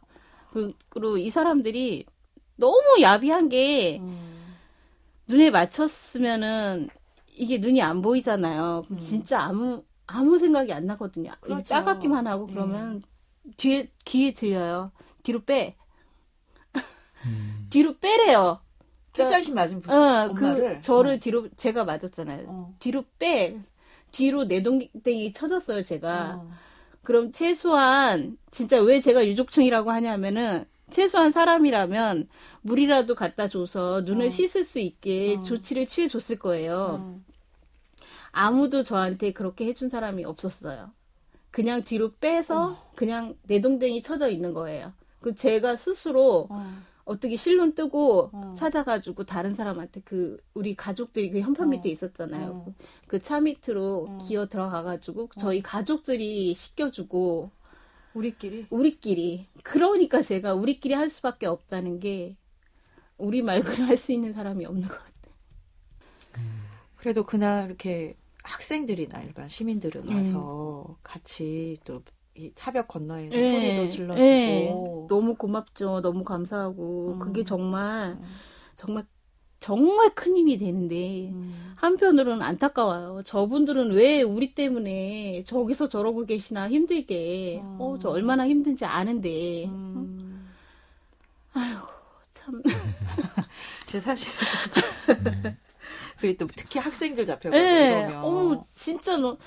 그- 0.52 0.74
그리고 0.90 1.18
이 1.18 1.30
사람들이 1.30 2.06
너무 2.58 2.80
야비한 3.02 3.50
게 3.50 4.00
음. 4.00 4.54
눈에 5.28 5.50
맞췄으면은 5.50 6.90
이게 7.34 7.58
눈이 7.58 7.82
안 7.82 8.02
보이잖아요. 8.02 8.84
그럼 8.86 8.98
음. 8.98 9.00
진짜 9.00 9.42
아무 9.42 9.84
아무 10.08 10.38
생각이 10.38 10.72
안 10.74 10.86
나거든요. 10.86 11.32
그렇죠. 11.42 11.74
따갑기만 11.74 12.28
하고 12.28 12.48
그러면 12.48 13.04
뒤에 13.58 13.92
귀에 14.06 14.34
들려요. 14.34 14.92
뒤로 15.24 15.44
빼. 15.44 15.76
음. 17.26 17.68
뒤로 17.70 17.98
빼래요. 17.98 18.60
캡사이신 19.14 19.56
맞은 19.56 19.82
분 19.82 19.94
어, 19.96 20.28
엄마를 20.30 20.76
그 20.76 20.82
저를 20.82 21.16
어. 21.16 21.20
뒤로 21.20 21.48
제가 21.56 21.86
맞았잖아요. 21.86 22.46
어. 22.48 22.76
뒤로 22.80 23.04
빼. 23.18 23.58
뒤로 24.12 24.46
내동댕이 24.46 25.34
쳐졌어요, 25.34 25.84
제가. 25.84 26.36
어. 26.38 26.52
그럼 27.04 27.32
최소한 27.32 28.38
진짜 28.52 28.80
왜 28.82 29.00
제가 29.00 29.26
유족층이라고 29.26 29.92
하냐면은 29.92 30.66
최소한 30.90 31.32
사람이라면 31.32 32.28
물이라도 32.62 33.16
갖다 33.16 33.48
줘서 33.48 34.02
눈을 34.02 34.28
어. 34.28 34.30
씻을 34.30 34.64
수 34.64 34.80
있게 34.80 35.38
어. 35.40 35.44
조치를 35.44 35.88
취해 35.88 36.08
줬을 36.08 36.38
거예요. 36.38 37.20
어. 38.36 38.40
아무도 38.40 38.84
저한테 38.84 39.32
그렇게 39.34 39.66
해준 39.66 39.90
사람이 39.90 40.26
없었어요. 40.26 40.92
그냥 41.52 41.84
뒤로 41.84 42.12
빼서 42.20 42.78
그냥 42.96 43.36
내동댕이 43.44 44.02
쳐져 44.02 44.30
있는 44.30 44.54
거예요. 44.54 44.94
그 45.22 45.34
제가 45.36 45.78
스스로 45.78 46.48
어. 46.50 46.66
어떻게 47.06 47.36
실눈 47.38 47.76
뜨고 47.76 48.30
어. 48.34 48.56
찾아가지고 48.58 49.26
다른 49.26 49.54
사람한테 49.56 50.02
그 50.04 50.38
우리 50.54 50.76
가족들이 50.76 51.30
그 51.32 51.40
현판 51.40 51.70
밑에 51.70 51.90
어. 51.90 51.92
있었잖아요. 51.92 52.66
어. 52.68 52.74
그차 53.08 53.40
밑으로 53.42 54.08
어. 54.10 54.18
기어 54.28 54.48
들어가가지고 54.48 55.30
저희 55.40 55.62
가족들이 55.62 56.54
씻겨주고 56.56 57.52
우리끼리 58.14 58.68
우리끼리 58.70 59.48
그러니까 59.64 60.22
제가 60.22 60.54
우리끼리 60.56 60.94
할 60.94 61.10
수밖에 61.10 61.46
없다는 61.48 62.00
게 62.00 62.38
우리 63.18 63.42
말고는 63.42 63.82
할 63.88 63.98
수 63.98 64.12
있는 64.14 64.34
사람이 64.34 64.66
없는 64.66 64.88
것 64.90 64.98
같아요. 64.98 65.36
그래도 66.98 67.24
그날 67.26 67.66
이렇게 67.68 68.16
학생들이나 68.46 69.22
일반 69.24 69.48
시민들은 69.48 70.08
음. 70.10 70.16
와서 70.16 70.98
같이 71.04 71.78
또 71.84 72.02
이 72.36 72.52
차벽 72.54 72.90
건너에서 72.90 73.36
네, 73.36 73.52
소리도 73.52 73.90
질러주고 73.90 74.22
네. 74.22 74.70
너무 75.08 75.36
고맙죠. 75.36 76.02
너무 76.02 76.24
감사하고 76.24 77.14
음. 77.14 77.20
그게 77.20 77.46
정말 77.46 78.12
음. 78.12 78.22
정말 78.76 79.06
정말 79.62 80.14
큰 80.14 80.36
힘이 80.36 80.58
되는데 80.58 81.30
음. 81.30 81.74
한편으로는 81.78 82.42
안타까워요. 82.42 83.24
저분들은 83.24 83.92
왜 83.94 84.22
우리 84.22 84.54
때문에 84.54 85.44
저기서 85.46 85.88
저러고 85.88 86.26
계시나 86.26 86.70
힘들게. 86.70 87.62
음. 87.64 87.78
어, 87.80 87.98
저 88.00 88.10
얼마나 88.10 88.46
힘든지 88.46 88.84
아는데. 88.84 89.66
음. 89.68 90.20
참. 92.34 92.62
제 93.88 94.00
사실 94.00 94.32
네. 95.42 95.58
그게 96.18 96.36
또 96.38 96.48
특히 96.48 96.80
학생들 96.80 97.26
잡혀가고 97.26 97.62
네. 97.62 97.90
이러면 97.90 98.24
어머, 98.24 98.64
진짜 98.74 99.18
너, 99.18 99.38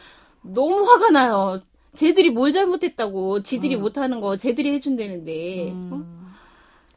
너무 0.43 0.85
화가 0.85 1.11
나요. 1.11 1.63
쟤들이 1.97 2.31
뭘 2.31 2.53
잘못했다고. 2.53 3.43
지들이 3.43 3.77
음. 3.77 3.81
못하는 3.81 4.21
거 4.21 4.37
쟤들이 4.37 4.73
해준다는데. 4.73 5.71
어? 5.71 5.75
음. 5.75 6.35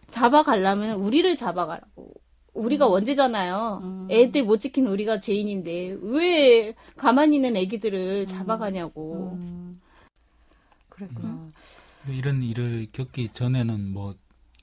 잡아가려면 0.10 0.98
우리를 0.98 1.36
잡아가라고. 1.36 2.14
우리가 2.54 2.86
원죄잖아요. 2.88 3.80
음. 3.82 4.08
애들 4.12 4.44
못 4.44 4.60
지킨 4.60 4.88
우리가 4.88 5.22
죄인인데 5.22 5.98
왜 6.02 6.76
가만히 6.98 7.38
있는 7.38 7.56
애기들을 7.56 8.28
잡아가냐고. 8.28 9.40
음. 9.42 9.82
그랬구나. 10.90 11.30
뭐 11.30 12.16
이런 12.16 12.44
일을 12.44 12.88
겪기 12.92 13.30
전에는 13.30 13.94
뭐 13.94 14.16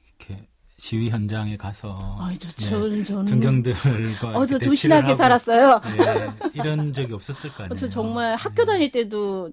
이렇게 0.06 0.46
시위 0.78 1.10
현장에 1.10 1.56
가서 1.56 2.16
아이, 2.20 2.38
저, 2.38 2.48
네, 2.48 2.64
저, 2.64 3.04
저는. 3.04 3.26
정경들과 3.26 4.38
어, 4.38 4.46
저 4.46 4.58
조신하게 4.58 5.08
하고, 5.08 5.16
살았어요. 5.16 5.80
네, 5.96 6.30
이런 6.54 6.92
적이 6.92 7.14
없었을 7.14 7.50
거 7.50 7.64
아니에요. 7.64 7.72
어, 7.72 7.74
저 7.74 7.88
정말 7.88 8.36
학교 8.36 8.64
네. 8.64 8.66
다닐 8.66 8.92
때도 8.92 9.50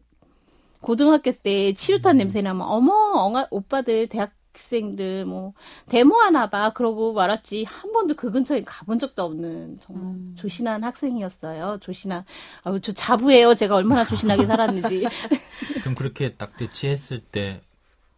고등학교 0.82 1.32
때 1.32 1.74
치루탄 1.74 2.16
음. 2.16 2.18
냄새 2.20 2.44
나면 2.44 2.62
어머 2.68 2.94
엉아, 2.94 3.48
오빠들 3.50 4.08
대학생들 4.08 5.26
뭐 5.26 5.54
데모하나 5.90 6.52
봐 6.52 6.74
그러고 6.74 7.14
말았지 7.14 7.64
한 7.64 7.92
번도 7.92 8.16
그 8.16 8.30
근처에 8.30 8.62
가본 8.62 9.00
적도 9.00 9.24
없는 9.24 9.80
정말 9.82 10.06
음. 10.06 10.36
조신한 10.38 10.84
학생이었어요. 10.84 11.80
조신한 11.82 12.24
아유 12.66 12.80
저 12.82 12.92
자부해요. 12.92 13.56
제가 13.56 13.76
얼마나 13.76 14.06
조신하게 14.06 14.46
살았는지. 14.46 15.08
그럼 15.82 15.96
그렇게 15.96 16.36
딱 16.36 16.56
대치했을 16.56 17.20
때 17.20 17.62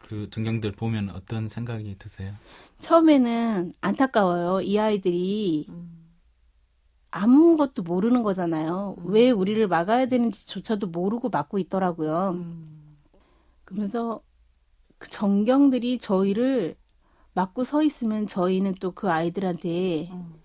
그 0.07 0.29
정경들 0.29 0.71
보면 0.71 1.09
어떤 1.09 1.49
생각이 1.49 1.97
드세요? 1.99 2.33
처음에는 2.79 3.73
안타까워요. 3.81 4.61
이 4.61 4.79
아이들이 4.79 5.65
음. 5.67 6.07
아무것도 7.11 7.83
모르는 7.83 8.23
거잖아요. 8.23 8.95
음. 8.99 9.03
왜 9.11 9.31
우리를 9.31 9.67
막아야 9.67 10.05
되는지조차도 10.05 10.87
모르고 10.87 11.27
막고 11.27 11.59
있더라고요. 11.59 12.35
음. 12.37 12.95
그러면서 13.65 14.21
그 14.97 15.09
정경들이 15.09 15.99
저희를 15.99 16.77
막고 17.33 17.65
서 17.65 17.83
있으면 17.83 18.27
저희는 18.27 18.75
또 18.75 18.91
그 18.93 19.11
아이들한테 19.11 20.09
음. 20.09 20.35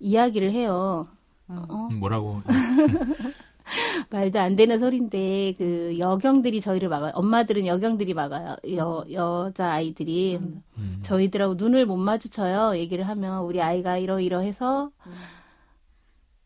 이야기를 0.00 0.50
해요. 0.52 1.08
음. 1.48 1.56
어? 1.70 1.88
뭐라고? 1.94 2.42
말도 4.10 4.38
안 4.38 4.56
되는 4.56 4.78
소린데 4.78 5.54
그 5.58 5.96
여경들이 5.98 6.60
저희를 6.60 6.88
막아요. 6.88 7.12
엄마들은 7.14 7.66
여경들이 7.66 8.14
막아요. 8.14 8.56
여 8.74 9.04
여자 9.12 9.72
아이들이 9.72 10.36
음. 10.36 10.62
음. 10.78 10.98
저희들하고 11.02 11.54
눈을 11.54 11.86
못 11.86 11.96
마주쳐요. 11.96 12.78
얘기를 12.78 13.06
하면 13.08 13.42
우리 13.42 13.60
아이가 13.60 13.98
이러이러해서 13.98 14.90
음. 15.06 15.12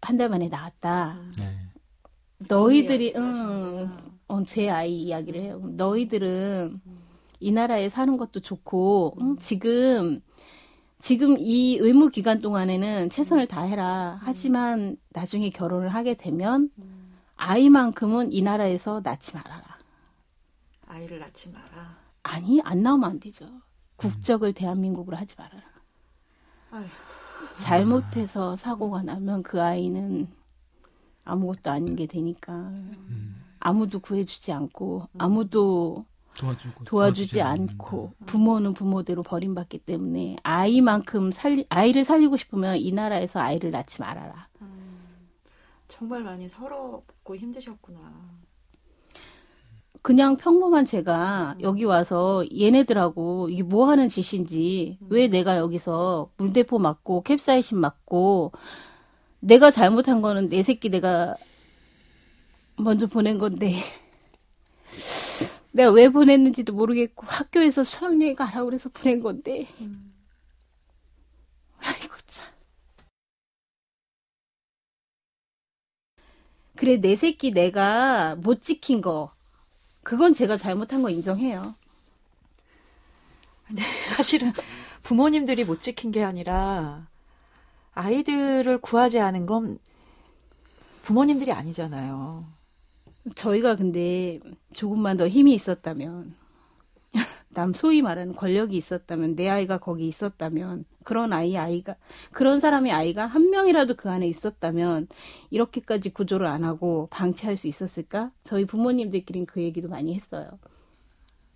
한달 0.01 0.29
만에 0.29 0.49
나왔다. 0.49 1.18
네. 1.39 1.57
너희들이 2.49 3.12
응, 3.16 3.31
하시는구나. 3.31 4.03
어, 4.29 4.45
제 4.45 4.68
아이 4.68 4.95
이야기를 4.95 5.41
해요. 5.41 5.61
너희들은 5.62 6.81
이 7.39 7.53
나라에 7.53 7.89
사는 7.89 8.16
것도 8.16 8.41
좋고 8.41 9.16
응? 9.20 9.37
지금 9.41 10.20
지금 11.01 11.37
이 11.39 11.77
의무 11.81 12.11
기간 12.11 12.39
동안에는 12.41 13.11
최선을 13.11 13.47
다해라. 13.47 14.20
하지만 14.23 14.97
나중에 15.11 15.51
결혼을 15.51 15.89
하게 15.89 16.14
되면 16.14 16.70
음. 16.79 17.01
아이만큼은 17.43 18.32
이 18.32 18.40
나라에서 18.40 19.01
낳지 19.03 19.34
말아라. 19.34 19.76
아이를 20.86 21.18
낳지 21.18 21.51
마라. 21.51 21.97
아니 22.22 22.61
안 22.62 22.82
나오면 22.84 23.11
안 23.11 23.20
되죠. 23.20 23.47
국적을 23.97 24.53
대한민국으로 24.53 25.16
하지 25.16 25.34
말아라. 25.36 25.62
아휴. 26.70 26.84
잘못해서 27.59 28.55
사고가 28.55 29.03
나면 29.03 29.43
그 29.43 29.61
아이는 29.61 30.28
아무것도 31.24 31.70
아닌 31.70 31.97
게 31.97 32.07
되니까 32.07 32.53
음. 32.53 33.43
아무도 33.59 33.99
구해주지 33.99 34.53
않고 34.53 35.09
아무도 35.18 36.07
도와주고 36.38 36.84
도와주지 36.84 37.43
않고 37.43 38.12
부모는 38.26 38.74
부모대로 38.74 39.24
버림받기 39.24 39.78
때문에 39.78 40.36
아이만큼 40.45 41.32
살 41.32 41.64
아이를 41.68 42.05
살리고 42.05 42.36
싶으면 42.36 42.76
이 42.76 42.93
나라에서 42.93 43.40
아이를 43.40 43.72
낳지 43.72 44.01
말아라. 44.01 44.47
음. 44.62 44.72
정말 45.93 46.22
많이 46.22 46.49
서럽고 46.49 47.36
힘드셨구나. 47.36 48.01
그냥 50.01 50.38
평범한 50.38 50.86
제가 50.86 51.57
여기 51.61 51.84
와서 51.84 52.45
얘네들하고 52.51 53.51
이게 53.51 53.62
뭐 53.62 53.88
하는 53.90 54.09
짓인지 54.09 54.99
왜 55.11 55.28
내가 55.28 55.59
여기서 55.59 56.30
물대포 56.38 56.78
맞고 56.78 57.22
캡사이신 57.24 57.78
맞고 57.78 58.53
내가 59.40 59.70
잘못한 59.70 60.22
거는 60.22 60.49
내 60.49 60.62
새끼 60.62 60.88
내가 60.88 61.36
먼저 62.76 63.07
보낸 63.07 63.36
건데. 63.36 63.76
내가 65.72 65.90
왜 65.90 66.09
보냈는지도 66.09 66.72
모르겠고 66.72 67.26
학교에서 67.26 67.84
수학여행 67.84 68.34
가라고 68.34 68.64
그래서 68.64 68.88
보낸 68.88 69.22
건데. 69.22 69.68
아이고 71.78 72.14
참 72.26 72.47
그래 76.83 77.01
내 77.01 77.14
새끼 77.14 77.53
내가 77.53 78.35
못 78.35 78.61
지킨 78.61 79.01
거 79.01 79.33
그건 80.03 80.35
제가 80.35 80.57
잘못한 80.57 81.01
거 81.01 81.11
인정해요 81.11 81.76
근데 83.68 83.83
사실은 84.05 84.53
부모님들이 85.05 85.62
못 85.62 85.78
지킨 85.78 86.11
게 86.11 86.24
아니라 86.24 87.07
아이들을 87.95 88.78
구하지 88.78 89.20
않은 89.20 89.47
건 89.47 89.78
부모님들이 91.03 91.53
아니잖아요. 91.53 92.45
저희가 93.37 93.76
근데 93.76 94.41
조금만 94.72 95.16
더 95.16 95.28
힘이 95.28 95.55
있었다면, 95.55 96.35
남 97.55 97.72
소위 97.72 98.03
말하는 98.03 98.34
권력이 98.34 98.76
있었다면, 98.76 99.36
내 99.36 99.48
아이가 99.48 99.78
거기 99.78 100.07
있었다면, 100.07 100.84
그런 101.05 101.32
아이, 101.32 101.57
아이가, 101.57 101.96
그런 102.32 102.61
사람의 102.61 102.92
아이가 102.92 103.26
한 103.26 103.50
명이라도 103.50 103.96
그 103.96 104.11
안에 104.11 104.26
있었다면, 104.28 105.09
이렇게까지 105.50 106.11
구조를 106.11 106.46
안 106.46 106.64
하고 106.64 107.09
방치할 107.11 107.57
수 107.57 107.66
있었을까? 107.68 108.32
저희 108.44 108.64
부모님들끼리는 108.66 109.46
그 109.46 109.62
얘기도 109.62 109.88
많이 109.88 110.14
했어요. 110.14 110.48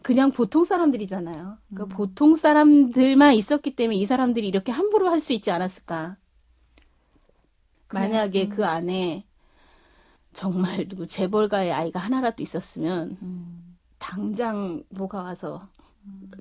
그냥 0.02 0.30
보통 0.30 0.64
사람들이잖아요. 0.64 1.58
그러니까 1.74 1.96
보통 1.96 2.36
사람들만 2.36 3.34
있었기 3.34 3.74
때문에 3.76 3.96
이 3.98 4.06
사람들이 4.06 4.46
이렇게 4.48 4.72
함부로 4.72 5.08
할 5.10 5.20
수 5.20 5.32
있지 5.32 5.50
않았을까? 5.50 6.16
만약에 7.90 8.48
그 8.48 8.64
안에 8.64 9.26
정말 10.32 10.86
누구 10.88 11.06
재벌가의 11.06 11.72
아이가 11.72 11.98
하나라도 12.00 12.42
있었으면 12.42 13.18
음. 13.22 13.76
당장 13.98 14.84
뭐가 14.90 15.22
와서 15.22 15.68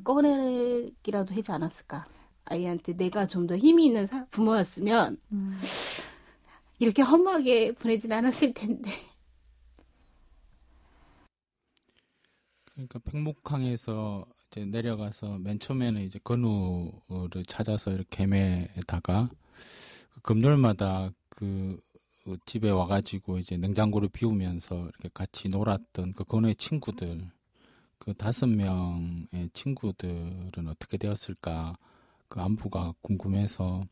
꺼내기라도 0.04 1.36
하지 1.36 1.52
않았을까? 1.52 2.06
아이한테 2.46 2.94
내가 2.96 3.28
좀 3.28 3.48
더 3.48 3.58
힘이 3.58 3.86
있는 3.88 4.06
사- 4.08 4.26
부모였으면 4.28 5.18
음. 5.32 5.60
이렇게 6.80 7.02
험하게 7.02 7.74
보내진 7.74 8.12
않았을 8.12 8.54
텐데. 8.54 8.92
그러니까 12.74 13.00
백목항에서 13.00 14.26
이제 14.48 14.66
내려가서 14.66 15.38
맨 15.40 15.60
처음에는 15.60 16.02
이제 16.02 16.20
건우를 16.24 17.46
찾아서 17.48 17.92
이렇게 17.92 18.24
헤매다가 18.24 19.30
금요일마다 20.24 21.12
그 21.30 21.80
집에 22.46 22.70
와가지고 22.72 23.38
이제 23.40 23.56
냉장고를 23.58 24.10
비우면서 24.10 24.76
이렇게 24.78 25.10
같이 25.14 25.48
놀았던 25.50 26.14
그 26.14 26.24
건우의 26.26 26.56
친구들 26.56 27.32
그 28.06 28.14
다섯 28.14 28.48
명의 28.48 29.50
친구들은 29.54 30.68
어떻게 30.68 30.98
되었을까 30.98 31.78
그 32.30 32.42
안부가 32.42 32.94
궁금해서 33.02 33.86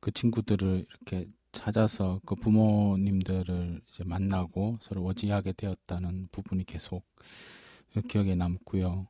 그 0.00 0.10
친구들을 0.12 0.86
이렇게 0.88 1.28
찾아서 1.52 2.20
그 2.26 2.34
부모님들을 2.36 3.80
이제 3.90 4.04
만나고 4.04 4.78
서로 4.82 5.04
어지하게 5.06 5.52
되었다는 5.52 6.28
부분이 6.32 6.64
계속 6.64 7.04
기억에 8.08 8.34
남고요. 8.34 9.08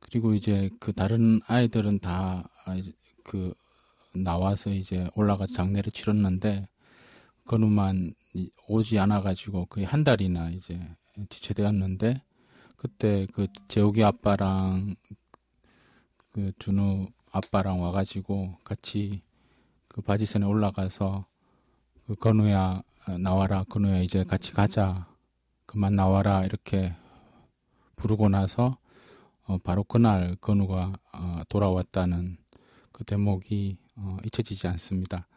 그리고 0.00 0.34
이제 0.34 0.70
그 0.80 0.92
다른 0.92 1.40
아이들은 1.46 2.00
다 2.00 2.44
그 3.24 3.54
나와서 4.14 4.70
이제 4.70 5.08
올라가서 5.14 5.52
장례를 5.54 5.92
치렀는데 5.92 6.68
이- 8.34 8.50
오지 8.68 8.98
않아 8.98 9.22
가지고 9.22 9.66
거의 9.66 9.86
한 9.86 10.04
달이나 10.04 10.50
이제 10.50 10.80
지체되었는데 11.30 12.22
그때 12.82 13.28
그 13.32 13.46
재욱이 13.68 14.02
아빠랑 14.02 14.96
그 16.32 16.50
준우 16.58 17.06
아빠랑 17.30 17.80
와가지고 17.80 18.56
같이 18.64 19.22
그 19.86 20.00
바지선에 20.02 20.44
올라가서 20.44 21.24
그 22.08 22.16
건우야 22.16 22.82
어, 23.06 23.18
나와라 23.18 23.62
건우야 23.68 24.00
이제 24.00 24.24
같이 24.24 24.52
가자 24.52 25.06
그만 25.64 25.94
나와라 25.94 26.44
이렇게 26.44 26.92
부르고 27.94 28.28
나서 28.28 28.78
어, 29.44 29.58
바로 29.58 29.84
그날 29.84 30.34
건우가 30.40 30.92
어, 31.12 31.42
돌아왔다는 31.48 32.36
그 32.90 33.04
대목이 33.04 33.78
어, 33.94 34.16
잊혀지지 34.24 34.66
않습니다. 34.66 35.28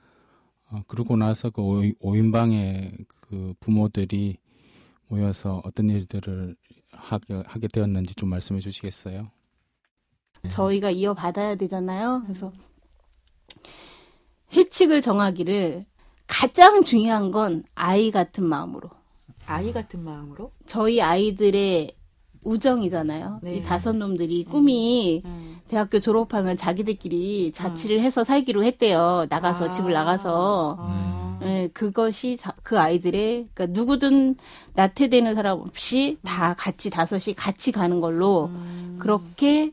어, 0.71 0.81
그러고 0.87 1.15
나서 1.15 1.51
그 1.51 1.61
오인- 1.61 1.95
오인방에 1.99 2.91
그 3.21 3.53
부모들이 3.59 4.37
모여서 5.09 5.61
어떤 5.63 5.91
일들을 5.91 6.55
하게, 6.97 7.43
하게 7.45 7.67
되었는지 7.67 8.15
좀 8.15 8.29
말씀해 8.29 8.59
주시겠어요? 8.59 9.29
저희가 10.49 10.91
이어받아야 10.91 11.55
되잖아요. 11.55 12.21
그래서 12.23 12.51
회칙을 14.53 15.01
정하기를 15.01 15.85
가장 16.27 16.83
중요한 16.83 17.31
건 17.31 17.63
아이 17.75 18.11
같은 18.11 18.43
마음으로. 18.43 18.89
아이 19.45 19.73
같은 19.73 20.03
마음으로. 20.03 20.51
저희 20.65 21.01
아이들의 21.01 21.95
우정이잖아요. 22.45 23.39
네. 23.41 23.57
이 23.57 23.63
다섯 23.63 23.93
놈들이 23.93 24.43
꿈이 24.43 25.21
음. 25.25 25.59
대학교 25.67 25.99
졸업하면 25.99 26.57
자기들끼리 26.57 27.51
자취를 27.53 27.99
해서 28.01 28.23
살기로 28.23 28.63
했대요. 28.63 29.25
나가서 29.29 29.69
아. 29.69 29.71
집을 29.71 29.93
나가서. 29.93 30.77
아. 30.79 31.24
예, 31.45 31.69
그것이 31.73 32.37
자- 32.37 32.53
그 32.63 32.79
아이들의 32.79 33.49
그러니까 33.53 33.65
누구든 33.79 34.35
나태되는 34.73 35.35
사람 35.35 35.59
없이 35.59 36.17
다 36.23 36.53
같이 36.57 36.89
다섯이 36.89 37.35
같이 37.35 37.71
가는 37.71 37.99
걸로 38.01 38.45
음. 38.47 38.95
그렇게 38.99 39.71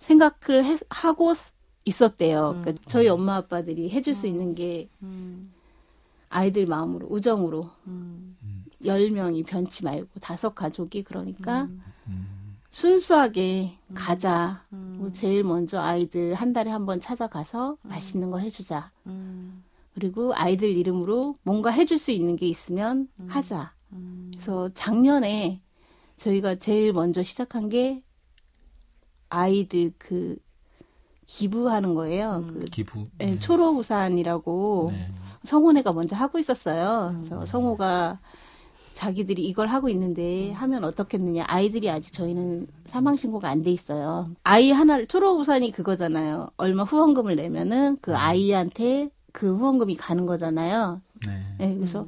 생각을 0.00 0.64
해- 0.64 0.78
하고 0.90 1.32
있었대요. 1.84 2.50
음. 2.56 2.60
그러니까 2.62 2.84
저희 2.88 3.08
엄마 3.08 3.36
아빠들이 3.36 3.90
해줄 3.90 4.14
수 4.14 4.26
있는 4.26 4.54
게 4.54 4.88
음. 5.02 5.52
아이들 6.28 6.66
마음으로 6.66 7.06
우정으로 7.08 7.70
음. 7.86 8.36
열 8.84 9.10
명이 9.10 9.42
변치 9.44 9.84
말고 9.84 10.20
다섯 10.20 10.54
가족이 10.54 11.02
그러니까 11.02 11.62
음. 12.06 12.56
순수하게 12.70 13.76
가자. 13.94 14.62
음. 14.72 14.96
뭐 15.00 15.12
제일 15.12 15.42
먼저 15.42 15.80
아이들 15.80 16.34
한 16.34 16.52
달에 16.52 16.70
한 16.70 16.86
번 16.86 17.00
찾아가서 17.00 17.76
맛있는 17.82 18.30
거 18.30 18.38
해주자. 18.38 18.90
음. 19.06 19.62
그리고 19.94 20.32
아이들 20.34 20.68
이름으로 20.68 21.36
뭔가 21.42 21.70
해줄 21.70 21.98
수 21.98 22.10
있는 22.10 22.36
게 22.36 22.46
있으면 22.46 23.08
하자. 23.28 23.72
음. 23.92 24.30
그래서 24.32 24.70
작년에 24.74 25.60
저희가 26.16 26.54
제일 26.56 26.92
먼저 26.92 27.22
시작한 27.22 27.68
게 27.68 28.02
아이들 29.28 29.92
그 29.98 30.36
기부하는 31.26 31.94
거예요. 31.94 32.44
음. 32.48 32.60
그 32.60 32.64
기부. 32.66 33.06
네, 33.18 33.38
초록우산이라고 33.38 34.90
네. 34.92 35.12
성호네가 35.44 35.92
먼저 35.92 36.16
하고 36.16 36.38
있었어요. 36.38 37.14
그래서 37.24 37.46
성호가 37.46 38.18
자기들이 38.94 39.46
이걸 39.46 39.68
하고 39.68 39.88
있는데 39.88 40.52
하면 40.52 40.84
어떻겠느냐. 40.84 41.44
아이들이 41.46 41.88
아직 41.88 42.12
저희는 42.12 42.66
사망 42.86 43.16
신고가 43.16 43.48
안 43.48 43.62
돼 43.62 43.70
있어요. 43.70 44.30
아이 44.42 44.72
하나를 44.72 45.06
초록우산이 45.06 45.72
그거잖아요. 45.72 46.48
얼마 46.58 46.82
후원금을 46.82 47.36
내면은 47.36 47.96
그 48.02 48.14
아이한테 48.14 49.08
그 49.32 49.56
후원금이 49.56 49.96
가는 49.96 50.26
거잖아요. 50.26 51.00
네. 51.26 51.42
네, 51.58 51.74
그래서 51.74 52.06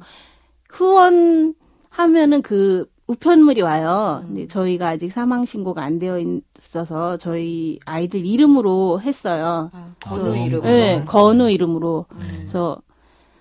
후원하면은 0.69 2.41
그 2.41 2.91
우편물이 3.07 3.61
와요. 3.61 4.23
근데 4.25 4.47
저희가 4.47 4.89
아직 4.89 5.09
사망 5.11 5.45
신고가 5.45 5.83
안 5.83 5.99
되어 5.99 6.19
있어서 6.19 7.17
저희 7.17 7.79
아이들 7.85 8.25
이름으로 8.25 9.01
했어요. 9.01 9.69
아, 9.73 9.93
아, 10.05 10.09
건우 10.09 10.37
이름. 10.37 10.61
네, 10.61 11.03
건우 11.05 11.49
이름으로. 11.49 12.05
네. 12.17 12.25
그래서 12.37 12.81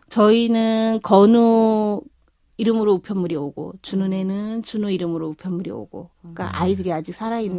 저희는 0.09 1.01
건우 1.03 2.03
이름으로 2.57 2.95
우편물이 2.95 3.35
오고 3.37 3.75
준우 3.83 4.13
애는 4.13 4.63
준우 4.63 4.91
이름으로 4.91 5.29
우편물이 5.31 5.71
오고. 5.71 6.11
그러니까 6.21 6.61
아이들이 6.61 6.93
아직 6.93 7.15
살아 7.15 7.41
있 7.41 7.51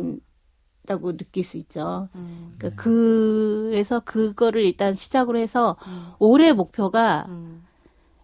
다고 0.86 1.16
느낄 1.16 1.44
수 1.44 1.58
있죠. 1.58 2.10
음. 2.16 2.56
그러니까 2.58 2.82
그래서 2.84 4.00
그거를 4.02 4.62
일단 4.64 4.96
시작으로 4.96 5.40
해서 5.40 5.78
음. 5.88 6.12
올해 6.20 6.52
목표가 6.54 7.26
음. 7.30 7.64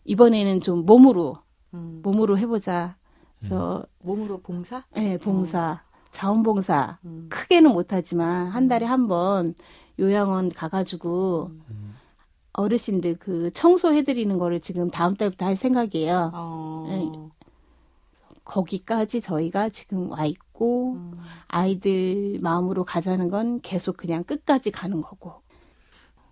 이번에는 0.06 0.60
좀 0.62 0.86
몸으로 0.86 1.38
음. 1.74 2.02
몸으로 2.04 2.38
해보자. 2.38 2.98
그래서 3.40 3.86
몸으로 4.00 4.42
봉사? 4.42 4.84
예, 4.98 5.18
봉사, 5.18 5.82
자원봉사 6.12 7.00
음. 7.06 7.28
크게는 7.30 7.72
못하지만 7.72 8.48
한 8.48 8.68
달에 8.68 8.86
한 8.86 9.08
번 9.08 9.56
요양원 10.00 10.50
가가지고 10.50 11.52
음. 11.70 11.96
어르신들 12.54 13.18
그 13.20 13.52
청소해드리는 13.54 14.38
거를 14.38 14.60
지금 14.60 14.90
다음 14.90 15.16
달부터 15.16 15.46
할 15.46 15.56
생각이에요. 15.56 16.32
어. 16.34 17.30
거기까지 18.44 19.22
저희가 19.22 19.70
지금 19.70 20.10
와 20.12 20.26
있고 20.26 20.49
음. 20.66 21.20
아이들 21.48 22.40
마음으로 22.42 22.86
가자는 22.86 23.30
건 23.30 23.62
계속 23.62 23.98
그냥 23.98 24.24
끝까지 24.24 24.72
가는 24.72 25.02
거고. 25.02 25.42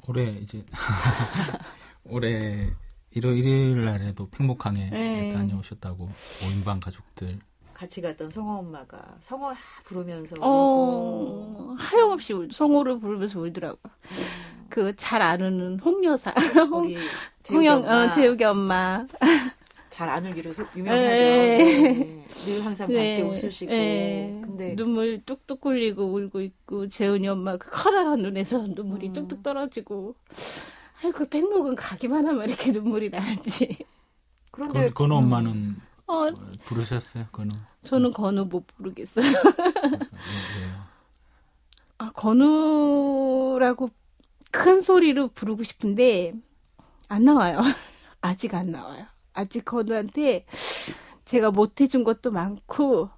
올해 0.07 0.31
이제 0.41 0.63
올해 2.05 2.69
일요 3.13 3.31
일요일 3.31 3.83
날에도 3.83 4.29
팽목항에 4.29 4.89
네. 4.89 5.33
다녀오셨다고 5.33 6.09
오인방 6.45 6.79
가족들 6.79 7.39
같이 7.77 8.01
갔던 8.01 8.31
성호 8.31 8.59
엄마가 8.59 9.17
성호 9.21 9.53
부르면서 9.83 10.35
울고 10.35 10.45
어, 10.47 11.75
하염없이 11.77 12.33
울, 12.33 12.51
성호를 12.51 12.99
부르면서 12.99 13.39
울더라고. 13.39 13.77
그잘 14.69 15.21
아는 15.21 15.79
홍여사, 15.79 16.31
홍, 16.71 16.95
홍영, 17.51 17.85
어, 17.85 18.09
재욱이 18.09 18.43
엄마. 18.43 19.05
잘 19.97 20.09
안 20.09 20.23
울기로 20.27 20.51
소- 20.51 20.63
유명하죠. 20.75 21.23
네. 21.23 21.57
네. 21.57 22.27
늘 22.29 22.63
항상 22.63 22.87
네, 22.87 23.15
밝게 23.15 23.21
웃으시고 23.23 23.71
네. 23.71 24.39
근데 24.43 24.75
눈물 24.75 25.23
뚝뚝 25.25 25.65
흘리고 25.65 26.13
울고 26.13 26.41
있고 26.41 26.87
재훈이 26.87 27.27
엄마 27.27 27.57
그 27.57 27.71
커다란 27.71 28.21
눈에서 28.21 28.59
눈물이 28.67 29.07
음. 29.07 29.13
뚝뚝 29.13 29.41
떨어지고 29.41 30.13
아이고 31.03 31.27
백목은 31.27 31.75
가기만 31.75 32.27
하면 32.27 32.47
이렇게 32.47 32.71
눈물이 32.71 33.09
나는지 33.09 33.75
그런데 34.51 34.89
그, 34.89 34.93
건우 34.93 35.15
엄마는 35.15 35.77
어 36.05 36.27
어, 36.27 36.31
부르셨어요 36.65 37.25
건우 37.31 37.53
저는 37.83 38.11
건우 38.11 38.45
못 38.45 38.67
부르겠어요? 38.67 39.25
아 41.97 42.11
건우라고 42.11 43.89
큰 44.51 44.81
소리로 44.81 45.29
부르고 45.29 45.63
싶은데 45.63 46.33
안 47.07 47.23
나와요 47.23 47.61
아직 48.21 48.53
안 48.53 48.69
나와요 48.69 49.07
아직 49.37 49.65
건우한테 49.65 50.45
제가 51.25 51.51
못 51.51 51.79
해준 51.79 52.03
것도 52.03 52.31
많고 52.31 53.09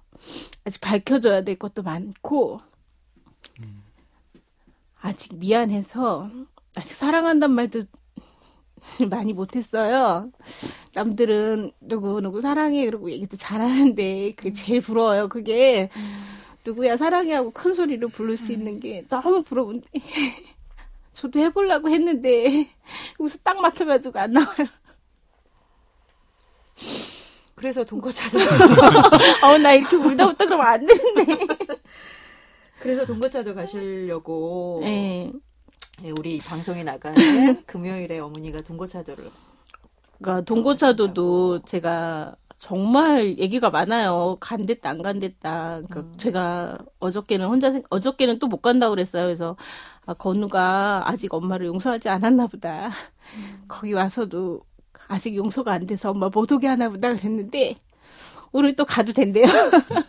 아직 0.64 0.80
밝혀줘야 0.82 1.44
될 1.44 1.58
것도 1.58 1.82
많고 1.82 2.60
아직 5.00 5.34
미안해서 5.36 6.30
아직 6.76 6.92
사랑한단 6.92 7.52
말도 7.52 7.84
많이 9.10 9.32
못했어요. 9.32 10.30
남들은 10.94 11.72
누구 11.80 12.20
누구 12.20 12.42
사랑해 12.42 12.84
그러고 12.84 13.10
얘기도 13.10 13.38
잘하는데 13.38 14.34
그게 14.36 14.52
제일 14.52 14.82
부러워요. 14.82 15.28
그게 15.28 15.88
누구야 16.66 16.98
사랑해 16.98 17.32
하고 17.32 17.50
큰 17.50 17.72
소리로 17.72 18.08
부를 18.08 18.36
수 18.36 18.52
있는 18.52 18.78
게 18.78 19.06
너무 19.08 19.42
부러운데 19.42 19.88
저도 21.14 21.40
해보려고 21.40 21.88
했는데 21.88 22.68
여기서 23.18 23.38
딱 23.42 23.60
막혀가지고 23.60 24.18
안 24.18 24.32
나와요. 24.32 24.66
그래서 27.54 27.84
동거차도 27.84 28.38
어 29.44 29.58
나 29.58 29.72
이렇게 29.72 29.96
울다 29.96 30.26
웃다 30.28 30.44
그러면 30.46 30.66
안 30.66 30.86
되는데. 30.86 31.46
그래서 32.80 33.04
동거차도 33.04 33.54
가시려고 33.54 34.80
네. 34.82 35.30
예, 36.02 36.10
우리 36.18 36.38
방송에 36.38 36.82
나가는 36.82 37.62
금요일에 37.66 38.18
어머니가 38.20 38.62
동거차도를 38.62 39.30
그러니까 40.20 40.44
동고차도도 40.46 41.62
제가 41.66 42.34
정말 42.58 43.38
얘기가 43.38 43.70
많아요. 43.70 44.36
간댔다 44.40 44.90
안 44.90 45.00
간댔다. 45.02 45.80
그러니까 45.88 46.00
음. 46.00 46.14
제가 46.18 46.78
어저께는 47.00 47.46
혼자 47.46 47.70
생- 47.72 47.82
어저께는 47.90 48.38
또 48.38 48.48
못 48.48 48.60
간다고 48.60 48.90
그랬어요. 48.90 49.24
그래서 49.24 49.56
아, 50.06 50.12
건우가 50.14 51.02
아직 51.06 51.32
엄마를 51.32 51.66
용서하지 51.66 52.08
않았나 52.10 52.46
보다. 52.48 52.90
거기 53.68 53.92
와서도 53.94 54.60
아직 55.10 55.34
용서가 55.36 55.72
안 55.72 55.86
돼서 55.86 56.10
엄마 56.10 56.28
못 56.28 56.50
오게 56.52 56.68
하나 56.68 56.88
보다 56.88 57.12
그랬는데 57.12 57.76
오늘 58.52 58.76
또 58.76 58.84
가도 58.84 59.12
된대요. 59.12 59.44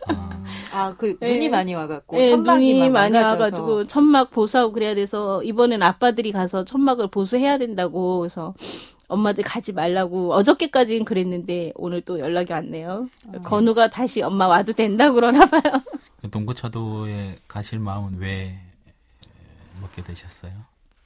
아, 0.07 0.41
아그 0.71 1.17
네. 1.19 1.33
눈이 1.33 1.49
많이 1.49 1.73
와갖고 1.73 2.17
네, 2.17 2.29
천막이 2.29 2.73
눈이 2.73 2.89
막 2.89 2.93
많이 2.93 3.13
망가져서. 3.13 3.33
와가지고 3.33 3.83
천막 3.85 4.29
보수하고 4.31 4.71
그래야 4.71 4.93
돼서 4.93 5.43
이번엔 5.43 5.81
아빠들이 5.81 6.31
가서 6.31 6.65
천막을 6.65 7.07
보수해야 7.07 7.57
된다고 7.57 8.19
그래서 8.19 8.53
엄마들 9.07 9.43
가지 9.43 9.73
말라고 9.73 10.33
어저께까지는 10.33 11.03
그랬는데 11.03 11.73
오늘 11.75 12.01
또 12.01 12.19
연락이 12.19 12.53
왔네요. 12.53 13.09
건우가 13.43 13.89
다시 13.89 14.21
엄마 14.21 14.47
와도 14.47 14.73
된다 14.73 15.11
그러나 15.11 15.45
봐요. 15.47 15.81
그 16.21 16.29
동고차도에 16.29 17.39
가실 17.47 17.79
마음은 17.79 18.19
왜 18.19 18.59
먹게 19.81 20.03
되셨어요? 20.03 20.51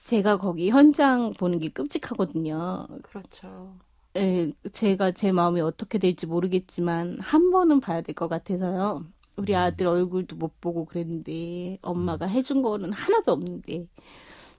제가 0.03 0.37
거기 0.37 0.69
현장 0.69 1.33
보는 1.33 1.59
게 1.59 1.69
끔찍하거든요. 1.69 2.85
그렇죠. 3.03 3.73
예, 4.17 4.53
제가 4.71 5.11
제 5.11 5.31
마음이 5.31 5.59
어떻게 5.61 5.97
될지 5.97 6.25
모르겠지만 6.25 7.19
한 7.19 7.51
번은 7.51 7.81
봐야 7.81 8.01
될 8.01 8.15
것 8.15 8.27
같아서요. 8.29 9.05
우리 9.35 9.55
아들 9.55 9.87
얼굴도 9.87 10.37
못 10.37 10.61
보고 10.61 10.85
그랬는데 10.85 11.77
엄마가 11.81 12.25
해준 12.25 12.61
거는 12.61 12.93
하나도 12.93 13.33
없는데 13.33 13.87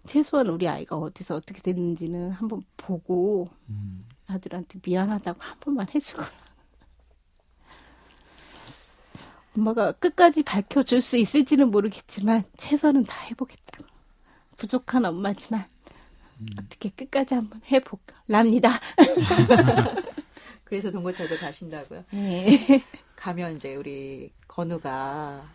최소한 0.07 0.49
우리 0.49 0.69
아이가 0.69 0.97
어디서 0.97 1.37
어떻게 1.37 1.63
됐는지는 1.63 2.31
한번 2.33 2.63
보고 2.77 3.49
음, 3.71 4.07
아들한테 4.27 4.81
미안하다고 4.85 5.41
한 5.43 5.59
번만 5.61 5.87
해주고. 5.95 6.23
엄마가 9.57 9.93
끝까지 9.93 10.43
밝혀줄 10.43 11.01
수 11.01 11.17
있을지는 11.17 11.71
모르겠지만 11.71 12.45
최선은 12.59 13.05
다 13.05 13.19
해보겠다. 13.31 13.79
부족한 14.59 15.05
엄마지만 15.07 15.65
어떻게 16.59 16.91
끝까지 16.91 17.35
한번 17.35 17.61
해볼랍니다. 17.71 18.81
그래서 20.65 20.91
동거차도 20.91 21.37
가신다고요. 21.39 22.05
네. 22.11 22.83
가면 23.17 23.57
이제 23.57 23.75
우리 23.77 24.33
건우가 24.49 25.49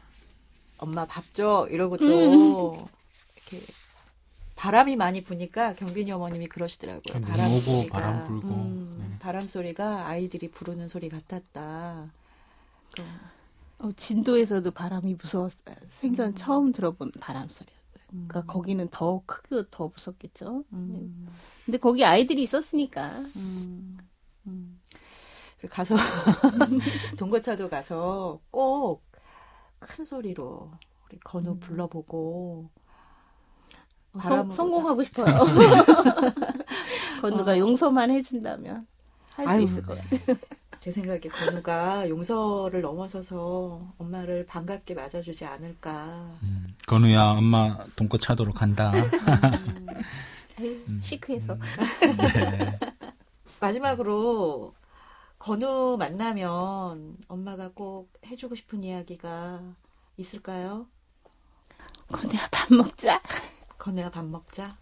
엄마 0.77 1.05
밥 1.05 1.34
줘 1.34 1.67
이러고 1.69 1.97
또 1.97 2.05
이렇게 3.36 3.65
바람이 4.55 4.95
많이 4.95 5.21
부니까 5.23 5.73
경빈이 5.73 6.11
어머님이 6.11 6.47
그러시더라고요. 6.47 7.01
눈 7.13 7.21
바람 7.21 7.47
오고 7.51 7.59
소리가, 7.61 7.93
바람 7.99 8.23
불고, 8.25 8.47
음, 8.47 8.97
네. 9.11 9.17
바람 9.19 9.41
소리가 9.41 10.07
아이들이 10.07 10.49
부르는 10.51 10.88
소리 10.88 11.09
같았다. 11.09 12.11
어, 13.79 13.91
진도에서도 13.97 14.69
바람이 14.71 15.15
무서웠어요. 15.15 15.75
생전 15.88 16.36
처음 16.36 16.71
들어본 16.71 17.11
바람 17.19 17.47
소리였어요. 17.49 17.80
음. 17.80 17.80
그러니까 18.12 18.43
거기는 18.45 18.88
더 18.89 19.24
크고 19.26 19.70
더 19.70 19.88
무섭겠죠. 19.88 20.66
음, 20.74 21.28
근데 21.66 21.78
거기 21.78 22.03
아이들이 22.03 22.43
있었으니까. 22.43 23.09
음, 23.38 23.97
음. 24.47 24.82
가서 25.70 25.95
동거차도 27.18 27.70
가서 27.70 28.39
꼭 28.51 29.12
큰 29.82 30.05
소리로 30.05 30.72
우리 31.05 31.20
건우 31.20 31.57
불러보고 31.59 32.70
성, 34.22 34.49
성공하고 34.51 35.03
싶어요. 35.03 35.39
건우가 37.22 37.53
어. 37.53 37.57
용서만 37.57 38.12
해준다면 38.12 38.88
할 39.34 39.49
수. 39.49 39.62
있을 39.62 39.84
것 39.84 39.97
같아요. 39.97 40.38
제 40.82 40.89
생각에 40.89 41.19
건우가 41.19 42.09
용서를 42.09 42.82
넘어서서 42.82 43.93
엄마를 43.99 44.47
반갑게 44.47 44.95
맞아주지 44.95 45.45
않을까. 45.45 46.36
음, 46.41 46.75
건우야 46.88 47.21
엄마 47.21 47.77
동고차도로 47.95 48.51
간다. 48.51 48.91
시크해서. 51.03 51.55
네. 52.34 52.79
마지막으로 53.59 54.73
건우 55.38 55.97
만나면 55.99 57.15
엄마가 57.27 57.69
꼭 57.75 58.11
해주고 58.25 58.55
싶은 58.55 58.84
이야기가 58.84 59.61
있을까요? 60.17 60.88
건우야 62.11 62.47
밥 62.49 62.73
먹자. 62.73 63.21
건우야 63.77 64.09
밥 64.09 64.25
먹자. 64.25 64.75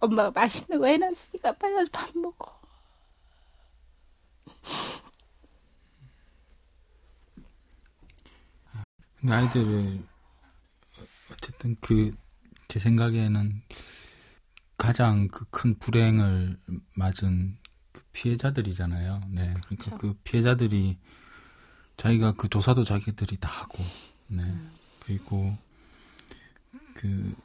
엄마가 0.00 0.30
맛있는 0.30 0.80
거 0.80 0.86
해놨으니까 0.86 1.52
빨리 1.58 1.74
와서 1.74 1.90
밥 1.92 2.08
먹어. 2.16 2.63
아이들을 9.26 10.06
어쨌든 11.32 11.76
그 11.80 12.14
제 12.68 12.80
생각에는 12.80 13.62
가장 14.76 15.28
그 15.28 15.44
큰 15.50 15.78
불행을 15.78 16.58
맞은 16.94 17.56
그 17.92 18.02
피해자들이잖아요. 18.12 19.20
네, 19.28 19.54
그러니까 19.66 19.96
그 19.96 20.14
피해자들이 20.24 20.98
자기가 21.96 22.32
그 22.32 22.48
조사도 22.48 22.82
자기들이 22.82 23.36
다 23.36 23.48
하고, 23.48 23.84
네, 24.26 24.42
그리고 25.00 25.56
그 26.94 27.36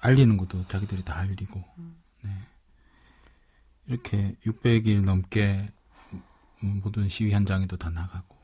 알리는 0.00 0.36
것도 0.36 0.66
자기들이 0.66 1.04
다 1.04 1.16
알리고, 1.18 1.64
네, 2.22 2.30
이렇게 3.86 4.34
600일 4.44 5.04
넘게 5.04 5.68
모든 6.60 7.08
시위 7.08 7.32
현장에도 7.32 7.76
다 7.76 7.90
나가고, 7.90 8.36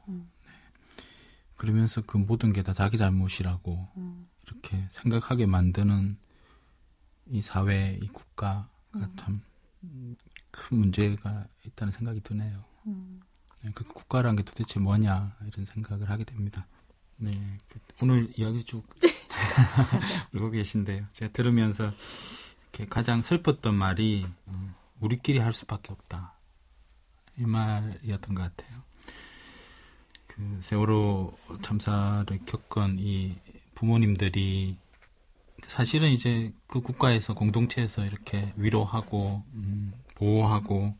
그러면서 1.57 2.01
그 2.03 2.17
모든 2.17 2.53
게 2.53 2.63
다 2.63 2.73
자기 2.73 2.97
잘못이라고 2.99 3.89
이렇게 4.47 4.87
생각하게 4.91 5.47
만드는 5.47 6.17
이 7.27 7.43
사회, 7.43 7.99
이 8.03 8.09
국가가 8.09 8.69
참 9.17 9.43
큰 10.53 10.79
문제가 10.79 11.47
있다는 11.67 11.93
생각이 11.93 12.21
드네요. 12.21 12.63
네, 13.63 13.71
그 13.75 13.85
국가란 13.85 14.37
게 14.37 14.43
도대체 14.43 14.79
뭐냐 14.81 15.37
이런 15.47 15.67
생각을 15.67 16.11
하게 16.11 16.25
됩니다. 16.25 16.67
네, 17.17 17.33
그 17.71 17.81
오늘 18.03 18.31
이야기 18.37 18.63
쭉 18.65 18.85
울고 20.35 20.51
계신데요. 20.51 21.07
제가 21.13 21.33
들으면서 21.33 21.93
가장 22.91 23.23
슬펐던 23.23 23.75
말이 23.75 24.27
음, 24.49 24.75
우리끼리 25.01 25.39
할 25.39 25.53
수밖에 25.53 25.93
없다 25.93 26.35
이 27.43 27.47
말이었던 27.47 28.35
것 28.37 28.43
같아요. 28.43 28.83
그 30.29 30.59
세월호 30.63 31.37
참사를 31.63 32.27
겪은 32.47 32.97
이 33.01 33.35
부모님들이 33.75 34.79
사실은 35.63 36.11
이제 36.11 36.53
그 36.69 36.81
국가에서 36.81 37.35
공동체에서 37.35 38.05
이렇게 38.05 38.53
위로하고 38.57 39.43
음, 39.55 39.93
보호하고 40.15 40.97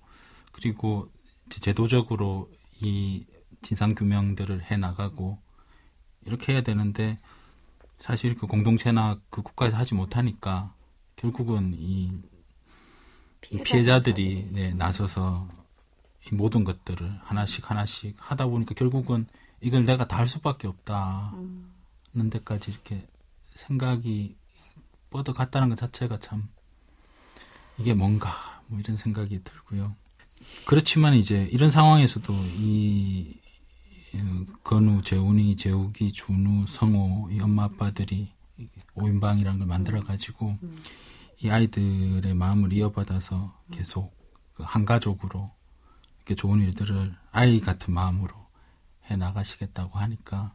그리고 0.51 1.09
제도적으로 1.49 2.51
이 2.81 3.25
진상 3.63 3.95
규명들을 3.95 4.71
해 4.71 4.77
나가고 4.77 5.39
이렇게 6.27 6.53
해야 6.53 6.63
되는데 6.63 7.19
사실 7.99 8.35
그 8.35 8.49
공동체나 8.49 9.21
그 9.31 9.43
국가에서 9.43 9.77
하지 9.77 9.95
못하니까 9.95 10.75
결국은 11.15 11.75
이 11.79 12.21
피해자들이 13.41 14.49
네, 14.51 14.75
나서서 14.75 15.62
이 16.31 16.35
모든 16.35 16.65
것들을 16.65 17.21
하나씩 17.25 17.69
하나씩 17.71 18.17
하다 18.19 18.47
보니까 18.47 18.75
결국은 18.75 19.27
이걸 19.61 19.85
내가 19.85 20.07
다 20.07 20.17
할 20.19 20.29
수밖에 20.29 20.69
없다는 20.69 22.31
데까지 22.31 22.71
이렇게 22.71 23.07
생각이 23.55 24.37
뻗어갔다는 25.11 25.69
것 25.71 25.77
자체가 25.79 26.19
참 26.21 26.49
이게 27.79 27.95
뭔가 27.95 28.33
뭐 28.67 28.79
이런 28.81 28.97
생각이 28.97 29.43
들고요. 29.45 29.95
그렇지만 30.67 31.15
이제 31.15 31.49
이런 31.53 31.71
상황에서도 31.71 32.33
이 32.57 33.35
어, 34.15 34.45
건우, 34.63 35.01
재훈이, 35.03 35.57
재욱이, 35.57 36.13
준우, 36.13 36.67
성호 36.67 37.31
이 37.31 37.41
엄마 37.41 37.65
아빠들이 37.65 38.31
오인방이라는 38.95 39.59
걸 39.59 39.67
만들어 39.69 40.03
가지고 40.05 40.57
이 41.43 41.49
아이들의 41.51 42.35
마음을 42.35 42.73
이어받아서 42.73 43.59
계속 43.71 44.13
그 44.55 44.63
한 44.65 44.85
가족으로 44.85 45.51
이렇게 46.23 46.35
좋은 46.37 46.61
일들을 46.61 47.15
아이 47.33 47.61
같은 47.61 47.93
마음으로 47.93 48.35
해 49.11 49.17
나가시겠다고 49.17 49.99
하니까 49.99 50.55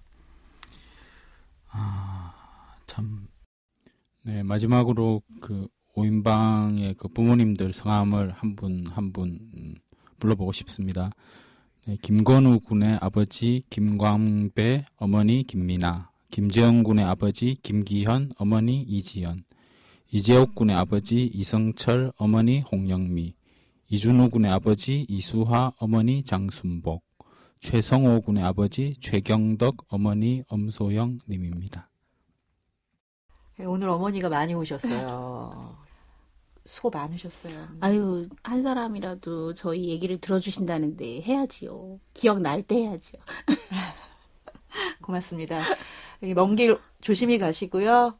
아 1.69 2.33
참. 2.87 3.27
네, 4.23 4.43
마지막으로 4.43 5.21
그 5.41 5.67
오인방의 5.93 6.95
그 6.95 7.07
부모님들 7.09 7.73
성함을 7.73 8.31
한 8.31 8.55
분 8.55 8.85
한분 8.87 9.39
음, 9.57 9.75
불러보고 10.19 10.51
싶습니다. 10.53 11.11
네, 11.85 11.97
김건우 12.01 12.59
군의 12.61 12.97
아버지 13.01 13.63
김광배, 13.69 14.85
어머니 14.97 15.43
김미나, 15.43 16.11
김재영 16.31 16.83
군의 16.83 17.05
아버지 17.05 17.57
김기현, 17.61 18.31
어머니 18.37 18.81
이지연, 18.81 19.43
이재옥 20.11 20.55
군의 20.55 20.75
아버지 20.75 21.23
이성철, 21.33 22.11
어머니 22.17 22.61
홍영미, 22.61 23.33
이준호 23.89 24.29
군의 24.31 24.51
아버지 24.51 25.05
이수화, 25.07 25.73
어머니 25.77 26.23
장순복, 26.23 27.03
최성호 27.59 28.21
군의 28.21 28.43
아버지 28.43 28.95
최경덕, 28.99 29.85
어머니 29.87 30.43
엄소영 30.49 31.19
님입니다. 31.29 31.89
네, 33.57 33.65
오늘 33.65 33.89
어머니가 33.89 34.29
많이 34.29 34.53
오셨어요. 34.53 35.77
수고 36.65 36.89
많으셨어요. 36.89 37.67
아유, 37.79 38.27
한 38.43 38.61
사람이라도 38.61 39.53
저희 39.53 39.87
얘기를 39.87 40.17
들어주신다는데 40.19 41.21
해야지요. 41.21 41.99
기억날 42.13 42.61
때 42.63 42.75
해야지요. 42.83 43.21
고맙습니다. 45.01 45.61
먼 46.35 46.55
길 46.57 46.77
조심히 46.99 47.37
가시고요. 47.39 48.17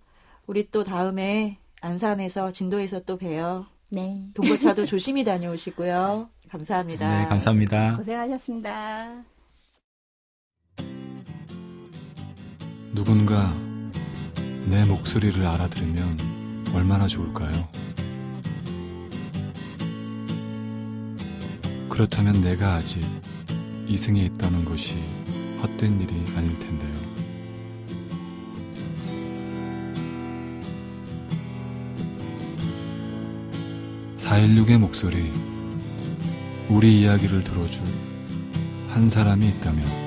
우리 0.47 0.69
또 0.71 0.85
다음에 0.85 1.59
안산에서 1.81 2.51
진도에서 2.51 3.01
또 3.01 3.17
봬요. 3.17 3.65
네. 3.89 4.29
동거차도 4.33 4.85
조심히 4.85 5.23
다녀오시고요. 5.23 6.29
감사합니다. 6.49 7.19
네, 7.19 7.25
감사합니다. 7.25 7.97
고생하셨습니다. 7.97 9.23
누군가 12.93 13.53
내 14.69 14.83
목소리를 14.85 15.45
알아들으면 15.45 16.17
얼마나 16.73 17.07
좋을까요? 17.07 17.67
그렇다면 21.89 22.41
내가 22.41 22.75
아직 22.75 23.01
이승에 23.87 24.21
있다는 24.21 24.65
것이 24.65 24.95
헛된 25.61 26.01
일이 26.01 26.13
아닐 26.35 26.57
텐데요. 26.59 27.06
(416의) 34.37 34.77
목소리 34.77 35.31
우리 36.69 37.01
이야기를 37.01 37.43
들어줄 37.43 37.83
한 38.89 39.09
사람이 39.09 39.47
있다면 39.47 40.06